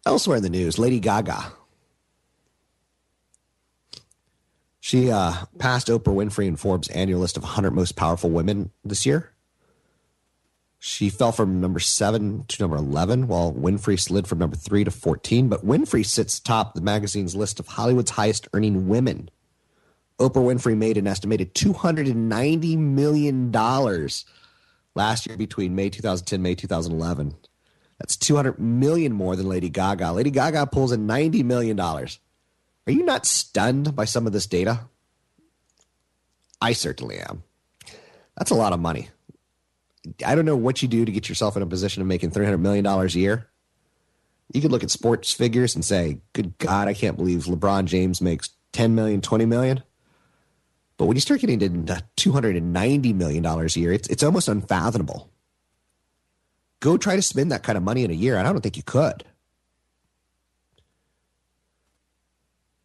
Elsewhere 0.06 0.38
in 0.38 0.44
the 0.44 0.50
news, 0.50 0.80
Lady 0.80 1.02
Gaga. 1.02 1.52
She 4.80 5.12
uh, 5.12 5.34
passed 5.60 5.90
Oprah 5.90 6.16
Winfrey 6.16 6.48
in 6.48 6.56
Forbes' 6.56 6.88
annual 6.88 7.20
list 7.20 7.36
of 7.36 7.44
100 7.44 7.72
most 7.72 7.98
powerful 7.98 8.30
women 8.30 8.72
this 8.86 9.06
year. 9.06 9.33
She 10.86 11.10
fell 11.10 11.32
from 11.32 11.62
number 11.62 11.80
seven 11.80 12.44
to 12.50 12.62
number 12.62 12.76
11, 12.76 13.30
while 13.30 13.54
Winfrey 13.54 13.98
slid 13.98 14.28
from 14.28 14.40
number 14.40 14.58
three 14.58 14.84
to 14.84 14.92
14. 14.92 15.48
But 15.48 15.66
Winfrey 15.66 16.06
sits 16.06 16.42
top 16.42 16.74
the 16.74 16.82
magazine's 16.82 17.38
list 17.38 17.62
of 17.62 17.68
Hollywood's 17.68 18.12
highest 18.12 18.50
earning 18.52 18.90
women. 18.90 19.30
Oprah 20.20 20.44
Winfrey 20.44 20.76
made 20.76 20.98
an 20.98 21.08
estimated 21.08 21.56
$290 21.56 22.78
million 22.78 23.50
last 24.94 25.26
year 25.26 25.38
between 25.38 25.74
May 25.74 25.90
2010 25.90 26.42
May 26.42 26.54
2011. 26.54 27.34
That's 27.98 28.18
200 28.18 28.60
million 28.60 29.14
more 29.14 29.38
than 29.38 29.48
Lady 29.48 29.70
Gaga. 29.70 30.12
Lady 30.12 30.32
Gaga 30.32 30.68
pulls 30.68 30.92
in 30.92 31.08
90 31.08 31.44
million 31.44 31.78
dollars. 31.78 32.20
Are 32.88 32.92
you 32.92 33.06
not 33.06 33.26
stunned 33.26 33.96
by 33.96 34.04
some 34.04 34.28
of 34.28 34.34
this 34.34 34.48
data? 34.48 34.82
I 36.62 36.74
certainly 36.74 37.20
am. 37.20 37.44
That's 38.38 38.52
a 38.52 38.56
lot 38.56 38.74
of 38.74 38.82
money. 38.82 39.08
I 40.26 40.36
don't 40.36 40.46
know 40.46 40.58
what 40.58 40.82
you 40.82 40.88
do 40.88 41.06
to 41.06 41.12
get 41.12 41.30
yourself 41.30 41.56
in 41.56 41.64
a 41.64 41.68
position 41.68 42.02
of 42.02 42.08
making 42.08 42.32
$300 42.32 42.60
million 42.60 42.86
a 42.86 43.06
year. 43.08 43.50
You 44.54 44.62
could 44.62 44.72
look 44.72 44.84
at 44.84 44.92
sports 44.92 45.32
figures 45.32 45.76
and 45.76 45.84
say, 45.84 46.20
good 46.34 46.58
God, 46.58 46.88
I 46.88 46.94
can't 46.94 47.18
believe 47.18 47.46
LeBron 47.46 47.86
James 47.86 48.22
makes 48.22 48.50
10 48.74 48.96
million, 48.96 49.22
20 49.22 49.46
million. 49.46 49.84
But 50.98 51.06
when 51.06 51.16
you 51.16 51.22
start 51.22 51.40
getting 51.40 51.62
into 51.62 52.04
$290 52.18 53.16
million 53.16 53.46
a 53.46 53.66
year, 53.68 53.94
it's, 53.94 54.08
it's 54.10 54.24
almost 54.24 54.48
unfathomable. 54.48 55.30
Go 56.82 56.98
try 56.98 57.16
to 57.16 57.22
spend 57.22 57.52
that 57.52 57.64
kind 57.64 57.78
of 57.78 57.84
money 57.84 58.04
in 58.04 58.12
a 58.12 58.14
year, 58.14 58.38
and 58.38 58.48
I 58.48 58.52
don't 58.52 58.62
think 58.62 58.78
you 58.78 58.84
could. 58.84 59.24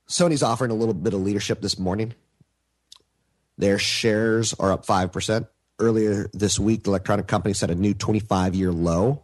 Sony's 0.09 0.43
offering 0.43 0.71
a 0.71 0.75
little 0.75 0.95
bit 0.95 1.13
of 1.13 1.21
leadership 1.21 1.61
this 1.61 1.79
morning. 1.79 2.15
Their 3.59 3.79
shares 3.79 4.55
are 4.55 4.73
up 4.73 4.87
5%. 4.87 5.49
Earlier 5.79 6.29
this 6.33 6.59
week, 6.59 6.83
the 6.83 6.91
electronic 6.91 7.27
company 7.27 7.55
set 7.55 7.71
a 7.71 7.75
new 7.75 7.95
25 7.95 8.55
year 8.55 8.73
low. 8.73 9.23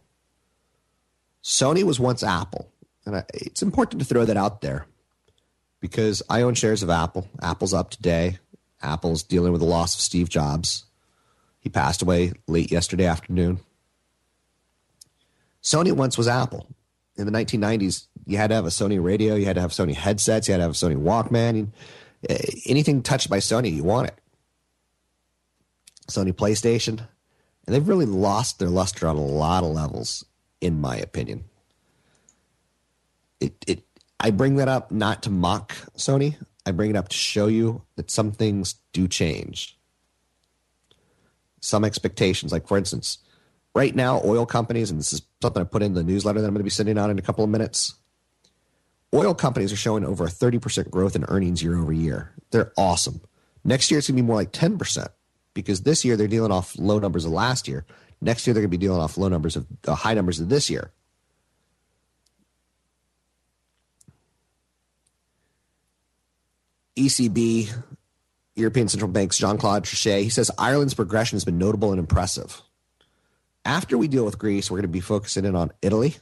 Sony 1.43 1.83
was 1.83 1.99
once 2.01 2.23
Apple. 2.23 2.69
And 3.07 3.17
I, 3.17 3.25
it's 3.35 3.63
important 3.63 4.01
to 4.01 4.07
throw 4.07 4.25
that 4.25 4.37
out 4.37 4.61
there 4.61 4.87
because 5.81 6.23
I 6.31 6.43
own 6.43 6.55
shares 6.55 6.83
of 6.83 6.91
Apple. 6.91 7.29
Apple's 7.43 7.75
up 7.75 7.91
today. 7.91 8.39
Apple's 8.83 9.23
dealing 9.23 9.53
with 9.53 9.61
the 9.61 9.67
loss 9.67 9.95
of 9.95 10.01
Steve 10.01 10.29
Jobs. 10.29 10.85
He 11.61 11.69
passed 11.69 12.03
away 12.03 12.33
late 12.47 12.71
yesterday 12.71 13.07
afternoon. 13.07 13.61
Sony 15.63 15.93
once 15.93 16.19
was 16.19 16.29
Apple. 16.29 16.67
In 17.17 17.27
the 17.27 17.33
1990s, 17.33 18.07
you 18.27 18.37
had 18.37 18.49
to 18.49 18.55
have 18.55 18.67
a 18.67 18.71
Sony 18.71 19.03
radio, 19.03 19.35
you 19.35 19.47
had 19.47 19.55
to 19.55 19.61
have 19.61 19.71
Sony 19.71 19.95
headsets, 19.95 20.49
you 20.49 20.53
had 20.53 20.59
to 20.59 20.63
have 20.63 20.73
a 20.73 20.75
Sony 20.75 20.97
Walkman. 20.97 21.57
You, 21.57 21.73
eh, 22.29 22.39
anything 22.67 23.03
touched 23.03 23.31
by 23.31 23.39
Sony, 23.39 23.73
you 23.73 23.85
want 23.85 24.09
it. 24.09 24.19
Sony 26.09 26.33
PlayStation, 26.33 27.07
and 27.67 27.75
they've 27.75 27.89
really 27.89 28.07
lost 28.07 28.59
their 28.59 28.69
luster 28.69 29.07
on 29.07 29.17
a 29.17 29.25
lot 29.25 29.65
of 29.65 29.71
levels, 29.71 30.25
in 30.61 30.81
my 30.81 30.97
opinion. 30.97 31.45
It, 33.41 33.65
it, 33.67 33.83
I 34.21 34.31
bring 34.31 34.57
that 34.57 34.69
up 34.69 34.91
not 34.91 35.23
to 35.25 35.31
mock 35.31 35.73
Sony. 35.97 36.37
I 36.67 36.73
bring 36.73 36.91
it 36.91 36.97
up 36.97 37.09
to 37.09 37.17
show 37.17 37.47
you 37.47 37.83
that 37.97 38.11
some 38.11 38.33
things 38.33 38.77
do 38.93 39.07
change. 39.09 39.79
Some 41.61 41.85
expectations, 41.85 42.53
like 42.53 42.67
for 42.69 42.77
instance, 42.77 43.19
right 43.75 43.95
now, 43.95 44.21
oil 44.25 44.47
companies, 44.47 44.91
and 44.91 45.01
this 45.01 45.13
is 45.13 45.23
something 45.43 45.63
I 45.63 45.65
put 45.65 45.83
in 45.83 45.95
the 45.95 46.05
newsletter 46.05 46.41
that 46.41 46.47
I'm 46.47 46.55
going 46.55 46.61
to 46.61 46.65
be 46.65 46.71
sending 46.71 46.99
out 46.99 47.11
in 47.11 47.19
a 47.19 47.23
couple 47.23 47.45
of 47.45 47.51
minutes. 47.51 47.95
Oil 49.15 49.35
companies 49.35 49.73
are 49.73 49.77
showing 49.77 50.05
over 50.05 50.25
a 50.25 50.29
30% 50.29 50.91
growth 50.91 51.17
in 51.17 51.25
earnings 51.29 51.63
year 51.63 51.79
over 51.79 51.93
year. 51.93 52.33
They're 52.51 52.73
awesome. 52.77 53.21
Next 53.63 53.91
year, 53.91 53.99
it's 53.99 54.09
going 54.09 54.17
to 54.17 54.23
be 54.23 54.27
more 54.27 54.37
like 54.37 54.53
10% 54.53 55.09
because 55.55 55.83
this 55.83 56.05
year 56.05 56.17
they're 56.17 56.29
dealing 56.29 56.53
off 56.53 56.77
low 56.79 56.99
numbers 56.99 57.25
of 57.25 57.31
last 57.31 57.67
year. 57.67 57.87
Next 58.21 58.47
year, 58.47 58.55
they're 58.55 58.63
going 58.63 58.71
to 58.71 58.77
be 58.79 58.85
dealing 58.85 59.01
off 59.01 59.19
low 59.19 59.29
numbers 59.29 59.57
of 59.57 59.67
uh, 59.87 59.95
high 59.95 60.15
numbers 60.15 60.41
of 60.41 60.49
this 60.49 60.71
year. 60.71 60.91
ECB, 66.97 67.71
European 68.55 68.89
Central 68.89 69.11
Bank's 69.11 69.37
Jean 69.37 69.59
Claude 69.59 69.85
Trichet, 69.85 70.23
he 70.23 70.29
says 70.29 70.51
Ireland's 70.59 70.95
progression 70.95 71.37
has 71.37 71.45
been 71.45 71.59
notable 71.59 71.91
and 71.91 71.99
impressive. 71.99 72.63
After 73.65 73.99
we 73.99 74.09
deal 74.09 74.25
with 74.25 74.39
Greece, 74.39 74.71
we're 74.71 74.79
going 74.79 74.83
to 74.83 74.89
be 74.89 75.01
focusing 75.01 75.45
in 75.45 75.57
on 75.57 75.73
Italy 75.83 76.17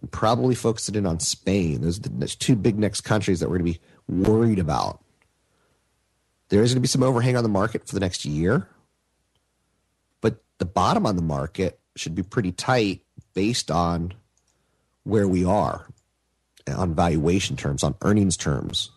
and 0.00 0.10
probably 0.12 0.54
focusing 0.54 0.96
in 0.96 1.06
on 1.06 1.18
Spain. 1.18 1.80
Those 1.80 1.98
are 1.98 2.02
the 2.02 2.28
two 2.28 2.56
big 2.56 2.78
next 2.78 3.02
countries 3.02 3.40
that 3.40 3.48
we're 3.48 3.58
going 3.58 3.72
to 3.72 3.78
be 3.78 3.84
worried 4.08 4.58
about. 4.58 5.02
There 6.50 6.62
is 6.62 6.72
going 6.72 6.76
to 6.76 6.82
be 6.82 6.88
some 6.88 7.02
overhang 7.02 7.36
on 7.36 7.42
the 7.42 7.48
market 7.48 7.86
for 7.86 7.94
the 7.94 8.00
next 8.00 8.24
year, 8.24 8.68
but 10.20 10.42
the 10.58 10.64
bottom 10.64 11.06
on 11.06 11.16
the 11.16 11.22
market 11.22 11.78
should 11.96 12.14
be 12.14 12.22
pretty 12.22 12.52
tight 12.52 13.00
based 13.34 13.70
on 13.70 14.12
where 15.04 15.26
we 15.26 15.44
are 15.44 15.86
on 16.68 16.94
valuation 16.94 17.56
terms, 17.56 17.82
on 17.82 17.94
earnings 18.02 18.36
terms. 18.36 18.90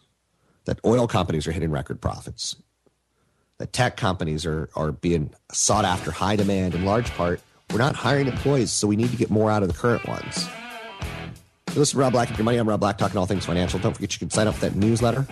That 0.65 0.79
oil 0.85 1.07
companies 1.07 1.45
are 1.45 1.51
hitting 1.51 1.71
record 1.71 2.01
profits. 2.01 2.55
That 3.59 3.73
tech 3.73 3.97
companies 3.97 4.45
are, 4.45 4.69
are 4.75 4.91
being 4.91 5.31
sought 5.51 5.85
after, 5.85 6.09
high 6.09 6.35
demand 6.35 6.73
in 6.73 6.85
large 6.85 7.11
part. 7.11 7.41
We're 7.69 7.77
not 7.77 7.95
hiring 7.95 8.27
employees, 8.27 8.71
so 8.71 8.87
we 8.87 8.95
need 8.95 9.11
to 9.11 9.17
get 9.17 9.29
more 9.29 9.51
out 9.51 9.61
of 9.61 9.67
the 9.67 9.75
current 9.75 10.07
ones. 10.07 10.47
This 11.73 11.89
is 11.89 11.95
Rob 11.95 12.13
Black 12.13 12.29
and 12.29 12.37
your 12.37 12.45
money. 12.45 12.57
I'm 12.57 12.69
Rob 12.69 12.79
Black, 12.81 12.99
talking 12.99 13.17
all 13.17 13.25
things 13.25 13.45
financial. 13.45 13.79
Don't 13.79 13.93
forget 13.93 14.13
you 14.13 14.19
can 14.19 14.29
sign 14.29 14.47
up 14.47 14.53
for 14.53 14.69
that 14.69 14.75
newsletter 14.75 15.25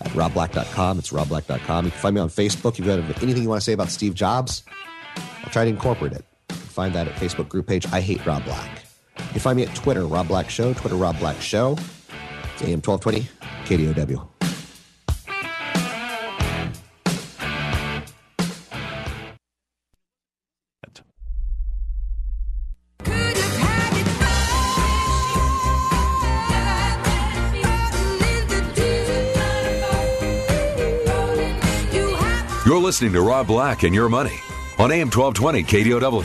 at 0.00 0.12
robblack.com. 0.12 0.96
It's 1.00 1.10
robblack.com. 1.10 1.86
You 1.86 1.90
can 1.90 2.00
find 2.00 2.14
me 2.14 2.20
on 2.20 2.28
Facebook. 2.28 2.78
If 2.78 2.86
you 2.86 2.90
have 2.92 3.08
got 3.08 3.20
anything 3.20 3.42
you 3.42 3.48
want 3.48 3.60
to 3.60 3.64
say 3.64 3.72
about 3.72 3.88
Steve 3.88 4.14
Jobs, 4.14 4.62
I'll 5.42 5.50
try 5.50 5.64
to 5.64 5.70
incorporate 5.70 6.12
it. 6.12 6.24
You 6.50 6.56
can 6.56 6.66
find 6.66 6.94
that 6.94 7.08
at 7.08 7.14
Facebook 7.14 7.48
group 7.48 7.66
page, 7.66 7.84
I 7.92 8.00
Hate 8.00 8.24
Rob 8.24 8.44
Black. 8.44 8.84
You 9.18 9.24
can 9.32 9.40
find 9.40 9.56
me 9.56 9.64
at 9.64 9.74
Twitter, 9.74 10.06
Rob 10.06 10.28
Black 10.28 10.48
Show, 10.48 10.72
Twitter, 10.72 10.94
Rob 10.94 11.18
Black 11.18 11.40
Show. 11.40 11.72
It's 12.54 12.62
AM 12.62 12.80
1220, 12.80 13.28
KDOW. 13.64 14.47
Listening 32.88 33.12
to 33.12 33.20
Rob 33.20 33.46
Black 33.46 33.82
and 33.82 33.94
Your 33.94 34.08
Money 34.08 34.40
on 34.78 34.90
AM 34.90 35.10
1220 35.10 35.62
KDOW. 35.62 36.24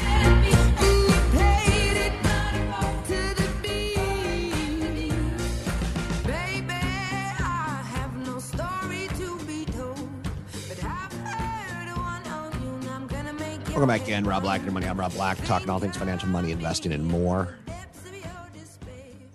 Welcome 13.67 13.87
back 13.89 14.03
again, 14.03 14.23
Rob 14.23 14.43
Black 14.43 14.59
and 14.59 14.65
Your 14.65 14.71
Money. 14.71 14.87
I'm 14.87 14.97
Rob 14.97 15.11
Black, 15.11 15.37
talking 15.43 15.69
all 15.69 15.79
things 15.79 15.97
financial, 15.97 16.29
money, 16.29 16.53
investing, 16.53 16.93
and 16.93 17.05
more. 17.05 17.57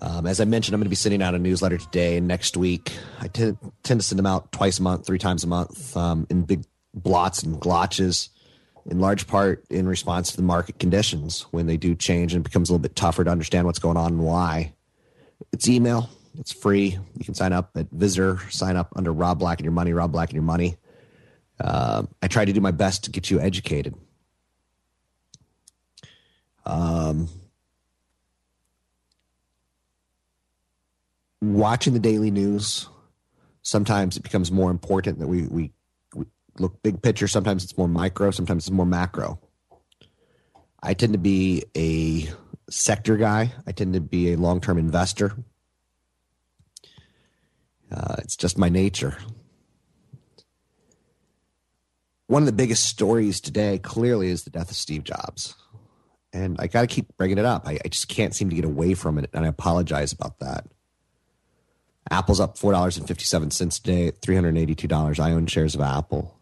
Um, 0.01 0.27
as 0.27 0.41
I 0.41 0.47
mentioned, 0.47 0.75
I'm 0.75 0.81
going 0.81 0.87
to 0.87 0.89
be 0.89 0.97
sending 0.97 1.21
out 1.21 1.35
a 1.35 1.39
newsletter 1.39 1.77
today 1.77 2.17
and 2.17 2.27
next 2.27 2.57
week. 2.57 2.95
I 3.21 3.29
tend, 3.29 3.59
tend 3.83 4.01
to 4.01 4.07
send 4.07 4.19
them 4.19 4.25
out 4.25 4.51
twice 4.51 4.79
a 4.79 4.83
month, 4.83 5.05
three 5.05 5.19
times 5.19 5.45
a 5.45 5.47
month, 5.47 5.95
um, 5.95 6.27
in 6.31 6.45
big 6.45 6.65
blots 6.95 7.43
and 7.43 7.61
glotches, 7.61 8.29
in 8.87 9.01
large 9.01 9.27
part 9.27 9.65
in 9.71 9.87
response 9.87 10.31
to 10.31 10.37
the 10.37 10.43
market 10.43 10.79
conditions 10.79 11.43
when 11.51 11.67
they 11.67 11.77
do 11.77 11.95
change 11.95 12.33
and 12.33 12.41
it 12.41 12.49
becomes 12.49 12.71
a 12.71 12.73
little 12.73 12.83
bit 12.83 12.97
tougher 12.97 13.23
to 13.23 13.31
understand 13.31 13.67
what's 13.67 13.79
going 13.79 13.97
on 13.97 14.13
and 14.13 14.23
why. 14.23 14.73
It's 15.53 15.69
email. 15.69 16.09
It's 16.39 16.53
free. 16.53 16.99
You 17.17 17.25
can 17.25 17.35
sign 17.35 17.53
up 17.53 17.71
at 17.77 17.91
visitor. 17.91 18.41
Sign 18.51 18.77
up 18.77 18.93
under 18.97 19.13
Rob 19.13 19.39
Black 19.39 19.59
and 19.59 19.65
Your 19.65 19.73
Money. 19.73 19.93
Rob 19.93 20.13
Black 20.13 20.31
and 20.31 20.35
Your 20.35 20.43
Money. 20.43 20.77
Uh, 21.61 22.05
I 22.23 22.29
try 22.29 22.45
to 22.45 22.53
do 22.53 22.61
my 22.61 22.71
best 22.71 23.05
to 23.05 23.11
get 23.11 23.31
you 23.31 23.41
educated. 23.41 23.95
Um, 26.65 27.29
watching 31.41 31.93
the 31.93 31.99
daily 31.99 32.31
news, 32.31 32.89
sometimes 33.63 34.17
it 34.17 34.23
becomes 34.23 34.53
more 34.53 34.71
important 34.71 35.19
that 35.19 35.27
we, 35.27 35.43
we, 35.43 35.49
we 35.49 35.73
look 36.61 36.83
big 36.83 37.03
picture. 37.03 37.29
Sometimes 37.29 37.65
it's 37.65 37.77
more 37.77 37.89
micro. 37.89 38.31
Sometimes 38.31 38.65
it's 38.65 38.71
more 38.71 38.87
macro. 38.87 39.41
I 40.83 40.95
tend 40.95 41.13
to 41.13 41.19
be 41.19 41.65
a 41.77 42.29
sector 42.71 43.17
guy. 43.17 43.53
I 43.67 43.73
tend 43.73 43.95
to 43.95 44.01
be 44.01 44.33
a 44.33 44.37
long 44.37 44.61
term 44.61 44.79
investor. 44.79 45.37
Uh, 47.91 48.17
it's 48.19 48.37
just 48.37 48.59
my 48.59 48.69
nature. 48.69 49.17
One 52.27 52.43
of 52.43 52.47
the 52.47 52.53
biggest 52.53 52.85
stories 52.85 53.41
today 53.41 53.79
clearly 53.79 54.29
is 54.29 54.45
the 54.45 54.51
death 54.51 54.71
of 54.71 54.77
Steve 54.77 55.03
Jobs 55.03 55.55
and 56.33 56.57
I 56.59 56.67
got 56.67 56.83
to 56.83 56.87
keep 56.87 57.17
bringing 57.17 57.39
it 57.39 57.45
up. 57.45 57.67
I, 57.67 57.79
I, 57.85 57.89
just 57.89 58.09
can't 58.09 58.35
seem 58.35 58.51
to 58.51 58.57
get 58.57 58.65
away 58.65 58.95
from 58.95 59.19
it, 59.19 59.31
and 59.33 59.45
I 59.45 59.49
apologize 59.49 60.13
about 60.13 60.39
that. 60.41 60.67
Apple's 62.11 62.41
up 62.41 62.57
four 62.57 62.73
dollars 62.73 62.97
and 62.97 63.07
fifty 63.07 63.25
seven 63.25 63.51
cents 63.51 63.79
today, 63.79 64.11
three 64.23 64.35
hundred 64.35 64.57
eighty 64.57 64.75
two 64.75 64.89
dollars. 64.89 65.21
I 65.21 65.33
own 65.33 65.47
shares 65.47 65.75
of 65.75 65.81
Apple. 65.81 66.38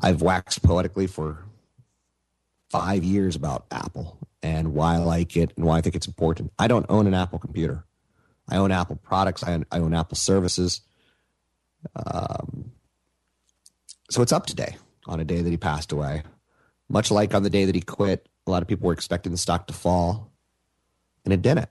I've 0.00 0.22
waxed 0.22 0.62
poetically 0.62 1.06
for 1.06 1.44
five 2.70 3.04
years 3.04 3.36
about 3.36 3.66
Apple 3.70 4.18
and 4.42 4.74
why 4.74 4.94
I 4.94 4.98
like 4.98 5.36
it 5.36 5.52
and 5.56 5.64
why 5.64 5.78
I 5.78 5.80
think 5.80 5.94
it's 5.94 6.06
important. 6.06 6.52
I 6.58 6.68
don't 6.68 6.86
own 6.88 7.06
an 7.06 7.14
Apple 7.14 7.38
computer. 7.38 7.84
I 8.48 8.56
own 8.56 8.70
Apple 8.70 8.96
products. 8.96 9.42
I 9.42 9.54
own, 9.54 9.66
I 9.72 9.78
own 9.78 9.94
Apple 9.94 10.16
services. 10.16 10.80
Um, 11.94 12.72
so 14.10 14.22
it's 14.22 14.32
up 14.32 14.46
today 14.46 14.76
on 15.06 15.20
a 15.20 15.24
day 15.24 15.42
that 15.42 15.50
he 15.50 15.56
passed 15.56 15.92
away. 15.92 16.22
Much 16.88 17.10
like 17.10 17.34
on 17.34 17.42
the 17.42 17.50
day 17.50 17.64
that 17.64 17.74
he 17.74 17.80
quit, 17.80 18.28
a 18.46 18.50
lot 18.50 18.62
of 18.62 18.68
people 18.68 18.86
were 18.86 18.92
expecting 18.92 19.32
the 19.32 19.38
stock 19.38 19.66
to 19.66 19.74
fall, 19.74 20.30
and 21.24 21.34
it 21.34 21.42
didn't. 21.42 21.68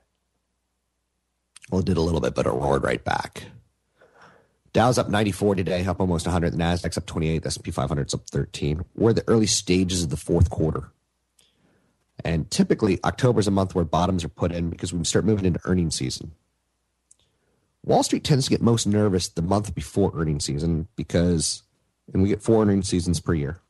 Well, 1.70 1.80
it 1.80 1.86
did 1.86 1.96
a 1.96 2.02
little 2.02 2.20
bit, 2.20 2.34
but 2.34 2.46
it 2.46 2.50
roared 2.50 2.84
right 2.84 3.02
back. 3.02 3.44
Dow's 4.76 4.98
up 4.98 5.08
94 5.08 5.54
today, 5.54 5.86
up 5.86 6.00
almost 6.00 6.26
100. 6.26 6.52
The 6.52 6.58
Nasdaq's 6.58 6.98
up 6.98 7.06
28. 7.06 7.38
The 7.38 7.46
S&P 7.46 7.72
500's 7.72 8.12
up 8.12 8.28
13. 8.28 8.84
We're 8.94 9.14
the 9.14 9.24
early 9.26 9.46
stages 9.46 10.02
of 10.02 10.10
the 10.10 10.18
fourth 10.18 10.50
quarter, 10.50 10.92
and 12.22 12.50
typically 12.50 13.02
October's 13.02 13.48
a 13.48 13.50
month 13.50 13.74
where 13.74 13.86
bottoms 13.86 14.22
are 14.22 14.28
put 14.28 14.52
in 14.52 14.68
because 14.68 14.92
we 14.92 15.02
start 15.04 15.24
moving 15.24 15.46
into 15.46 15.60
earnings 15.64 15.94
season. 15.94 16.32
Wall 17.84 18.02
Street 18.02 18.22
tends 18.22 18.44
to 18.44 18.50
get 18.50 18.60
most 18.60 18.86
nervous 18.86 19.28
the 19.28 19.40
month 19.40 19.74
before 19.74 20.12
earnings 20.14 20.44
season 20.44 20.88
because, 20.94 21.62
and 22.12 22.22
we 22.22 22.28
get 22.28 22.42
four 22.42 22.60
earnings 22.60 22.86
seasons 22.86 23.18
per 23.18 23.32
year 23.32 23.62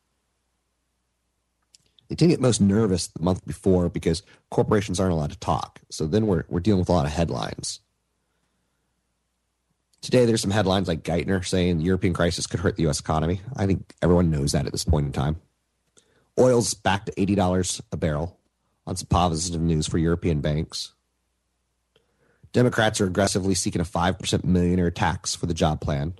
they 2.08 2.16
tend 2.16 2.30
to 2.30 2.36
get 2.36 2.40
most 2.40 2.60
nervous 2.60 3.06
the 3.06 3.22
month 3.22 3.46
before 3.46 3.88
because 3.88 4.24
corporations 4.50 4.98
aren't 4.98 5.12
allowed 5.12 5.30
to 5.30 5.38
talk. 5.38 5.80
So 5.88 6.06
then 6.06 6.26
we're 6.26 6.44
we're 6.48 6.60
dealing 6.60 6.80
with 6.80 6.88
a 6.88 6.92
lot 6.92 7.06
of 7.06 7.12
headlines. 7.12 7.80
Today 10.06 10.24
there's 10.24 10.40
some 10.40 10.52
headlines 10.52 10.86
like 10.86 11.02
Geithner 11.02 11.44
saying 11.44 11.78
the 11.78 11.84
European 11.84 12.14
crisis 12.14 12.46
could 12.46 12.60
hurt 12.60 12.76
the 12.76 12.86
US 12.86 13.00
economy. 13.00 13.40
I 13.56 13.66
think 13.66 13.92
everyone 14.00 14.30
knows 14.30 14.52
that 14.52 14.64
at 14.64 14.70
this 14.70 14.84
point 14.84 15.06
in 15.06 15.10
time. 15.10 15.40
Oil's 16.38 16.74
back 16.74 17.06
to 17.06 17.20
eighty 17.20 17.34
dollars 17.34 17.82
a 17.90 17.96
barrel 17.96 18.38
on 18.86 18.94
some 18.94 19.08
positive 19.08 19.60
news 19.60 19.88
for 19.88 19.98
European 19.98 20.40
banks. 20.40 20.92
Democrats 22.52 23.00
are 23.00 23.06
aggressively 23.06 23.56
seeking 23.56 23.80
a 23.80 23.84
5% 23.84 24.44
millionaire 24.44 24.92
tax 24.92 25.34
for 25.34 25.46
the 25.46 25.52
job 25.52 25.80
plan. 25.80 26.14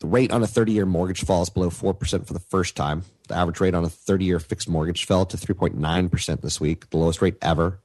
The 0.00 0.08
rate 0.08 0.30
on 0.30 0.42
a 0.42 0.46
30 0.46 0.72
year 0.72 0.84
mortgage 0.84 1.24
falls 1.24 1.48
below 1.48 1.70
4% 1.70 2.26
for 2.26 2.34
the 2.34 2.38
first 2.38 2.76
time. 2.76 3.04
The 3.28 3.34
average 3.34 3.60
rate 3.60 3.74
on 3.74 3.84
a 3.84 3.88
30 3.88 4.26
year 4.26 4.40
fixed 4.40 4.68
mortgage 4.68 5.06
fell 5.06 5.24
to 5.24 5.38
3.9% 5.38 6.42
this 6.42 6.60
week, 6.60 6.90
the 6.90 6.98
lowest 6.98 7.22
rate 7.22 7.38
ever. 7.40 7.80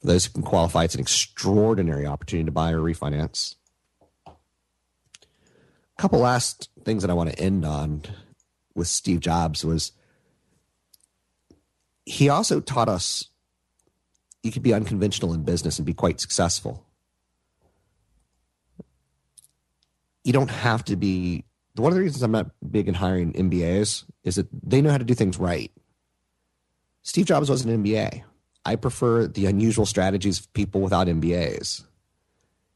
For 0.00 0.06
those 0.06 0.26
who 0.26 0.32
can 0.32 0.42
qualify, 0.42 0.84
it's 0.84 0.94
an 0.94 1.00
extraordinary 1.00 2.06
opportunity 2.06 2.46
to 2.46 2.52
buy 2.52 2.72
or 2.72 2.80
refinance. 2.80 3.56
A 4.26 4.32
couple 5.98 6.20
last 6.20 6.70
things 6.84 7.02
that 7.02 7.10
I 7.10 7.14
want 7.14 7.30
to 7.30 7.38
end 7.38 7.64
on 7.64 8.02
with 8.74 8.88
Steve 8.88 9.20
Jobs 9.20 9.64
was 9.64 9.92
he 12.06 12.28
also 12.28 12.60
taught 12.60 12.88
us 12.88 13.28
you 14.42 14.50
could 14.50 14.62
be 14.62 14.72
unconventional 14.72 15.34
in 15.34 15.42
business 15.42 15.78
and 15.78 15.84
be 15.84 15.92
quite 15.92 16.18
successful. 16.18 16.86
you 20.24 20.32
don't 20.32 20.50
have 20.50 20.84
to 20.84 20.96
be 20.96 21.44
one 21.76 21.92
of 21.92 21.96
the 21.96 22.02
reasons 22.02 22.22
I'm 22.22 22.32
not 22.32 22.50
big 22.70 22.88
in 22.88 22.94
hiring 22.94 23.32
MBAs 23.32 24.04
is 24.24 24.34
that 24.34 24.48
they 24.52 24.82
know 24.82 24.90
how 24.90 24.98
to 24.98 25.04
do 25.04 25.14
things 25.14 25.38
right. 25.38 25.72
Steve 27.02 27.24
Jobs 27.24 27.48
was 27.48 27.64
an 27.64 27.82
MBA. 27.82 28.22
I 28.64 28.76
prefer 28.76 29.26
the 29.26 29.46
unusual 29.46 29.86
strategies 29.86 30.40
of 30.40 30.52
people 30.52 30.80
without 30.80 31.06
MBAs. 31.06 31.84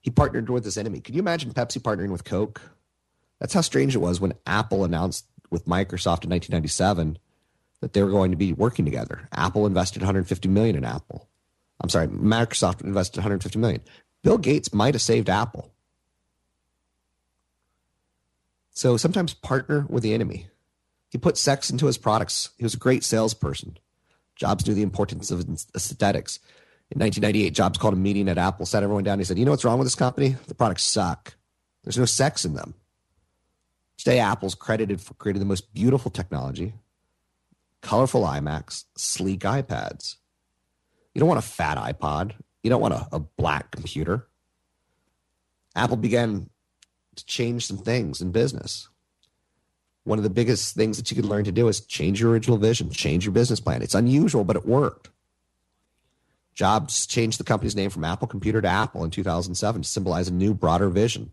He 0.01 0.11
partnered 0.11 0.51
with 0.51 0.65
his 0.65 0.77
enemy. 0.77 1.01
Could 1.01 1.15
you 1.15 1.21
imagine 1.21 1.53
Pepsi 1.53 1.81
partnering 1.81 2.11
with 2.11 2.25
Coke? 2.25 2.61
That's 3.41 3.55
how 3.55 3.61
strange 3.61 3.95
it 3.95 4.01
was 4.01 4.21
when 4.21 4.35
Apple 4.47 4.85
announced 4.85 5.27
with 5.51 5.67
Microsoft 5.67 6.25
in 6.25 6.31
1997 6.31 7.19
that 7.81 7.93
they 7.93 8.03
were 8.03 8.11
going 8.11 8.31
to 8.31 8.37
be 8.37 8.53
working 8.53 8.85
together. 8.85 9.29
Apple 9.33 9.67
invested 9.67 10.03
150 10.03 10.49
million 10.49 10.77
in 10.77 10.85
Apple. 10.85 11.29
I'm 11.81 11.89
sorry, 11.89 12.09
Microsoft 12.09 12.83
invested 12.83 13.19
150 13.19 13.59
million. 13.59 13.83
Bill 14.23 14.39
Gates 14.39 14.73
might 14.73 14.95
have 14.95 15.03
saved 15.03 15.29
Apple. 15.29 15.71
So 18.71 18.97
sometimes 18.97 19.35
partner 19.35 19.87
with 19.89 20.03
the 20.03 20.15
enemy. 20.15 20.49
He 21.11 21.19
put 21.19 21.39
sex 21.39 21.71
into 21.71 21.87
his 21.87 21.99
products. 21.99 22.51
He 22.59 22.65
was 22.65 22.75
a 22.75 22.79
great 22.79 23.05
salesperson. 23.05 23.79
Jobs 24.37 24.67
knew 24.67 24.75
the 24.75 24.83
importance 24.83 25.31
of 25.31 25.49
aesthetics. 25.75 26.39
In 26.91 27.01
1998, 27.01 27.55
Jobs 27.55 27.79
called 27.79 27.95
a 27.95 27.97
meeting 27.97 28.29
at 28.29 28.39
Apple, 28.39 28.67
sat 28.67 28.83
everyone 28.83 29.05
down. 29.05 29.19
He 29.19 29.25
said, 29.25 29.39
You 29.39 29.45
know 29.45 29.53
what's 29.53 29.65
wrong 29.65 29.79
with 29.79 29.87
this 29.87 29.95
company? 29.95 30.37
The 30.47 30.55
products 30.55 30.83
suck. 30.83 31.35
There's 31.83 31.99
no 31.99 32.05
sex 32.05 32.45
in 32.45 32.55
them. 32.55 32.75
Today, 33.97 34.19
Apple's 34.19 34.55
credited 34.55 35.01
for 35.01 35.15
creating 35.15 35.41
the 35.41 35.47
most 35.47 35.73
beautiful 35.73 36.11
technology, 36.11 36.75
colorful 37.81 38.23
iMacs, 38.23 38.85
sleek 38.97 39.41
iPads. 39.41 40.17
You 41.15 41.21
don't 41.21 41.29
want 41.29 41.39
a 41.39 41.43
fat 41.43 41.79
iPod. 41.79 42.33
You 42.63 42.71
don't 42.71 42.81
want 42.81 42.95
a, 42.95 43.07
a 43.13 43.21
black 43.21 43.71
computer. 43.71 44.27
Apple 45.77 45.97
began 45.97 46.51
to 47.17 47.27
change 47.27 47.67
some 47.67 47.79
things 47.79 48.21
in 48.21 48.33
business. 48.33 48.89
One 50.05 50.19
of 50.19 50.23
the 50.23 50.31
biggest 50.31 50.75
things 50.75 50.99
that 50.99 51.11
you 51.11 51.15
could 51.17 51.25
learn 51.25 51.45
to 51.45 51.53
do 51.53 51.67
is 51.69 51.81
change 51.81 52.21
your 52.21 52.31
original 52.31 52.59
vision, 52.59 52.91
change 52.91 53.25
your 53.25 53.33
business 53.33 53.61
plan. 53.61 53.83
It's 53.83 53.95
unusual, 53.95 54.45
but 54.45 54.57
it 54.57 54.67
worked. 54.67 55.09
Jobs 56.55 57.07
changed 57.07 57.41
the 57.41 57.45
company's 57.45 57.75
name 57.75 57.91
from 57.91 58.05
Apple 58.05 58.29
Computer 58.29 58.63
to 58.63 58.69
Apple 58.69 59.03
in 59.03 59.11
2007 59.11 59.83
to 59.83 59.89
symbolize 59.89 60.29
a 60.29 60.33
new, 60.33 60.55
broader 60.55 60.89
vision. 60.89 61.33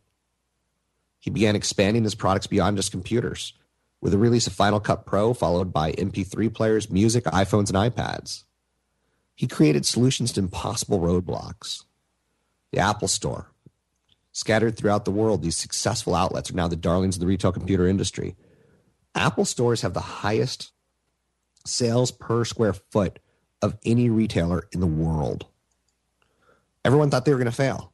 He 1.20 1.30
began 1.30 1.56
expanding 1.56 2.04
his 2.04 2.16
products 2.16 2.48
beyond 2.48 2.78
just 2.78 2.92
computers. 2.92 3.54
with 4.02 4.12
the 4.12 4.18
release 4.18 4.48
of 4.48 4.54
Final 4.54 4.80
Cut 4.80 5.06
Pro, 5.06 5.34
followed 5.34 5.72
by 5.72 5.92
MP3 5.94 6.52
players, 6.54 6.90
music, 6.90 7.24
iPhones, 7.26 7.70
and 7.72 7.94
iPads. 7.94 8.44
He 9.36 9.48
created 9.48 9.86
solutions 9.86 10.32
to 10.34 10.40
impossible 10.40 11.00
roadblocks. 11.00 11.84
The 12.72 12.80
Apple 12.80 13.08
Store. 13.08 13.52
Scattered 14.32 14.78
throughout 14.78 15.06
the 15.06 15.12
world, 15.12 15.44
these 15.44 15.58
successful 15.58 16.16
outlets 16.16 16.50
are 16.50 16.56
now 16.56 16.68
the 16.68 16.76
darlings 16.76 17.16
of 17.16 17.20
the 17.20 17.28
retail 17.28 17.52
computer 17.52 17.88
industry. 17.88 18.36
Apple 19.16 19.46
stores 19.46 19.82
have 19.82 19.94
the 19.94 20.00
highest 20.00 20.72
sales 21.66 22.12
per 22.12 22.46
square 22.46 22.74
foot 22.74 23.20
of 23.62 23.78
any 23.86 24.10
retailer 24.10 24.68
in 24.72 24.80
the 24.80 24.88
world. 24.88 25.46
Everyone 26.84 27.10
thought 27.10 27.26
they 27.26 27.32
were 27.32 27.38
going 27.38 27.46
to 27.46 27.52
fail. 27.52 27.94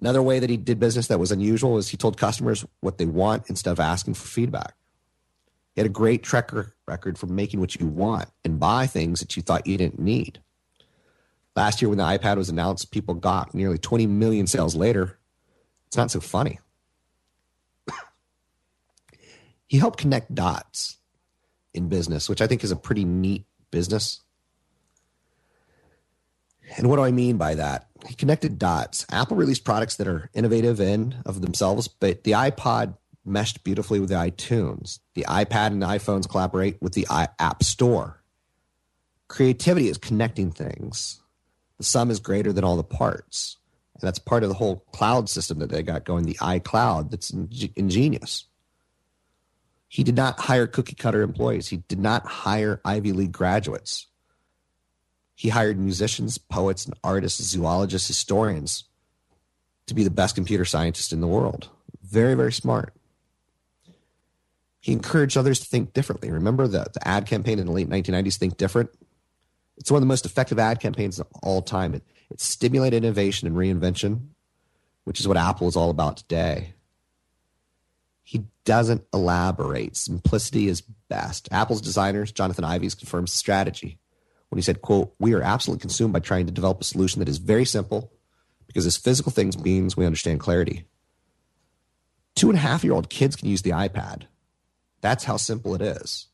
Another 0.00 0.22
way 0.22 0.38
that 0.38 0.50
he 0.50 0.56
did 0.56 0.78
business 0.78 1.06
that 1.06 1.20
was 1.20 1.32
unusual 1.32 1.72
was 1.72 1.88
he 1.88 1.96
told 1.96 2.18
customers 2.18 2.64
what 2.80 2.98
they 2.98 3.06
want 3.06 3.48
instead 3.48 3.70
of 3.70 3.80
asking 3.80 4.14
for 4.14 4.26
feedback. 4.26 4.74
He 5.74 5.80
had 5.80 5.86
a 5.86 5.92
great 5.92 6.22
track 6.22 6.50
record 6.86 7.18
for 7.18 7.26
making 7.26 7.60
what 7.60 7.76
you 7.76 7.86
want 7.86 8.28
and 8.44 8.58
buy 8.60 8.86
things 8.86 9.20
that 9.20 9.36
you 9.36 9.42
thought 9.42 9.66
you 9.66 9.78
didn't 9.78 9.98
need. 9.98 10.40
Last 11.54 11.80
year, 11.80 11.88
when 11.88 11.98
the 11.98 12.04
iPad 12.04 12.36
was 12.36 12.50
announced, 12.50 12.90
people 12.90 13.14
got 13.14 13.54
nearly 13.54 13.78
20 13.78 14.06
million 14.06 14.46
sales 14.46 14.74
later. 14.74 15.18
It's 15.86 15.96
not 15.96 16.10
so 16.10 16.20
funny. 16.20 16.60
He 19.66 19.78
helped 19.78 19.98
connect 19.98 20.34
dots 20.34 20.96
in 21.74 21.88
business, 21.88 22.28
which 22.28 22.40
I 22.40 22.46
think 22.46 22.64
is 22.64 22.70
a 22.70 22.76
pretty 22.76 23.04
neat 23.04 23.44
business. 23.70 24.20
And 26.76 26.88
what 26.88 26.96
do 26.96 27.02
I 27.02 27.12
mean 27.12 27.36
by 27.36 27.54
that? 27.54 27.88
He 28.06 28.14
connected 28.14 28.58
dots. 28.58 29.06
Apple 29.10 29.36
released 29.36 29.64
products 29.64 29.96
that 29.96 30.08
are 30.08 30.30
innovative 30.34 30.80
in 30.80 31.16
of 31.24 31.40
themselves, 31.40 31.88
but 31.88 32.24
the 32.24 32.32
iPod 32.32 32.96
meshed 33.24 33.64
beautifully 33.64 34.00
with 34.00 34.08
the 34.08 34.14
iTunes. 34.14 35.00
The 35.14 35.24
iPad 35.28 35.68
and 35.68 35.82
the 35.82 35.86
iPhones 35.86 36.28
collaborate 36.28 36.80
with 36.80 36.94
the 36.94 37.06
App 37.10 37.62
Store. 37.62 38.22
Creativity 39.28 39.88
is 39.88 39.98
connecting 39.98 40.52
things. 40.52 41.20
The 41.78 41.84
sum 41.84 42.10
is 42.10 42.20
greater 42.20 42.52
than 42.52 42.64
all 42.64 42.76
the 42.76 42.84
parts. 42.84 43.56
And 43.94 44.02
that's 44.02 44.18
part 44.18 44.42
of 44.42 44.48
the 44.48 44.54
whole 44.54 44.84
cloud 44.92 45.28
system 45.28 45.58
that 45.58 45.70
they 45.70 45.82
got 45.82 46.04
going, 46.04 46.24
the 46.24 46.34
iCloud, 46.34 47.10
that's 47.10 47.30
ingenious. 47.30 48.44
He 49.88 50.02
did 50.02 50.16
not 50.16 50.40
hire 50.40 50.66
cookie 50.66 50.96
cutter 50.96 51.22
employees. 51.22 51.68
He 51.68 51.78
did 51.88 52.00
not 52.00 52.26
hire 52.26 52.80
Ivy 52.84 53.12
League 53.12 53.32
graduates. 53.32 54.06
He 55.34 55.50
hired 55.50 55.78
musicians, 55.78 56.38
poets, 56.38 56.86
and 56.86 56.94
artists, 57.04 57.42
zoologists, 57.42 58.08
historians 58.08 58.84
to 59.86 59.94
be 59.94 60.02
the 60.02 60.10
best 60.10 60.34
computer 60.34 60.64
scientists 60.64 61.12
in 61.12 61.20
the 61.20 61.26
world. 61.26 61.68
Very, 62.02 62.34
very 62.34 62.52
smart. 62.52 62.94
He 64.80 64.92
encouraged 64.92 65.36
others 65.36 65.60
to 65.60 65.66
think 65.66 65.92
differently. 65.92 66.30
Remember 66.30 66.66
the, 66.66 66.86
the 66.92 67.06
ad 67.06 67.26
campaign 67.26 67.58
in 67.58 67.66
the 67.66 67.72
late 67.72 67.88
1990s, 67.88 68.38
Think 68.38 68.56
Different? 68.56 68.90
It's 69.76 69.90
one 69.90 69.98
of 69.98 70.02
the 70.02 70.06
most 70.06 70.24
effective 70.24 70.58
ad 70.58 70.80
campaigns 70.80 71.18
of 71.18 71.26
all 71.42 71.60
time. 71.60 71.94
It, 71.94 72.02
it 72.30 72.40
stimulated 72.40 73.04
innovation 73.04 73.46
and 73.46 73.56
reinvention, 73.56 74.28
which 75.04 75.20
is 75.20 75.28
what 75.28 75.36
Apple 75.36 75.68
is 75.68 75.76
all 75.76 75.90
about 75.90 76.16
today. 76.16 76.74
He 78.26 78.44
doesn't 78.64 79.04
elaborate. 79.14 79.96
Simplicity 79.96 80.66
is 80.66 80.80
best. 80.80 81.48
Apple's 81.52 81.80
designers, 81.80 82.32
Jonathan 82.32 82.64
Ives, 82.64 82.96
confirms 82.96 83.32
strategy 83.32 84.00
when 84.48 84.58
he 84.58 84.62
said, 84.62 84.82
quote, 84.82 85.14
we 85.20 85.32
are 85.32 85.42
absolutely 85.42 85.80
consumed 85.80 86.12
by 86.12 86.18
trying 86.18 86.46
to 86.46 86.52
develop 86.52 86.80
a 86.80 86.84
solution 86.84 87.20
that 87.20 87.28
is 87.28 87.38
very 87.38 87.64
simple 87.64 88.10
because 88.66 88.84
as 88.84 88.96
physical 88.96 89.30
things 89.30 89.56
means 89.56 89.96
we 89.96 90.04
understand 90.04 90.40
clarity. 90.40 90.86
Two 92.34 92.50
and 92.50 92.58
a 92.58 92.62
half 92.62 92.82
year 92.82 92.94
old 92.94 93.10
kids 93.10 93.36
can 93.36 93.48
use 93.48 93.62
the 93.62 93.70
iPad. 93.70 94.22
That's 95.02 95.22
how 95.22 95.36
simple 95.36 95.76
it 95.76 95.80
is. 95.80 96.26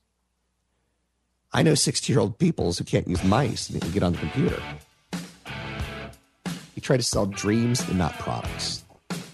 I 1.52 1.62
know 1.62 1.74
60 1.74 2.10
year 2.10 2.20
old 2.20 2.38
peoples 2.38 2.78
who 2.78 2.84
can't 2.84 3.06
use 3.06 3.22
mice 3.22 3.68
and 3.68 3.92
get 3.92 4.02
on 4.02 4.12
the 4.12 4.18
computer. 4.18 4.62
He 6.74 6.80
try 6.80 6.96
to 6.96 7.02
sell 7.02 7.26
dreams 7.26 7.86
and 7.86 7.98
not 7.98 8.18
products. 8.18 8.82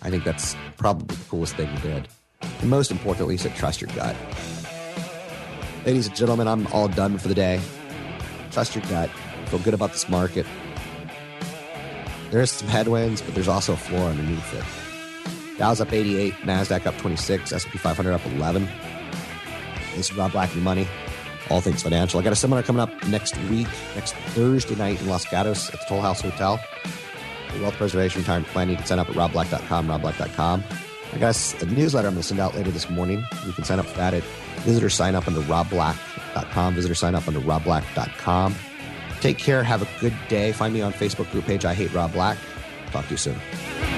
I 0.03 0.11
think 0.11 0.25
that's 0.25 0.57
probably 0.77 1.15
the 1.15 1.25
coolest 1.31 1.55
thing 1.55 1.69
he 1.69 1.83
did. 1.83 2.09
And 2.41 2.71
most 2.71 2.91
importantly, 2.91 3.37
said, 3.37 3.55
trust 3.55 3.81
your 3.81 3.91
gut. 3.95 4.17
Ladies 5.85 6.07
and 6.07 6.17
gentlemen, 6.17 6.49
I'm 6.49 6.67
all 6.69 6.89
done 6.89 7.19
for 7.19 7.29
the 7.29 7.35
day. 7.35 7.61
Trust 8.51 8.75
your 8.75 8.85
gut. 8.85 9.11
Feel 9.47 9.61
good 9.61 9.75
about 9.75 9.93
this 9.93 10.09
market. 10.09 10.47
There's 12.31 12.51
some 12.51 12.69
headwinds, 12.69 13.23
but 13.23 13.35
there's 13.35 13.49
also 13.49 13.73
a 13.73 13.77
floor 13.77 14.11
underneath 14.11 14.55
it. 14.55 15.59
Dow's 15.59 15.81
up 15.81 15.93
88, 15.93 16.35
Nasdaq 16.35 16.87
up 16.87 16.97
26, 16.99 17.53
S&P 17.53 17.79
500 17.79 18.13
up 18.13 18.25
11. 18.27 18.69
This 19.97 20.11
is 20.11 20.17
Rob 20.17 20.33
Black 20.33 20.55
Money, 20.57 20.87
all 21.51 21.61
things 21.61 21.83
financial. 21.83 22.21
I 22.21 22.23
got 22.23 22.33
a 22.33 22.37
seminar 22.37 22.63
coming 22.63 22.81
up 22.81 22.91
next 23.09 23.37
week, 23.45 23.67
next 23.97 24.15
Thursday 24.15 24.77
night 24.77 25.01
in 25.01 25.09
Los 25.09 25.25
Gatos 25.25 25.71
at 25.71 25.81
the 25.81 25.87
Toll 25.89 26.01
House 26.01 26.21
Hotel. 26.21 26.61
Wealth 27.61 27.75
preservation, 27.75 28.21
retirement 28.21 28.47
planning. 28.53 28.73
You 28.73 28.77
can 28.77 28.87
sign 28.87 28.99
up 28.99 29.09
at 29.09 29.17
robblack.com, 29.17 29.89
robblack.com. 29.89 30.63
I 31.13 31.19
got 31.19 31.63
a 31.63 31.67
newsletter 31.67 32.09
I'm 32.09 32.15
going 32.15 32.23
to 32.23 32.29
send 32.29 32.41
out 32.41 32.55
later 32.55 32.71
this 32.71 32.91
morning. 32.91 33.25
You 33.47 33.53
can 33.53 33.65
sign 33.65 33.79
up 33.79 33.87
for 33.87 33.97
that 33.97 34.15
at 34.15 34.23
visitor 34.61 34.91
sign 34.91 35.15
up 35.15 35.27
under 35.27 35.41
robblack.com. 35.41 36.75
Visitor 36.75 36.95
sign 36.95 37.15
up 37.15 37.27
under 37.27 37.41
robblack.com. 37.41 38.55
Take 39.21 39.39
care. 39.39 39.63
Have 39.63 39.83
a 39.83 39.89
good 40.01 40.15
day. 40.29 40.53
Find 40.53 40.73
me 40.73 40.81
on 40.81 40.93
Facebook 40.93 41.31
group 41.33 41.45
page. 41.45 41.65
I 41.65 41.75
hate 41.75 41.93
Rob 41.93 42.13
Black. 42.13 42.39
Talk 42.93 43.05
to 43.07 43.11
you 43.13 43.17
soon. 43.17 43.98